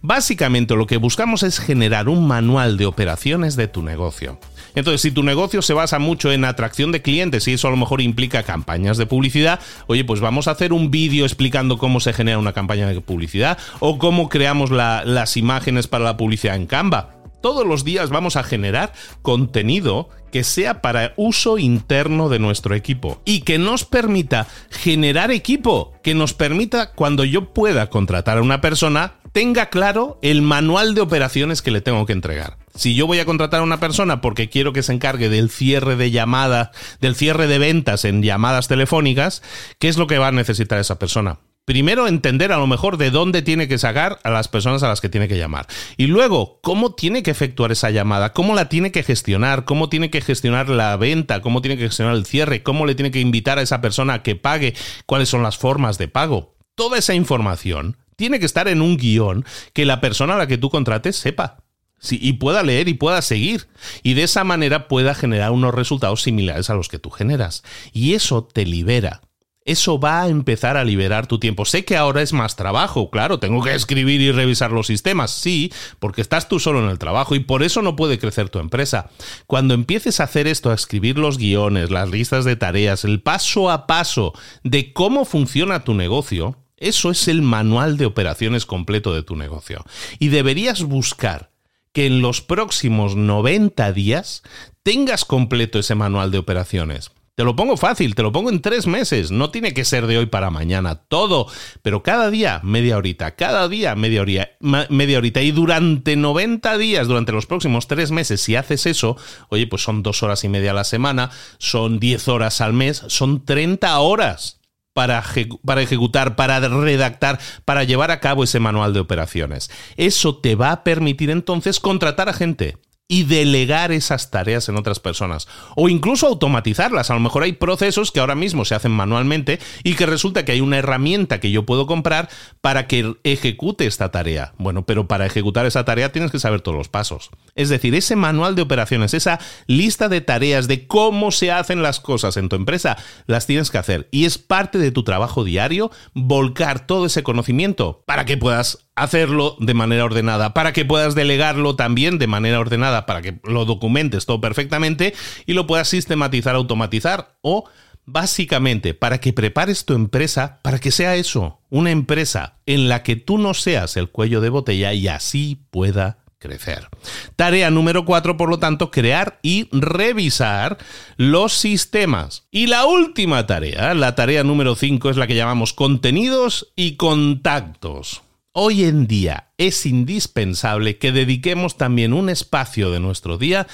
Básicamente 0.03 0.75
lo 0.75 0.87
que 0.87 0.97
buscamos 0.97 1.43
es 1.43 1.59
generar 1.59 2.09
un 2.09 2.27
manual 2.27 2.77
de 2.77 2.87
operaciones 2.87 3.57
de 3.57 3.69
tu 3.69 3.83
negocio. 3.83 4.39
Entonces, 4.79 5.01
si 5.01 5.11
tu 5.11 5.23
negocio 5.23 5.63
se 5.63 5.75
basa 5.75 5.99
mucho 5.99 6.33
en 6.33 6.45
atracción 6.45 6.93
de 6.93 7.03
clientes 7.03 7.49
y 7.49 7.55
eso 7.55 7.69
a 7.69 7.71
lo 7.71 7.77
mejor 7.77 8.01
implica 8.01 8.43
campañas 8.43 8.97
de 8.97 9.07
publicidad, 9.07 9.61
oye, 9.87 10.05
pues 10.05 10.21
vamos 10.21 10.49
a 10.49 10.53
hacer 10.53 10.73
un 10.73 10.91
vídeo 10.91 11.25
explicando 11.25 11.79
cómo 11.79 12.01
se 12.01 12.13
genera 12.13 12.39
una 12.39 12.53
campaña 12.53 12.87
de 12.87 13.01
publicidad 13.01 13.59
o 13.81 13.99
cómo 13.99 14.29
creamos 14.29 14.71
las 14.71 15.37
imágenes 15.37 15.87
para 15.89 16.05
la 16.05 16.17
publicidad 16.17 16.57
en 16.57 16.67
Canva. 16.67 17.15
Todos 17.41 17.67
los 17.67 17.85
días 17.85 18.11
vamos 18.11 18.37
a 18.37 18.43
generar 18.43 18.93
contenido 19.23 20.09
que 20.33 20.45
sea 20.45 20.83
para 20.83 21.15
uso 21.17 21.59
interno 21.59 22.29
de 22.29 22.39
nuestro 22.39 22.75
equipo 22.75 23.23
y 23.25 23.43
que 23.43 23.59
nos 23.59 23.85
permita 23.85 24.47
generar 24.71 25.31
equipo, 25.31 25.93
que 26.03 26.15
nos 26.15 26.35
permita 26.35 26.93
cuando 26.93 27.25
yo 27.25 27.53
pueda 27.53 27.91
contratar 27.91 28.39
a 28.39 28.43
una 28.43 28.61
persona, 28.61 29.15
tenga 29.33 29.67
claro 29.67 30.19
el 30.21 30.43
manual 30.43 30.95
de 30.95 31.01
operaciones 31.01 31.63
que 31.63 31.71
le 31.71 31.81
tengo 31.81 32.07
que 32.07 32.13
entregar. 32.13 32.59
Si 32.79 32.95
yo 32.95 33.09
voy 33.09 33.19
a 33.19 33.25
contratar 33.25 33.59
a 33.59 33.65
una 33.65 33.81
persona 33.81 34.21
porque 34.21 34.49
quiero 34.49 34.73
que 34.73 34.85
se 34.85 34.93
encargue 34.93 35.29
del 35.29 35.51
cierre 35.51 35.97
de 35.97 36.13
llamadas, 36.13 36.71
del 37.01 37.17
cierre 37.17 37.49
de 37.49 37.59
ventas 37.59 38.05
en 38.05 38.23
llamadas 38.23 38.69
telefónicas, 38.69 39.43
¿qué 39.81 39.89
es 39.89 39.99
lo 39.99 40.07
que 40.07 40.19
va 40.19 40.29
a 40.29 40.33
necesitar 40.33 40.79
esa 40.79 40.97
persona? 40.97 41.41
Primero, 41.65 42.07
entender 42.07 42.53
a 42.53 42.57
lo 42.57 42.69
mejor 42.69 42.97
de 42.97 43.11
dónde 43.11 43.43
tiene 43.43 43.67
que 43.67 43.79
sacar 43.79 44.21
a 44.23 44.31
las 44.31 44.47
personas 44.47 44.85
a 44.85 44.89
las 44.89 45.01
que 45.01 45.09
tiene 45.09 45.27
que 45.27 45.37
llamar. 45.37 45.67
Y 45.97 46.07
luego, 46.07 46.61
cómo 46.63 46.95
tiene 46.95 47.25
que 47.25 47.33
efectuar 47.33 47.73
esa 47.73 47.91
llamada, 47.91 48.33
cómo 48.33 48.55
la 48.55 48.69
tiene 48.69 48.93
que 48.93 49.03
gestionar, 49.03 49.65
cómo 49.65 49.89
tiene 49.89 50.09
que 50.09 50.21
gestionar 50.21 50.69
la 50.69 50.97
venta, 50.97 51.43
cómo 51.43 51.61
tiene 51.61 51.79
que 51.79 51.87
gestionar 51.87 52.15
el 52.15 52.27
cierre, 52.27 52.63
cómo 52.63 52.87
le 52.87 52.95
tiene 52.95 53.11
que 53.11 53.19
invitar 53.19 53.59
a 53.59 53.63
esa 53.63 53.81
persona 53.81 54.15
a 54.15 54.23
que 54.23 54.37
pague, 54.37 54.75
cuáles 55.05 55.29
son 55.29 55.43
las 55.43 55.59
formas 55.59 55.99
de 55.99 56.07
pago. 56.07 56.55
Toda 56.77 56.97
esa 56.97 57.15
información 57.15 57.97
tiene 58.15 58.39
que 58.39 58.47
estar 58.47 58.69
en 58.69 58.83
un 58.83 58.97
guion 58.97 59.45
que 59.73 59.85
la 59.85 60.01
persona 60.01 60.37
a 60.37 60.39
la 60.39 60.47
que 60.47 60.59
tú 60.59 60.71
contrates 60.71 61.17
sepa. 61.17 61.65
Y 62.11 62.35
pueda 62.35 62.63
leer 62.63 62.89
y 62.89 62.95
pueda 62.95 63.23
seguir. 63.23 63.69
Y 64.03 64.15
de 64.15 64.25
esa 64.25 64.45
manera 64.45 64.89
pueda 64.89 65.15
generar 65.15 65.51
unos 65.51 65.75
resultados 65.75 66.23
similares 66.23 66.71
a 66.71 66.75
los 66.75 66.89
que 66.89 66.99
tú 66.99 67.11
generas. 67.11 67.63
Y 67.93 68.15
eso 68.15 68.45
te 68.45 68.65
libera 68.65 69.21
eso 69.69 70.01
va 70.01 70.23
a 70.23 70.29
empezar 70.29 70.79
a 70.79 70.85
liberar 70.85 71.27
tu 71.27 71.39
tiempo. 71.39 71.67
Sé 71.67 71.85
que 71.85 71.95
ahora 71.95 72.23
es 72.23 72.33
más 72.33 72.57
trabajo, 72.57 73.11
claro, 73.11 73.39
tengo 73.39 73.63
que 73.63 73.75
escribir 73.75 74.23
y 74.23 74.33
revisar 74.33 74.73
los 74.73 74.87
sistemas, 74.87 75.31
sí, 75.31 75.71
porque 75.99 76.23
estás 76.23 76.49
tú 76.49 76.59
solo 76.59 76.83
en 76.83 76.89
el 76.89 76.99
trabajo 76.99 77.35
y 77.35 77.41
por 77.41 77.63
eso 77.63 77.83
no 77.83 77.95
puede 77.95 78.19
crecer 78.19 78.49
tu 78.49 78.61
empresa. 78.61 79.11
Cuando 79.47 79.75
empieces 79.75 80.21
a 80.21 80.25
hacer 80.25 80.47
esto, 80.47 80.71
a 80.71 80.75
escribir 80.75 81.19
los 81.19 81.37
guiones, 81.37 81.91
las 81.91 82.09
listas 82.09 82.47
de 82.47 82.57
tareas, 82.57 83.05
el 83.05 83.21
paso 83.21 83.71
a 83.71 83.87
paso 83.87 84.33
de 84.65 84.95
cómo 84.95 85.27
funciona 85.27 85.85
tu 85.85 85.93
negocio, 85.93 86.57
eso 86.79 87.11
es 87.11 87.29
el 87.29 87.43
manual 87.43 87.99
de 87.99 88.07
operaciones 88.07 88.65
completo 88.65 89.13
de 89.13 89.23
tu 89.23 89.37
negocio. 89.37 89.85
Y 90.19 90.29
deberías 90.29 90.83
buscar 90.83 91.51
que 91.99 92.07
en 92.07 92.23
los 92.23 92.43
próximos 92.43 93.17
90 93.17 93.93
días 93.93 94.45
tengas 94.85 95.25
completo 95.25 95.81
ese 95.81 95.97
manual 95.97 96.31
de 96.31 96.39
operaciones. 96.39 97.11
Te 97.35 97.43
lo 97.43 97.57
pongo 97.57 97.77
fácil, 97.77 98.15
te 98.15 98.23
lo 98.23 98.31
pongo 98.31 98.51
en 98.51 98.63
tres 98.63 98.87
meses. 98.87 99.33
No 99.33 99.51
tiene 99.51 99.75
que 99.75 99.85
ser 99.85 100.07
de 100.07 100.17
hoy 100.17 100.27
para 100.27 100.51
mañana, 100.51 100.95
todo. 100.95 101.49
Pero 101.83 102.05
cada 102.05 102.31
día 102.31 102.61
media 102.63 102.99
horita, 102.99 103.35
cada 103.35 103.69
día 103.69 103.97
media 103.97 104.23
horita, 104.23 104.51
media 104.61 105.19
horita. 105.19 105.43
Y 105.43 105.51
durante 105.51 106.15
90 106.15 106.79
días, 106.79 107.09
durante 107.09 107.33
los 107.33 107.47
próximos 107.47 107.89
tres 107.89 108.13
meses, 108.13 108.43
si 108.43 108.55
haces 108.55 108.87
eso, 108.87 109.17
oye, 109.49 109.67
pues 109.67 109.83
son 109.83 110.05
dos 110.05 110.23
horas 110.23 110.45
y 110.45 110.49
media 110.49 110.71
a 110.71 110.75
la 110.75 110.85
semana, 110.85 111.33
son 111.59 111.99
10 111.99 112.29
horas 112.29 112.61
al 112.61 112.75
mes, 112.75 113.03
son 113.09 113.45
30 113.45 113.99
horas. 113.99 114.58
Para, 114.99 115.23
para, 115.65 115.81
ejecutar, 115.81 116.35
para 116.35 116.59
redactar, 116.59 117.39
para 117.65 117.85
llevar 117.85 118.11
a 118.11 118.19
cabo 118.19 118.43
ese 118.43 118.59
manual 118.59 118.93
de 118.93 118.99
operaciones. 118.99 119.71
Eso 119.97 120.39
te 120.39 120.57
va 120.57 120.73
a 120.73 120.83
permitir 120.83 121.31
entonces 121.31 121.79
contratar 121.79 122.29
a 122.29 122.33
gente 122.33 122.77
y 123.09 123.25
delegar 123.25 123.91
esas 123.91 124.31
tareas 124.31 124.69
en 124.69 124.77
otras 124.77 125.01
personas 125.01 125.49
o 125.75 125.89
incluso 125.89 126.27
automatizarlas. 126.27 127.11
A 127.11 127.15
lo 127.15 127.21
mejor 127.21 127.43
hay 127.43 127.53
procesos 127.53 128.13
que 128.13 128.21
ahora 128.21 128.35
mismo 128.35 128.67
se 128.67 128.75
hacen 128.75 128.93
manualmente 128.93 129.59
y 129.83 129.95
que 129.95 130.05
resulta 130.05 130.45
que 130.45 130.53
hay 130.53 130.61
una 130.61 130.77
herramienta 130.77 131.41
que 131.41 131.51
yo 131.51 131.65
puedo 131.65 131.87
comprar 131.87 132.29
para 132.61 132.87
que 132.87 133.15
ejecute 133.25 133.87
esta 133.87 134.11
tarea. 134.11 134.53
Bueno, 134.59 134.85
pero 134.85 135.09
para 135.09 135.25
ejecutar 135.25 135.65
esa 135.65 135.87
tarea 135.87 136.13
tienes 136.13 136.31
que 136.31 136.39
saber 136.39 136.61
todos 136.61 136.77
los 136.77 136.91
pasos. 136.91 137.31
Es 137.55 137.71
decir, 137.71 137.95
ese 137.95 138.15
manual 138.15 138.55
de 138.55 138.63
operaciones, 138.63 139.15
esa 139.15 139.41
lista 139.67 140.11
de 140.11 140.21
tareas 140.21 140.69
de 140.69 140.87
cómo 140.87 141.33
se 141.33 141.51
hacen 141.51 141.83
las 141.83 142.01
cosas 142.01 142.37
en 142.37 142.51
tu 142.51 142.57
empresa, 142.57 142.99
las 143.27 143.47
tienes 143.47 143.71
que 143.71 143.79
hacer 143.79 144.09
y 144.11 144.27
es 144.27 144.37
parte 144.37 144.77
de 144.79 144.93
tu 144.93 145.03
trabajo 145.03 145.45
diario 145.45 145.91
volcar 146.13 146.87
todo 146.87 147.07
ese 147.07 147.23
conocimiento 147.23 148.03
para 148.05 148.27
que 148.27 148.37
puedas 148.37 148.88
hacerlo 149.03 149.57
de 149.59 149.75
manera 149.75 150.05
ordenada, 150.05 150.55
para 150.55 150.73
que 150.73 150.85
puedas 150.85 151.15
delegarlo 151.15 151.77
también 151.77 152.19
de 152.19 152.27
manera 152.27 152.61
ordenada, 152.61 153.07
para 153.07 153.23
que 153.23 153.39
lo 153.45 153.65
documentes 153.65 154.27
todo 154.27 154.41
perfectamente 154.41 155.15
y 155.47 155.55
lo 155.55 155.67
puedas 155.67 155.89
sistematizar, 155.89 156.55
automatizar 156.55 157.37
o 157.43 157.65
básicamente 158.05 158.95
para 158.95 159.19
que 159.19 159.33
prepares 159.33 159.85
tu 159.85 159.93
empresa 159.93 160.61
para 160.63 160.79
que 160.79 160.91
sea 160.91 161.17
eso, 161.17 161.61
una 161.69 161.91
empresa 161.91 162.57
en 162.65 162.89
la 162.89 163.03
que 163.03 163.17
tú 163.17 163.37
no 163.37 163.53
seas 163.53 163.97
el 163.97 164.09
cuello 164.09 164.41
de 164.41 164.49
botella 164.49 164.95
y 164.95 165.09
así 165.09 165.67
pueda 165.71 166.19
crecer. 166.39 166.89
Tarea 167.37 167.71
número 167.71 168.05
cuatro, 168.05 168.37
por 168.37 168.49
lo 168.49 168.59
tanto, 168.59 168.91
crear 168.91 169.39
y 169.43 169.69
revisar 169.73 170.79
los 171.17 171.53
sistemas. 171.53 172.47
Y 172.51 172.69
la 172.69 172.87
última 172.87 173.47
tarea, 173.47 173.93
la 173.95 174.15
tarea 174.15 174.45
número 174.45 174.75
cinco, 174.75 175.11
es 175.11 175.17
la 175.17 175.27
que 175.27 175.35
llamamos 175.35 175.73
contenidos 175.73 176.73
y 176.77 176.97
contactos. 176.97 178.23
Hoy 178.53 178.85
en 178.85 179.07
día 179.07 179.53
es 179.59 179.85
indispensable 179.87 180.99
que 180.99 181.13
dediquemos 181.13 181.77
también 181.77 182.13
un 182.13 182.29
espacio 182.29 182.91
de 182.91 182.99
nuestro 182.99 183.39
día 183.39 183.67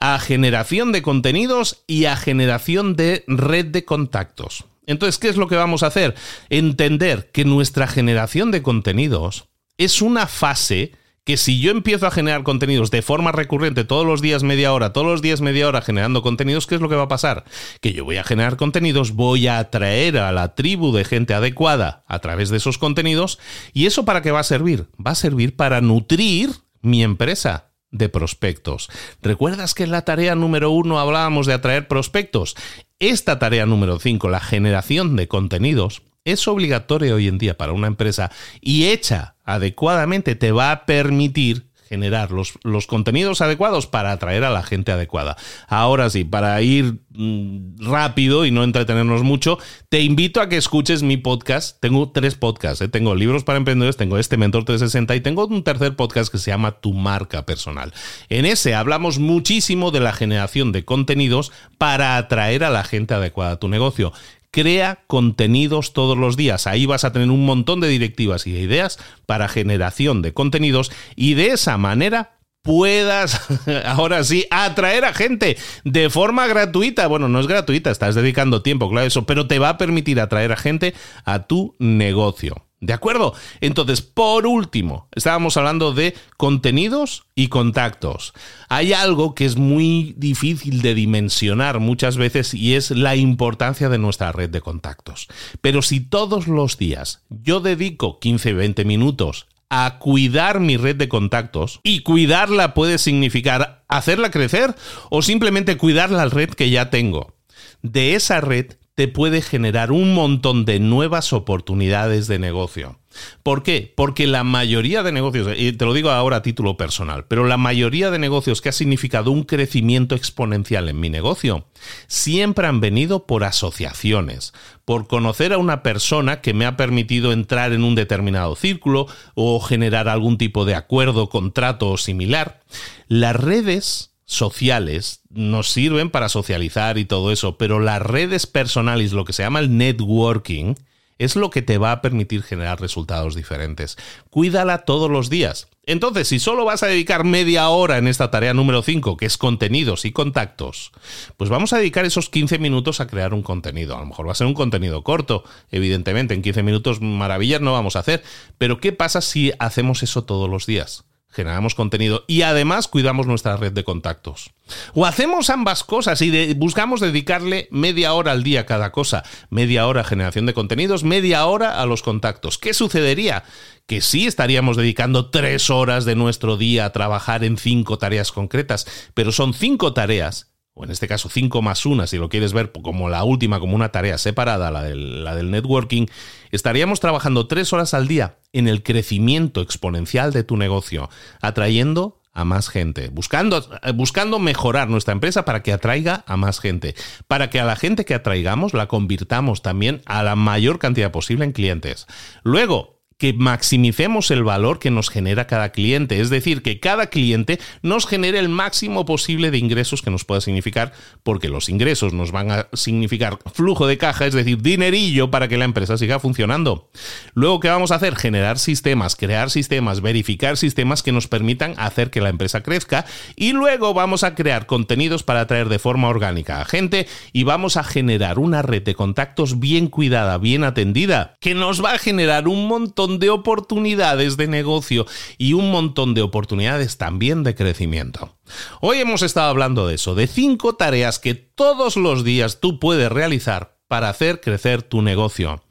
a 0.00 0.18
generación 0.18 0.90
de 0.90 1.02
contenidos 1.02 1.84
y 1.86 2.06
a 2.06 2.16
generación 2.16 2.96
de 2.96 3.24
red 3.26 3.66
de 3.66 3.84
contactos. 3.84 4.64
Entonces, 4.86 5.18
¿qué 5.18 5.28
es 5.28 5.36
lo 5.36 5.48
que 5.48 5.56
vamos 5.56 5.82
a 5.82 5.88
hacer? 5.88 6.14
Entender 6.48 7.30
que 7.30 7.44
nuestra 7.44 7.86
generación 7.86 8.50
de 8.50 8.62
contenidos 8.62 9.48
es 9.78 10.02
una 10.02 10.26
fase 10.26 10.92
que 11.24 11.36
si 11.36 11.60
yo 11.60 11.70
empiezo 11.70 12.06
a 12.06 12.10
generar 12.10 12.42
contenidos 12.42 12.90
de 12.90 13.02
forma 13.02 13.32
recurrente 13.32 13.84
todos 13.84 14.04
los 14.04 14.20
días 14.20 14.42
media 14.42 14.72
hora, 14.72 14.92
todos 14.92 15.06
los 15.06 15.22
días 15.22 15.40
media 15.40 15.68
hora 15.68 15.80
generando 15.80 16.22
contenidos, 16.22 16.66
¿qué 16.66 16.74
es 16.74 16.80
lo 16.80 16.88
que 16.88 16.96
va 16.96 17.04
a 17.04 17.08
pasar? 17.08 17.44
Que 17.80 17.92
yo 17.92 18.04
voy 18.04 18.16
a 18.16 18.24
generar 18.24 18.56
contenidos, 18.56 19.12
voy 19.12 19.46
a 19.46 19.58
atraer 19.58 20.18
a 20.18 20.32
la 20.32 20.54
tribu 20.54 20.92
de 20.92 21.04
gente 21.04 21.34
adecuada 21.34 22.04
a 22.08 22.18
través 22.18 22.50
de 22.50 22.56
esos 22.56 22.78
contenidos 22.78 23.38
y 23.72 23.86
eso 23.86 24.04
para 24.04 24.22
qué 24.22 24.30
va 24.30 24.40
a 24.40 24.44
servir? 24.44 24.88
Va 25.04 25.12
a 25.12 25.16
servir 25.16 25.54
para 25.54 25.80
nutrir 25.80 26.50
mi 26.80 27.02
empresa 27.04 27.72
de 27.92 28.08
prospectos. 28.08 28.88
¿Recuerdas 29.20 29.74
que 29.74 29.84
en 29.84 29.92
la 29.92 30.02
tarea 30.02 30.34
número 30.34 30.70
uno 30.70 30.98
hablábamos 30.98 31.46
de 31.46 31.52
atraer 31.52 31.86
prospectos? 31.86 32.56
Esta 32.98 33.38
tarea 33.38 33.66
número 33.66 33.98
cinco, 33.98 34.28
la 34.28 34.40
generación 34.40 35.14
de 35.14 35.28
contenidos, 35.28 36.02
es 36.24 36.46
obligatoria 36.48 37.14
hoy 37.14 37.28
en 37.28 37.38
día 37.38 37.56
para 37.56 37.72
una 37.72 37.86
empresa 37.86 38.30
y 38.60 38.86
hecha 38.86 39.36
adecuadamente 39.44 40.34
te 40.34 40.52
va 40.52 40.70
a 40.70 40.86
permitir 40.86 41.72
generar 41.92 42.30
los, 42.30 42.54
los, 42.62 42.86
contenidos 42.86 43.42
adecuados 43.42 43.86
para 43.86 44.12
atraer 44.12 44.44
a 44.44 44.50
la 44.50 44.62
gente 44.62 44.92
adecuada. 44.92 45.36
Ahora 45.68 46.08
sí, 46.08 46.24
para 46.24 46.62
ir 46.62 47.00
mm, 47.10 47.84
rápido 47.84 48.46
y 48.46 48.50
no 48.50 48.64
entretenernos 48.64 49.22
mucho, 49.22 49.58
te 49.90 50.00
invito 50.00 50.40
a 50.40 50.48
que 50.48 50.56
escuches 50.56 51.02
mi 51.02 51.18
podcast. 51.18 51.78
Tengo 51.80 52.10
tres 52.10 52.34
podcasts, 52.34 52.80
¿eh? 52.80 52.88
tengo 52.88 53.14
libros 53.14 53.44
para 53.44 53.58
emprendedores, 53.58 53.98
tengo 53.98 54.16
este 54.16 54.38
Mentor 54.38 54.64
360 54.64 55.16
y 55.16 55.20
tengo 55.20 55.46
un 55.46 55.64
tercer 55.64 55.94
podcast 55.94 56.32
que 56.32 56.38
se 56.38 56.50
llama 56.50 56.80
Tu 56.80 56.94
marca 56.94 57.44
personal. 57.44 57.92
En 58.30 58.46
ese 58.46 58.74
hablamos 58.74 59.18
muchísimo 59.18 59.90
de 59.90 60.00
la 60.00 60.14
generación 60.14 60.72
de 60.72 60.86
contenidos 60.86 61.52
para 61.76 62.16
atraer 62.16 62.64
a 62.64 62.70
la 62.70 62.84
gente 62.84 63.12
adecuada 63.12 63.52
a 63.52 63.60
tu 63.60 63.68
negocio 63.68 64.14
crea 64.52 65.02
contenidos 65.08 65.92
todos 65.92 66.16
los 66.16 66.36
días. 66.36 66.68
Ahí 66.68 66.86
vas 66.86 67.04
a 67.04 67.12
tener 67.12 67.30
un 67.30 67.44
montón 67.44 67.80
de 67.80 67.88
directivas 67.88 68.46
y 68.46 68.52
de 68.52 68.60
ideas 68.60 68.98
para 69.26 69.48
generación 69.48 70.22
de 70.22 70.32
contenidos 70.32 70.92
y 71.16 71.34
de 71.34 71.48
esa 71.48 71.78
manera 71.78 72.38
puedas 72.62 73.40
ahora 73.84 74.22
sí 74.22 74.46
atraer 74.50 75.04
a 75.04 75.14
gente 75.14 75.56
de 75.84 76.10
forma 76.10 76.46
gratuita. 76.46 77.08
Bueno, 77.08 77.28
no 77.28 77.40
es 77.40 77.48
gratuita, 77.48 77.90
estás 77.90 78.14
dedicando 78.14 78.62
tiempo, 78.62 78.88
claro, 78.88 79.06
eso, 79.06 79.26
pero 79.26 79.48
te 79.48 79.58
va 79.58 79.70
a 79.70 79.78
permitir 79.78 80.20
atraer 80.20 80.52
a 80.52 80.56
gente 80.56 80.94
a 81.24 81.46
tu 81.46 81.74
negocio. 81.78 82.66
¿De 82.82 82.92
acuerdo? 82.92 83.32
Entonces, 83.60 84.02
por 84.02 84.44
último, 84.44 85.06
estábamos 85.14 85.56
hablando 85.56 85.92
de 85.92 86.16
contenidos 86.36 87.26
y 87.36 87.46
contactos. 87.46 88.32
Hay 88.68 88.92
algo 88.92 89.36
que 89.36 89.44
es 89.44 89.56
muy 89.56 90.14
difícil 90.18 90.82
de 90.82 90.96
dimensionar 90.96 91.78
muchas 91.78 92.16
veces 92.16 92.54
y 92.54 92.74
es 92.74 92.90
la 92.90 93.14
importancia 93.14 93.88
de 93.88 93.98
nuestra 93.98 94.32
red 94.32 94.50
de 94.50 94.62
contactos. 94.62 95.28
Pero 95.60 95.80
si 95.80 96.00
todos 96.00 96.48
los 96.48 96.76
días 96.76 97.22
yo 97.30 97.60
dedico 97.60 98.18
15-20 98.18 98.84
minutos 98.84 99.46
a 99.70 100.00
cuidar 100.00 100.58
mi 100.58 100.76
red 100.76 100.96
de 100.96 101.08
contactos, 101.08 101.78
y 101.84 102.00
cuidarla 102.00 102.74
puede 102.74 102.98
significar 102.98 103.84
hacerla 103.86 104.32
crecer 104.32 104.74
o 105.08 105.22
simplemente 105.22 105.76
cuidar 105.76 106.10
la 106.10 106.26
red 106.26 106.50
que 106.50 106.68
ya 106.68 106.90
tengo. 106.90 107.36
De 107.80 108.16
esa 108.16 108.40
red 108.40 108.74
te 108.94 109.08
puede 109.08 109.40
generar 109.40 109.90
un 109.90 110.14
montón 110.14 110.66
de 110.66 110.78
nuevas 110.78 111.32
oportunidades 111.32 112.26
de 112.26 112.38
negocio. 112.38 112.98
¿Por 113.42 113.62
qué? 113.62 113.92
Porque 113.94 114.26
la 114.26 114.44
mayoría 114.44 115.02
de 115.02 115.12
negocios, 115.12 115.48
y 115.56 115.72
te 115.72 115.84
lo 115.84 115.94
digo 115.94 116.10
ahora 116.10 116.38
a 116.38 116.42
título 116.42 116.76
personal, 116.76 117.26
pero 117.26 117.46
la 117.46 117.56
mayoría 117.56 118.10
de 118.10 118.18
negocios 118.18 118.60
que 118.60 118.68
ha 118.68 118.72
significado 118.72 119.30
un 119.30 119.44
crecimiento 119.44 120.14
exponencial 120.14 120.88
en 120.88 121.00
mi 121.00 121.08
negocio, 121.08 121.66
siempre 122.06 122.66
han 122.66 122.80
venido 122.80 123.26
por 123.26 123.44
asociaciones, 123.44 124.52
por 124.84 125.06
conocer 125.06 125.52
a 125.52 125.58
una 125.58 125.82
persona 125.82 126.40
que 126.40 126.54
me 126.54 126.66
ha 126.66 126.76
permitido 126.76 127.32
entrar 127.32 127.72
en 127.72 127.84
un 127.84 127.94
determinado 127.94 128.56
círculo 128.56 129.06
o 129.34 129.60
generar 129.60 130.08
algún 130.08 130.36
tipo 130.36 130.64
de 130.64 130.74
acuerdo, 130.74 131.28
contrato 131.28 131.90
o 131.90 131.96
similar. 131.96 132.60
Las 133.08 133.36
redes 133.36 134.11
sociales 134.32 135.20
nos 135.30 135.70
sirven 135.70 136.10
para 136.10 136.28
socializar 136.28 136.98
y 136.98 137.04
todo 137.04 137.32
eso, 137.32 137.56
pero 137.58 137.80
las 137.80 138.02
redes 138.02 138.46
personales, 138.46 139.12
lo 139.12 139.24
que 139.24 139.32
se 139.32 139.42
llama 139.42 139.60
el 139.60 139.76
networking, 139.76 140.74
es 141.18 141.36
lo 141.36 141.50
que 141.50 141.62
te 141.62 141.78
va 141.78 141.92
a 141.92 142.02
permitir 142.02 142.42
generar 142.42 142.80
resultados 142.80 143.34
diferentes. 143.34 143.96
Cuídala 144.30 144.78
todos 144.78 145.10
los 145.10 145.30
días. 145.30 145.68
Entonces, 145.84 146.28
si 146.28 146.38
solo 146.38 146.64
vas 146.64 146.82
a 146.82 146.86
dedicar 146.86 147.24
media 147.24 147.68
hora 147.68 147.98
en 147.98 148.06
esta 148.06 148.30
tarea 148.30 148.54
número 148.54 148.82
5, 148.82 149.16
que 149.16 149.26
es 149.26 149.36
contenidos 149.36 150.04
y 150.04 150.12
contactos, 150.12 150.92
pues 151.36 151.50
vamos 151.50 151.72
a 151.72 151.78
dedicar 151.78 152.04
esos 152.04 152.28
15 152.28 152.58
minutos 152.58 153.00
a 153.00 153.06
crear 153.06 153.34
un 153.34 153.42
contenido. 153.42 153.96
A 153.96 154.00
lo 154.00 154.06
mejor 154.06 154.28
va 154.28 154.32
a 154.32 154.36
ser 154.36 154.46
un 154.46 154.54
contenido 154.54 155.02
corto, 155.02 155.44
evidentemente, 155.70 156.34
en 156.34 156.42
15 156.42 156.62
minutos 156.62 157.00
maravillas 157.00 157.60
no 157.60 157.72
vamos 157.72 157.96
a 157.96 158.00
hacer, 158.00 158.22
pero 158.58 158.80
¿qué 158.80 158.92
pasa 158.92 159.20
si 159.20 159.52
hacemos 159.58 160.02
eso 160.02 160.24
todos 160.24 160.48
los 160.48 160.66
días? 160.66 161.04
Generamos 161.32 161.74
contenido 161.74 162.24
y 162.28 162.42
además 162.42 162.88
cuidamos 162.88 163.26
nuestra 163.26 163.56
red 163.56 163.72
de 163.72 163.84
contactos. 163.84 164.50
O 164.94 165.06
hacemos 165.06 165.50
ambas 165.50 165.82
cosas 165.82 166.20
y 166.22 166.54
buscamos 166.54 167.00
dedicarle 167.00 167.68
media 167.70 168.12
hora 168.12 168.32
al 168.32 168.42
día 168.42 168.60
a 168.60 168.66
cada 168.66 168.92
cosa. 168.92 169.22
Media 169.50 169.86
hora 169.86 170.02
a 170.02 170.04
generación 170.04 170.46
de 170.46 170.54
contenidos, 170.54 171.04
media 171.04 171.44
hora 171.46 171.80
a 171.80 171.86
los 171.86 172.02
contactos. 172.02 172.58
¿Qué 172.58 172.74
sucedería? 172.74 173.44
Que 173.86 174.00
sí 174.00 174.26
estaríamos 174.26 174.76
dedicando 174.76 175.30
tres 175.30 175.70
horas 175.70 176.04
de 176.04 176.14
nuestro 176.14 176.56
día 176.56 176.84
a 176.84 176.92
trabajar 176.92 177.44
en 177.44 177.56
cinco 177.56 177.98
tareas 177.98 178.30
concretas, 178.30 178.86
pero 179.14 179.32
son 179.32 179.54
cinco 179.54 179.92
tareas 179.92 180.51
o 180.74 180.84
en 180.84 180.90
este 180.90 181.06
caso 181.06 181.28
5 181.28 181.60
más 181.60 181.84
1, 181.84 182.06
si 182.06 182.16
lo 182.16 182.28
quieres 182.28 182.52
ver 182.52 182.72
como 182.72 183.08
la 183.08 183.24
última, 183.24 183.60
como 183.60 183.76
una 183.76 183.90
tarea 183.90 184.16
separada, 184.18 184.70
la 184.70 184.82
del, 184.82 185.50
networking, 185.50 186.06
estaríamos 186.50 187.00
trabajando 187.00 187.46
3 187.46 187.72
horas 187.72 187.94
al 187.94 188.08
día 188.08 188.38
en 188.52 188.68
el 188.68 188.82
crecimiento 188.82 189.60
exponencial 189.60 190.32
de 190.32 190.44
tu 190.44 190.56
negocio, 190.56 191.10
atrayendo 191.40 192.20
a 192.34 192.44
más 192.46 192.70
gente, 192.70 193.10
buscando, 193.10 193.62
buscando 193.94 194.38
mejorar 194.38 194.88
nuestra 194.88 195.12
empresa 195.12 195.44
para 195.44 195.62
que 195.62 195.72
atraiga 195.72 196.24
a 196.26 196.38
más 196.38 196.60
gente, 196.60 196.94
para 197.26 197.50
que 197.50 197.60
a 197.60 197.64
la 197.64 197.76
gente 197.76 198.06
que 198.06 198.14
atraigamos 198.14 198.72
la 198.72 198.88
convirtamos 198.88 199.60
también 199.60 200.00
a 200.06 200.22
la 200.22 200.36
mayor 200.36 200.78
cantidad 200.78 201.10
posible 201.10 201.44
en 201.44 201.52
clientes. 201.52 202.06
Luego, 202.42 202.91
que 203.22 203.32
maximicemos 203.32 204.32
el 204.32 204.42
valor 204.42 204.80
que 204.80 204.90
nos 204.90 205.08
genera 205.08 205.46
cada 205.46 205.70
cliente, 205.70 206.20
es 206.20 206.28
decir, 206.28 206.60
que 206.60 206.80
cada 206.80 207.06
cliente 207.06 207.60
nos 207.80 208.04
genere 208.04 208.40
el 208.40 208.48
máximo 208.48 209.04
posible 209.04 209.52
de 209.52 209.58
ingresos 209.58 210.02
que 210.02 210.10
nos 210.10 210.24
pueda 210.24 210.40
significar, 210.40 210.92
porque 211.22 211.48
los 211.48 211.68
ingresos 211.68 212.12
nos 212.12 212.32
van 212.32 212.50
a 212.50 212.66
significar 212.72 213.38
flujo 213.54 213.86
de 213.86 213.96
caja, 213.96 214.26
es 214.26 214.34
decir, 214.34 214.60
dinerillo 214.60 215.30
para 215.30 215.46
que 215.46 215.56
la 215.56 215.66
empresa 215.66 215.96
siga 215.96 216.18
funcionando. 216.18 216.90
Luego, 217.34 217.60
¿qué 217.60 217.68
vamos 217.68 217.92
a 217.92 217.94
hacer? 217.94 218.16
Generar 218.16 218.58
sistemas, 218.58 219.14
crear 219.14 219.50
sistemas, 219.50 220.00
verificar 220.00 220.56
sistemas 220.56 221.04
que 221.04 221.12
nos 221.12 221.28
permitan 221.28 221.74
hacer 221.76 222.10
que 222.10 222.22
la 222.22 222.28
empresa 222.28 222.64
crezca 222.64 223.06
y 223.36 223.52
luego 223.52 223.94
vamos 223.94 224.24
a 224.24 224.34
crear 224.34 224.66
contenidos 224.66 225.22
para 225.22 225.42
atraer 225.42 225.68
de 225.68 225.78
forma 225.78 226.08
orgánica 226.08 226.60
a 226.60 226.64
gente 226.64 227.06
y 227.32 227.44
vamos 227.44 227.76
a 227.76 227.84
generar 227.84 228.40
una 228.40 228.62
red 228.62 228.82
de 228.82 228.96
contactos 228.96 229.60
bien 229.60 229.86
cuidada, 229.86 230.38
bien 230.38 230.64
atendida, 230.64 231.36
que 231.38 231.54
nos 231.54 231.84
va 231.84 231.92
a 231.92 231.98
generar 231.98 232.48
un 232.48 232.66
montón 232.66 233.11
de 233.18 233.30
oportunidades 233.30 234.36
de 234.36 234.48
negocio 234.48 235.06
y 235.38 235.52
un 235.52 235.70
montón 235.70 236.14
de 236.14 236.22
oportunidades 236.22 236.98
también 236.98 237.42
de 237.42 237.54
crecimiento. 237.54 238.36
Hoy 238.80 238.98
hemos 238.98 239.22
estado 239.22 239.48
hablando 239.48 239.86
de 239.86 239.94
eso, 239.94 240.14
de 240.14 240.26
cinco 240.26 240.74
tareas 240.74 241.18
que 241.18 241.34
todos 241.34 241.96
los 241.96 242.24
días 242.24 242.60
tú 242.60 242.78
puedes 242.78 243.10
realizar 243.10 243.78
para 243.88 244.08
hacer 244.08 244.40
crecer 244.40 244.82
tu 244.82 245.02
negocio. 245.02 245.62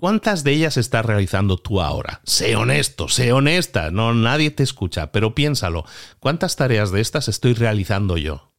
¿Cuántas 0.00 0.44
de 0.44 0.52
ellas 0.52 0.78
estás 0.78 1.04
realizando 1.04 1.58
tú 1.58 1.82
ahora? 1.82 2.22
Sé 2.24 2.56
honesto, 2.56 3.08
sé 3.08 3.34
honesta, 3.34 3.90
no 3.90 4.14
nadie 4.14 4.50
te 4.50 4.62
escucha, 4.62 5.12
pero 5.12 5.34
piénsalo, 5.34 5.84
¿cuántas 6.20 6.56
tareas 6.56 6.90
de 6.90 7.02
estas 7.02 7.28
estoy 7.28 7.52
realizando 7.52 8.16
yo? 8.16 8.54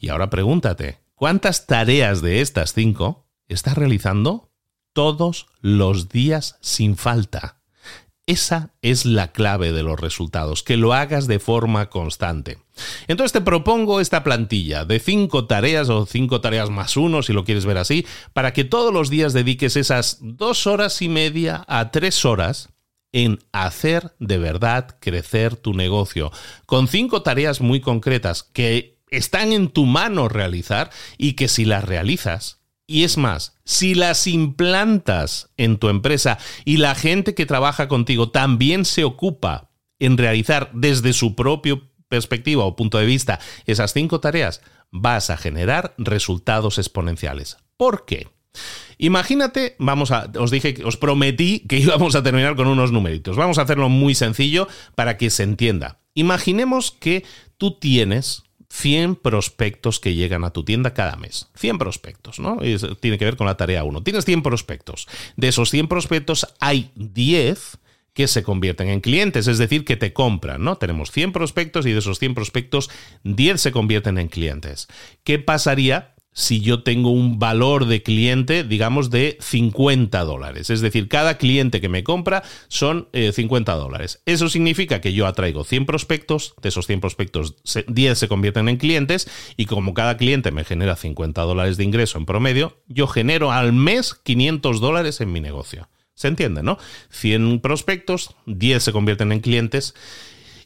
Y 0.00 0.08
ahora 0.08 0.30
pregúntate, 0.30 1.00
¿cuántas 1.14 1.66
tareas 1.66 2.22
de 2.22 2.40
estas 2.40 2.72
cinco 2.72 3.28
estás 3.48 3.76
realizando 3.76 4.50
todos 4.94 5.48
los 5.60 6.08
días 6.08 6.56
sin 6.62 6.96
falta? 6.96 7.57
Esa 8.28 8.74
es 8.82 9.06
la 9.06 9.32
clave 9.32 9.72
de 9.72 9.82
los 9.82 9.98
resultados, 9.98 10.62
que 10.62 10.76
lo 10.76 10.92
hagas 10.92 11.28
de 11.28 11.38
forma 11.38 11.88
constante. 11.88 12.58
Entonces 13.06 13.32
te 13.32 13.40
propongo 13.40 14.00
esta 14.00 14.22
plantilla 14.22 14.84
de 14.84 15.00
cinco 15.00 15.46
tareas 15.46 15.88
o 15.88 16.04
cinco 16.04 16.42
tareas 16.42 16.68
más 16.68 16.98
uno, 16.98 17.22
si 17.22 17.32
lo 17.32 17.46
quieres 17.46 17.64
ver 17.64 17.78
así, 17.78 18.06
para 18.34 18.52
que 18.52 18.64
todos 18.64 18.92
los 18.92 19.08
días 19.08 19.32
dediques 19.32 19.76
esas 19.76 20.18
dos 20.20 20.66
horas 20.66 21.00
y 21.00 21.08
media 21.08 21.64
a 21.68 21.90
tres 21.90 22.26
horas 22.26 22.68
en 23.12 23.38
hacer 23.52 24.12
de 24.18 24.36
verdad 24.36 24.98
crecer 25.00 25.56
tu 25.56 25.72
negocio, 25.72 26.30
con 26.66 26.86
cinco 26.86 27.22
tareas 27.22 27.62
muy 27.62 27.80
concretas 27.80 28.42
que 28.42 28.98
están 29.08 29.54
en 29.54 29.70
tu 29.70 29.86
mano 29.86 30.28
realizar 30.28 30.90
y 31.16 31.32
que 31.32 31.48
si 31.48 31.64
las 31.64 31.82
realizas, 31.82 32.57
y 32.90 33.04
es 33.04 33.18
más, 33.18 33.54
si 33.64 33.94
las 33.94 34.26
implantas 34.26 35.50
en 35.58 35.76
tu 35.76 35.90
empresa 35.90 36.38
y 36.64 36.78
la 36.78 36.94
gente 36.94 37.34
que 37.34 37.44
trabaja 37.44 37.86
contigo 37.86 38.30
también 38.30 38.86
se 38.86 39.04
ocupa 39.04 39.70
en 39.98 40.16
realizar 40.16 40.70
desde 40.72 41.12
su 41.12 41.34
propio 41.34 41.92
perspectiva 42.08 42.64
o 42.64 42.76
punto 42.76 42.96
de 42.96 43.04
vista 43.04 43.40
esas 43.66 43.92
cinco 43.92 44.20
tareas, 44.20 44.62
vas 44.90 45.28
a 45.28 45.36
generar 45.36 45.94
resultados 45.98 46.78
exponenciales. 46.78 47.58
¿Por 47.76 48.06
qué? 48.06 48.26
Imagínate, 48.96 49.76
vamos 49.78 50.10
a, 50.10 50.30
os 50.38 50.50
dije, 50.50 50.76
os 50.82 50.96
prometí 50.96 51.60
que 51.68 51.78
íbamos 51.84 52.14
a 52.14 52.22
terminar 52.22 52.56
con 52.56 52.68
unos 52.68 52.90
numeritos. 52.90 53.36
Vamos 53.36 53.58
a 53.58 53.62
hacerlo 53.62 53.90
muy 53.90 54.14
sencillo 54.14 54.66
para 54.94 55.18
que 55.18 55.28
se 55.28 55.42
entienda. 55.42 56.00
Imaginemos 56.14 56.90
que 56.90 57.26
tú 57.58 57.78
tienes 57.78 58.44
100 58.70 59.16
prospectos 59.16 59.98
que 59.98 60.14
llegan 60.14 60.44
a 60.44 60.50
tu 60.50 60.64
tienda 60.64 60.94
cada 60.94 61.16
mes. 61.16 61.48
100 61.54 61.78
prospectos, 61.78 62.38
¿no? 62.38 62.58
tiene 63.00 63.18
que 63.18 63.24
ver 63.24 63.36
con 63.36 63.46
la 63.46 63.56
tarea 63.56 63.84
1. 63.84 64.02
Tienes 64.02 64.24
100 64.24 64.42
prospectos. 64.42 65.08
De 65.36 65.48
esos 65.48 65.70
100 65.70 65.88
prospectos 65.88 66.54
hay 66.60 66.90
10 66.94 67.78
que 68.12 68.26
se 68.26 68.42
convierten 68.42 68.88
en 68.88 69.00
clientes, 69.00 69.46
es 69.46 69.58
decir, 69.58 69.84
que 69.84 69.96
te 69.96 70.12
compran, 70.12 70.64
¿no? 70.64 70.76
Tenemos 70.76 71.12
100 71.12 71.32
prospectos 71.32 71.86
y 71.86 71.92
de 71.92 72.00
esos 72.00 72.18
100 72.18 72.34
prospectos 72.34 72.90
10 73.22 73.60
se 73.60 73.70
convierten 73.70 74.18
en 74.18 74.26
clientes. 74.26 74.88
¿Qué 75.22 75.38
pasaría 75.38 76.16
si 76.38 76.60
yo 76.60 76.84
tengo 76.84 77.10
un 77.10 77.40
valor 77.40 77.86
de 77.86 78.04
cliente, 78.04 78.62
digamos, 78.62 79.10
de 79.10 79.38
50 79.40 80.20
dólares. 80.20 80.70
Es 80.70 80.80
decir, 80.80 81.08
cada 81.08 81.36
cliente 81.36 81.80
que 81.80 81.88
me 81.88 82.04
compra 82.04 82.44
son 82.68 83.08
50 83.12 83.72
eh, 83.72 83.76
dólares. 83.76 84.22
Eso 84.24 84.48
significa 84.48 85.00
que 85.00 85.12
yo 85.12 85.26
atraigo 85.26 85.64
100 85.64 85.84
prospectos, 85.84 86.54
de 86.62 86.68
esos 86.68 86.86
100 86.86 87.00
prospectos 87.00 87.56
10 87.88 88.16
se 88.16 88.28
convierten 88.28 88.68
en 88.68 88.76
clientes 88.76 89.28
y 89.56 89.66
como 89.66 89.94
cada 89.94 90.16
cliente 90.16 90.52
me 90.52 90.62
genera 90.62 90.94
50 90.94 91.42
dólares 91.42 91.76
de 91.76 91.82
ingreso 91.82 92.18
en 92.18 92.24
promedio, 92.24 92.78
yo 92.86 93.08
genero 93.08 93.50
al 93.50 93.72
mes 93.72 94.14
500 94.14 94.80
dólares 94.80 95.20
en 95.20 95.32
mi 95.32 95.40
negocio. 95.40 95.88
¿Se 96.14 96.28
entiende, 96.28 96.62
no? 96.62 96.78
100 97.10 97.58
prospectos, 97.58 98.36
10 98.46 98.80
se 98.80 98.92
convierten 98.92 99.32
en 99.32 99.40
clientes 99.40 99.96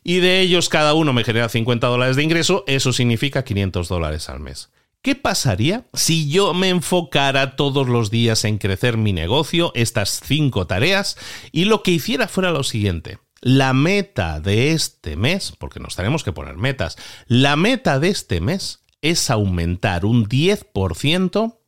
y 0.05 0.19
de 0.19 0.41
ellos 0.41 0.69
cada 0.69 0.93
uno 0.93 1.15
me 1.15 1.25
genera 1.25 1.49
50 1.49 1.87
dólares 1.87 2.17
de 2.17 2.25
ingreso, 2.25 2.63
eso 2.67 2.93
significa 2.93 3.43
500 3.43 3.89
dólares 3.89 4.29
al 4.29 4.41
mes. 4.41 4.69
¿Qué 5.03 5.17
pasaría 5.17 5.89
si 5.95 6.31
yo 6.31 6.55
me 6.55 6.69
enfocara 6.69 7.57
todos 7.57 7.89
los 7.89 8.13
días 8.13 8.45
en 8.45 8.59
crecer 8.59 8.97
mi 8.97 9.13
negocio, 9.13 9.73
estas 9.75 10.21
cinco 10.25 10.69
tareas, 10.69 11.17
y 11.51 11.65
lo 11.65 11.83
que 11.83 11.91
hiciera 11.91 12.29
fuera 12.29 12.53
lo 12.53 12.63
siguiente? 12.63 13.19
La 13.41 13.73
meta 13.73 14.39
de 14.39 14.71
este 14.71 15.17
mes, 15.17 15.55
porque 15.59 15.81
nos 15.81 15.97
tenemos 15.97 16.23
que 16.23 16.31
poner 16.31 16.57
metas, 16.57 16.97
la 17.27 17.57
meta 17.57 17.99
de 17.99 18.11
este 18.11 18.41
mes 18.41 18.85
es 19.01 19.29
aumentar 19.29 20.05
un 20.05 20.29
10% 20.29 21.59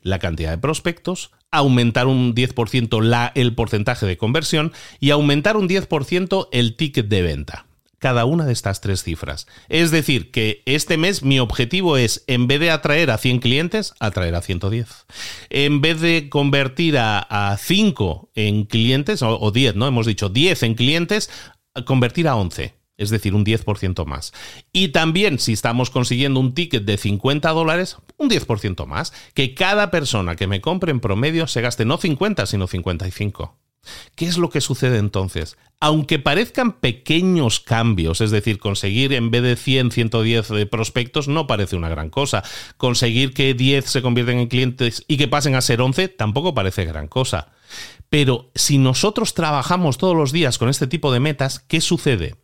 la 0.00 0.18
cantidad 0.18 0.52
de 0.52 0.56
prospectos, 0.56 1.32
aumentar 1.50 2.06
un 2.06 2.34
10% 2.34 3.02
la, 3.02 3.32
el 3.34 3.54
porcentaje 3.54 4.06
de 4.06 4.16
conversión 4.16 4.72
y 4.98 5.10
aumentar 5.10 5.58
un 5.58 5.68
10% 5.68 6.48
el 6.52 6.74
ticket 6.74 7.08
de 7.08 7.20
venta 7.20 7.67
cada 7.98 8.24
una 8.24 8.44
de 8.46 8.52
estas 8.52 8.80
tres 8.80 9.02
cifras. 9.02 9.46
Es 9.68 9.90
decir, 9.90 10.30
que 10.30 10.62
este 10.66 10.96
mes 10.96 11.22
mi 11.22 11.38
objetivo 11.38 11.96
es, 11.96 12.24
en 12.26 12.46
vez 12.46 12.60
de 12.60 12.70
atraer 12.70 13.10
a 13.10 13.18
100 13.18 13.40
clientes, 13.40 13.94
atraer 14.00 14.34
a 14.34 14.42
110. 14.42 15.06
En 15.50 15.80
vez 15.80 16.00
de 16.00 16.28
convertir 16.28 16.96
a, 16.98 17.56
5 17.58 18.30
en 18.34 18.64
clientes, 18.64 19.22
o, 19.22 19.50
10, 19.50 19.76
¿no? 19.76 19.86
Hemos 19.86 20.06
dicho 20.06 20.28
10 20.28 20.62
en 20.62 20.74
clientes, 20.74 21.30
convertir 21.84 22.28
a 22.28 22.36
11 22.36 22.78
es 22.98 23.10
decir, 23.10 23.34
un 23.34 23.44
10% 23.44 24.04
más. 24.06 24.32
Y 24.72 24.88
también, 24.88 25.38
si 25.38 25.52
estamos 25.52 25.88
consiguiendo 25.88 26.40
un 26.40 26.52
ticket 26.52 26.84
de 26.84 26.98
50 26.98 27.48
dólares, 27.50 27.96
un 28.16 28.28
10% 28.28 28.86
más. 28.86 29.12
Que 29.34 29.54
cada 29.54 29.92
persona 29.92 30.34
que 30.34 30.48
me 30.48 30.60
compre 30.60 30.90
en 30.90 30.98
promedio 30.98 31.46
se 31.46 31.60
gaste 31.60 31.84
no 31.84 31.96
50, 31.96 32.44
sino 32.46 32.66
55. 32.66 33.56
¿Qué 34.14 34.26
es 34.26 34.38
lo 34.38 34.50
que 34.50 34.60
sucede 34.60 34.98
entonces? 34.98 35.56
Aunque 35.80 36.18
parezcan 36.18 36.72
pequeños 36.72 37.60
cambios, 37.60 38.20
es 38.20 38.32
decir, 38.32 38.58
conseguir 38.58 39.12
en 39.12 39.30
vez 39.30 39.42
de 39.42 39.54
100, 39.54 39.92
110 39.92 40.48
de 40.48 40.66
prospectos 40.66 41.28
no 41.28 41.46
parece 41.46 41.76
una 41.76 41.88
gran 41.88 42.10
cosa. 42.10 42.42
Conseguir 42.76 43.32
que 43.32 43.54
10 43.54 43.84
se 43.84 44.02
convierten 44.02 44.38
en 44.38 44.48
clientes 44.48 45.04
y 45.06 45.18
que 45.18 45.28
pasen 45.28 45.54
a 45.54 45.60
ser 45.60 45.80
11 45.80 46.08
tampoco 46.08 46.52
parece 46.52 46.84
gran 46.84 47.06
cosa. 47.06 47.52
Pero 48.10 48.50
si 48.56 48.78
nosotros 48.78 49.34
trabajamos 49.34 49.98
todos 49.98 50.16
los 50.16 50.32
días 50.32 50.58
con 50.58 50.68
este 50.68 50.88
tipo 50.88 51.12
de 51.12 51.20
metas, 51.20 51.60
¿qué 51.60 51.80
sucede? 51.80 52.34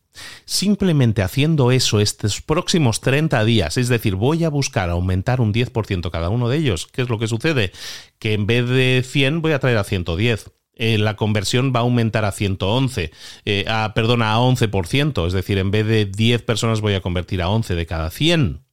Simplemente 0.45 1.23
haciendo 1.23 1.73
eso 1.73 1.99
estos 1.99 2.41
próximos 2.41 3.01
30 3.01 3.45
días, 3.45 3.77
es 3.79 3.89
decir, 3.89 4.15
voy 4.15 4.45
a 4.45 4.49
buscar 4.49 4.91
aumentar 4.91 5.41
un 5.41 5.53
10% 5.53 6.09
cada 6.13 6.29
uno 6.29 6.49
de 6.49 6.59
ellos, 6.59 6.87
¿qué 6.87 7.03
es 7.03 7.09
lo 7.09 7.19
que 7.19 7.27
sucede? 7.27 7.73
Que 8.21 8.35
en 8.35 8.47
vez 8.47 8.69
de 8.69 9.05
100 9.05 9.43
voy 9.43 9.51
a 9.51 9.59
traer 9.59 9.79
a 9.79 9.83
110 9.83 10.53
eh, 10.77 10.99
la 10.99 11.17
conversión 11.17 11.73
va 11.75 11.81
a 11.81 11.83
aumentar 11.83 12.25
a 12.25 12.33
111, 12.33 13.13
eh, 13.45 13.65
a, 13.69 13.93
perdona, 13.95 14.35
a 14.35 14.39
11%, 14.39 15.27
es 15.27 15.33
decir, 15.33 15.59
en 15.59 15.71
vez 15.71 15.87
de 15.87 16.07
10 16.07 16.43
personas 16.43 16.81
voy 16.81 16.95
a 16.95 17.01
convertir 17.01 17.43
a 17.43 17.49
11 17.49 17.75
de 17.75 17.87
cada 17.87 18.11
100. 18.11 18.65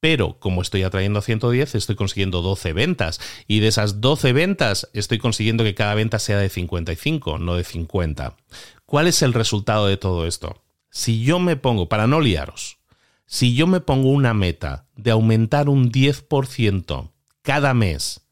Pero 0.00 0.40
como 0.40 0.62
estoy 0.62 0.82
atrayendo 0.82 1.20
a 1.20 1.22
110, 1.22 1.76
estoy 1.76 1.94
consiguiendo 1.94 2.42
12 2.42 2.72
ventas. 2.72 3.20
Y 3.46 3.60
de 3.60 3.68
esas 3.68 4.00
12 4.00 4.32
ventas, 4.32 4.90
estoy 4.94 5.18
consiguiendo 5.18 5.62
que 5.62 5.76
cada 5.76 5.94
venta 5.94 6.18
sea 6.18 6.38
de 6.38 6.48
55, 6.48 7.38
no 7.38 7.54
de 7.54 7.62
50. 7.62 8.34
¿Cuál 8.84 9.06
es 9.06 9.22
el 9.22 9.32
resultado 9.32 9.86
de 9.86 9.96
todo 9.96 10.26
esto? 10.26 10.60
Si 10.90 11.22
yo 11.22 11.38
me 11.38 11.54
pongo, 11.54 11.88
para 11.88 12.08
no 12.08 12.20
liaros, 12.20 12.78
si 13.26 13.54
yo 13.54 13.68
me 13.68 13.80
pongo 13.80 14.10
una 14.10 14.34
meta 14.34 14.86
de 14.96 15.12
aumentar 15.12 15.68
un 15.68 15.92
10% 15.92 17.12
cada 17.42 17.72
mes 17.72 18.22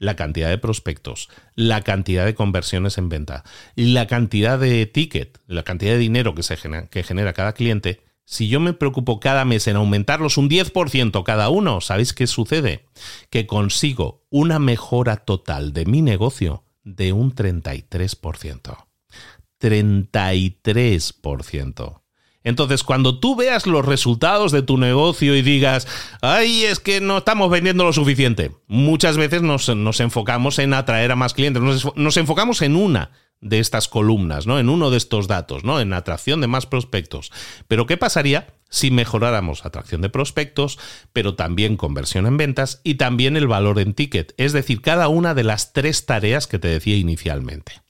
la 0.00 0.16
cantidad 0.16 0.48
de 0.48 0.58
prospectos, 0.58 1.28
la 1.54 1.82
cantidad 1.82 2.24
de 2.24 2.34
conversiones 2.34 2.98
en 2.98 3.08
venta 3.08 3.44
y 3.76 3.92
la 3.92 4.08
cantidad 4.08 4.58
de 4.58 4.86
ticket, 4.86 5.38
la 5.46 5.62
cantidad 5.62 5.92
de 5.92 5.98
dinero 5.98 6.34
que, 6.34 6.42
se 6.42 6.56
genera, 6.56 6.88
que 6.88 7.04
genera 7.04 7.34
cada 7.34 7.52
cliente, 7.52 8.00
si 8.24 8.48
yo 8.48 8.60
me 8.60 8.72
preocupo 8.72 9.20
cada 9.20 9.44
mes 9.44 9.66
en 9.66 9.76
aumentarlos 9.76 10.38
un 10.38 10.48
10% 10.48 11.22
cada 11.22 11.50
uno, 11.50 11.80
¿sabéis 11.80 12.12
qué 12.12 12.26
sucede? 12.26 12.86
Que 13.28 13.46
consigo 13.46 14.24
una 14.30 14.58
mejora 14.58 15.16
total 15.16 15.72
de 15.72 15.84
mi 15.84 16.00
negocio 16.00 16.64
de 16.82 17.12
un 17.12 17.34
33%. 17.34 18.86
33%. 19.60 22.02
Entonces, 22.42 22.84
cuando 22.84 23.18
tú 23.18 23.36
veas 23.36 23.66
los 23.66 23.84
resultados 23.84 24.50
de 24.50 24.62
tu 24.62 24.78
negocio 24.78 25.36
y 25.36 25.42
digas, 25.42 25.86
ay, 26.22 26.64
es 26.64 26.80
que 26.80 27.00
no 27.00 27.18
estamos 27.18 27.50
vendiendo 27.50 27.84
lo 27.84 27.92
suficiente, 27.92 28.52
muchas 28.66 29.16
veces 29.18 29.42
nos, 29.42 29.68
enfocamos 30.00 30.58
en 30.58 30.72
atraer 30.72 31.12
a 31.12 31.16
más 31.16 31.34
clientes, 31.34 31.62
nos, 31.94 32.16
enfocamos 32.16 32.62
en 32.62 32.76
una 32.76 33.10
de 33.42 33.58
estas 33.58 33.88
columnas, 33.88 34.46
¿no? 34.46 34.58
En 34.58 34.68
uno 34.68 34.90
de 34.90 34.96
estos 34.96 35.26
datos, 35.26 35.64
¿no? 35.64 35.80
En 35.80 35.92
atracción 35.92 36.40
de 36.40 36.46
más 36.46 36.66
prospectos. 36.66 37.30
Pero 37.68 37.86
¿qué 37.86 37.96
pasaría 37.96 38.54
si 38.68 38.90
mejoráramos 38.90 39.64
atracción 39.64 40.02
de 40.02 40.10
prospectos, 40.10 40.78
pero 41.12 41.34
también 41.34 41.76
conversión 41.76 42.26
en 42.26 42.36
ventas 42.36 42.80
y 42.84 42.94
también 42.94 43.36
el 43.36 43.48
valor 43.48 43.78
en 43.78 43.94
ticket? 43.94 44.34
Es 44.36 44.52
decir, 44.52 44.82
cada 44.82 45.08
una 45.08 45.34
de 45.34 45.44
las 45.44 45.72
tres 45.72 46.04
tareas 46.04 46.46
que 46.46 46.58
te 46.58 46.68
decía 46.68 46.96
inicialmente. 46.96 47.80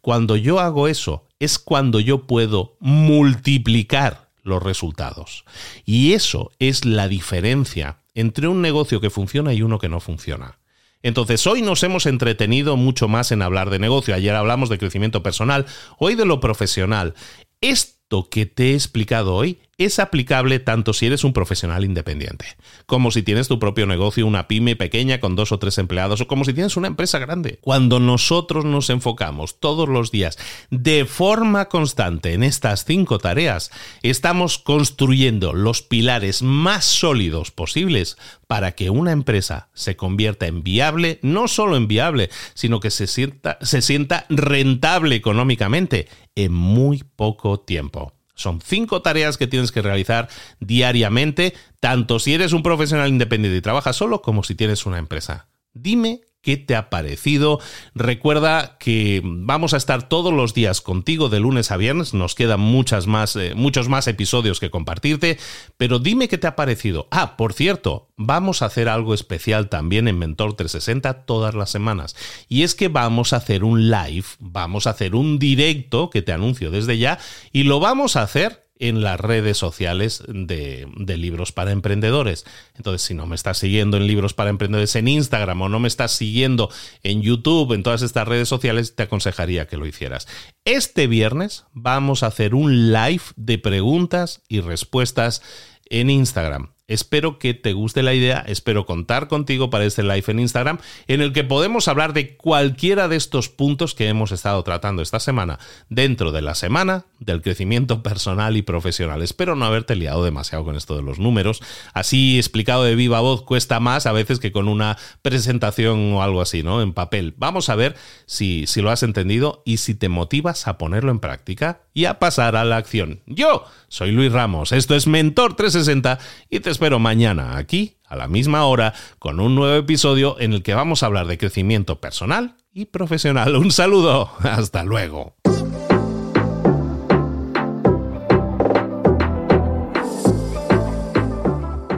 Cuando 0.00 0.36
yo 0.36 0.60
hago 0.60 0.88
eso, 0.88 1.26
es 1.40 1.58
cuando 1.58 1.98
yo 1.98 2.26
puedo 2.26 2.76
multiplicar 2.78 4.30
los 4.42 4.62
resultados. 4.62 5.44
Y 5.84 6.12
eso 6.12 6.52
es 6.58 6.84
la 6.84 7.08
diferencia 7.08 7.98
entre 8.14 8.46
un 8.46 8.62
negocio 8.62 9.00
que 9.00 9.10
funciona 9.10 9.52
y 9.52 9.62
uno 9.62 9.78
que 9.78 9.88
no 9.88 10.00
funciona. 10.00 10.58
Entonces, 11.02 11.46
hoy 11.46 11.62
nos 11.62 11.82
hemos 11.82 12.04
entretenido 12.06 12.76
mucho 12.76 13.08
más 13.08 13.32
en 13.32 13.40
hablar 13.42 13.70
de 13.70 13.78
negocio. 13.78 14.14
Ayer 14.14 14.34
hablamos 14.34 14.68
de 14.68 14.78
crecimiento 14.78 15.22
personal, 15.22 15.66
hoy 15.98 16.14
de 16.14 16.26
lo 16.26 16.40
profesional. 16.40 17.14
Esto 17.62 18.28
que 18.30 18.44
te 18.44 18.72
he 18.72 18.74
explicado 18.74 19.34
hoy 19.34 19.58
es 19.80 19.98
aplicable 19.98 20.58
tanto 20.58 20.92
si 20.92 21.06
eres 21.06 21.24
un 21.24 21.32
profesional 21.32 21.84
independiente, 21.84 22.44
como 22.84 23.10
si 23.10 23.22
tienes 23.22 23.48
tu 23.48 23.58
propio 23.58 23.86
negocio, 23.86 24.26
una 24.26 24.46
pyme 24.46 24.76
pequeña 24.76 25.20
con 25.20 25.36
dos 25.36 25.52
o 25.52 25.58
tres 25.58 25.78
empleados, 25.78 26.20
o 26.20 26.26
como 26.28 26.44
si 26.44 26.52
tienes 26.52 26.76
una 26.76 26.86
empresa 26.86 27.18
grande. 27.18 27.58
Cuando 27.62 27.98
nosotros 27.98 28.66
nos 28.66 28.90
enfocamos 28.90 29.58
todos 29.58 29.88
los 29.88 30.10
días 30.10 30.38
de 30.70 31.06
forma 31.06 31.70
constante 31.70 32.34
en 32.34 32.42
estas 32.42 32.84
cinco 32.84 33.18
tareas, 33.18 33.70
estamos 34.02 34.58
construyendo 34.58 35.54
los 35.54 35.80
pilares 35.80 36.42
más 36.42 36.84
sólidos 36.84 37.50
posibles 37.50 38.18
para 38.46 38.72
que 38.72 38.90
una 38.90 39.12
empresa 39.12 39.70
se 39.72 39.96
convierta 39.96 40.46
en 40.46 40.62
viable, 40.62 41.20
no 41.22 41.48
solo 41.48 41.76
en 41.76 41.88
viable, 41.88 42.28
sino 42.52 42.80
que 42.80 42.90
se 42.90 43.06
sienta, 43.06 43.56
se 43.62 43.80
sienta 43.80 44.26
rentable 44.28 45.14
económicamente 45.14 46.06
en 46.34 46.52
muy 46.52 47.02
poco 47.16 47.60
tiempo. 47.60 48.19
Son 48.40 48.60
cinco 48.60 49.02
tareas 49.02 49.36
que 49.36 49.46
tienes 49.46 49.70
que 49.70 49.82
realizar 49.82 50.28
diariamente, 50.60 51.54
tanto 51.78 52.18
si 52.18 52.32
eres 52.32 52.52
un 52.52 52.62
profesional 52.62 53.08
independiente 53.08 53.58
y 53.58 53.60
trabajas 53.60 53.96
solo 53.96 54.22
como 54.22 54.42
si 54.42 54.54
tienes 54.54 54.86
una 54.86 54.98
empresa. 54.98 55.48
Dime 55.74 56.22
qué 56.42 56.56
te 56.56 56.76
ha 56.76 56.90
parecido. 56.90 57.60
Recuerda 57.94 58.76
que 58.78 59.20
vamos 59.24 59.74
a 59.74 59.76
estar 59.76 60.08
todos 60.08 60.32
los 60.32 60.54
días 60.54 60.80
contigo 60.80 61.28
de 61.28 61.40
lunes 61.40 61.70
a 61.70 61.76
viernes. 61.76 62.14
Nos 62.14 62.34
quedan 62.34 62.60
muchas 62.60 63.06
más, 63.06 63.36
eh, 63.36 63.54
muchos 63.54 63.88
más 63.88 64.06
episodios 64.06 64.60
que 64.60 64.70
compartirte. 64.70 65.38
Pero 65.76 65.98
dime 65.98 66.28
qué 66.28 66.38
te 66.38 66.46
ha 66.46 66.56
parecido. 66.56 67.08
Ah, 67.10 67.36
por 67.36 67.52
cierto, 67.52 68.08
vamos 68.16 68.62
a 68.62 68.66
hacer 68.66 68.88
algo 68.88 69.14
especial 69.14 69.68
también 69.68 70.08
en 70.08 70.18
Mentor 70.18 70.54
360 70.54 71.24
todas 71.24 71.54
las 71.54 71.70
semanas. 71.70 72.16
Y 72.48 72.62
es 72.62 72.74
que 72.74 72.88
vamos 72.88 73.32
a 73.32 73.36
hacer 73.36 73.64
un 73.64 73.90
live, 73.90 74.26
vamos 74.38 74.86
a 74.86 74.90
hacer 74.90 75.14
un 75.14 75.38
directo 75.38 76.10
que 76.10 76.22
te 76.22 76.32
anuncio 76.32 76.70
desde 76.70 76.98
ya 76.98 77.18
y 77.52 77.64
lo 77.64 77.80
vamos 77.80 78.16
a 78.16 78.22
hacer 78.22 78.69
en 78.80 79.02
las 79.02 79.20
redes 79.20 79.58
sociales 79.58 80.24
de, 80.26 80.88
Libros 81.16 81.52
para 81.52 81.70
Emprendedores. 81.70 82.46
Entonces, 82.74 83.02
si 83.02 83.14
no 83.14 83.26
me 83.26 83.36
estás 83.36 83.58
siguiendo 83.58 83.98
en 83.98 84.06
Libros 84.06 84.32
para 84.32 84.50
Emprendedores 84.50 84.96
en 84.96 85.06
Instagram 85.06 85.60
o 85.62 85.68
no 85.68 85.78
me 85.78 85.86
estás 85.86 86.12
siguiendo 86.12 86.70
en 87.02 87.20
YouTube, 87.20 87.74
en 87.74 87.82
todas 87.82 88.02
estas 88.02 88.26
redes 88.26 88.48
sociales, 88.48 88.96
te 88.96 89.04
aconsejaría 89.04 89.68
que 89.68 89.76
lo 89.76 89.86
hicieras. 89.86 90.26
Este 90.64 91.06
viernes 91.06 91.66
vamos 91.72 92.22
a 92.22 92.28
hacer 92.28 92.54
un 92.54 92.90
live 92.90 93.22
de 93.36 93.58
preguntas 93.58 94.42
y 94.48 94.60
respuestas 94.60 95.42
en 95.84 96.08
Instagram. 96.08 96.72
Espero 96.90 97.38
que 97.38 97.54
te 97.54 97.72
guste 97.72 98.02
la 98.02 98.14
idea, 98.14 98.44
espero 98.48 98.84
contar 98.84 99.28
contigo 99.28 99.70
para 99.70 99.84
este 99.84 100.02
live 100.02 100.24
en 100.26 100.40
Instagram 100.40 100.78
en 101.06 101.20
el 101.20 101.32
que 101.32 101.44
podemos 101.44 101.86
hablar 101.86 102.12
de 102.14 102.36
cualquiera 102.36 103.06
de 103.06 103.14
estos 103.14 103.48
puntos 103.48 103.94
que 103.94 104.08
hemos 104.08 104.32
estado 104.32 104.60
tratando 104.64 105.00
esta 105.00 105.20
semana 105.20 105.60
dentro 105.88 106.32
de 106.32 106.42
la 106.42 106.56
semana 106.56 107.04
del 107.20 107.42
crecimiento 107.42 108.02
personal 108.02 108.56
y 108.56 108.62
profesional. 108.62 109.22
Espero 109.22 109.54
no 109.54 109.66
haberte 109.66 109.94
liado 109.94 110.24
demasiado 110.24 110.64
con 110.64 110.74
esto 110.74 110.96
de 110.96 111.02
los 111.02 111.20
números. 111.20 111.62
Así 111.94 112.38
explicado 112.38 112.82
de 112.82 112.96
viva 112.96 113.20
voz 113.20 113.42
cuesta 113.42 113.78
más 113.78 114.06
a 114.06 114.12
veces 114.12 114.40
que 114.40 114.50
con 114.50 114.66
una 114.66 114.98
presentación 115.22 116.14
o 116.14 116.24
algo 116.24 116.40
así, 116.40 116.64
¿no? 116.64 116.82
En 116.82 116.92
papel. 116.92 117.34
Vamos 117.36 117.68
a 117.68 117.76
ver 117.76 117.94
si, 118.26 118.66
si 118.66 118.82
lo 118.82 118.90
has 118.90 119.04
entendido 119.04 119.62
y 119.64 119.76
si 119.76 119.94
te 119.94 120.08
motivas 120.08 120.66
a 120.66 120.76
ponerlo 120.76 121.12
en 121.12 121.20
práctica 121.20 121.82
y 121.94 122.06
a 122.06 122.18
pasar 122.18 122.56
a 122.56 122.64
la 122.64 122.78
acción. 122.78 123.22
Yo 123.26 123.64
soy 123.86 124.10
Luis 124.10 124.32
Ramos, 124.32 124.72
esto 124.72 124.96
es 124.96 125.06
Mentor 125.06 125.54
360 125.54 126.18
y 126.48 126.58
te 126.58 126.70
espero 126.80 126.98
mañana 126.98 127.58
aquí, 127.58 127.98
a 128.08 128.16
la 128.16 128.26
misma 128.26 128.64
hora, 128.64 128.94
con 129.18 129.38
un 129.38 129.54
nuevo 129.54 129.76
episodio 129.76 130.40
en 130.40 130.54
el 130.54 130.62
que 130.62 130.72
vamos 130.72 131.02
a 131.02 131.06
hablar 131.06 131.26
de 131.26 131.36
crecimiento 131.36 132.00
personal 132.00 132.56
y 132.72 132.86
profesional. 132.86 133.54
Un 133.54 133.70
saludo, 133.70 134.30
hasta 134.40 134.82
luego. 134.82 135.34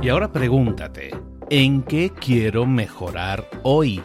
Y 0.02 0.08
ahora 0.08 0.32
pregúntate, 0.32 1.14
¿en 1.48 1.84
qué 1.84 2.10
quiero 2.10 2.66
mejorar 2.66 3.48
hoy? 3.62 4.02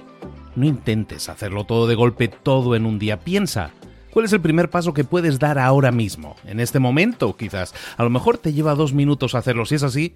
No 0.55 0.67
intentes 0.67 1.28
hacerlo 1.28 1.63
todo 1.63 1.88
de 1.88 1.95
golpe, 1.95 2.28
todo 2.28 2.75
en 2.75 2.86
un 2.86 2.99
día. 2.99 3.21
Piensa, 3.21 3.71
¿Cuál 4.11 4.25
es 4.25 4.34
el 4.34 4.41
primer 4.41 4.69
paso 4.69 4.93
que 4.93 5.03
puedes 5.03 5.39
dar 5.39 5.57
ahora 5.57 5.91
mismo? 5.91 6.36
En 6.45 6.59
este 6.59 6.80
momento, 6.80 7.36
quizás. 7.36 7.73
A 7.97 8.03
lo 8.03 8.09
mejor 8.09 8.38
te 8.38 8.53
lleva 8.53 8.73
dos 8.73 8.93
minutos 8.93 9.36
hacerlo. 9.36 9.65
Si 9.65 9.75
es 9.75 9.84
así, 9.84 10.15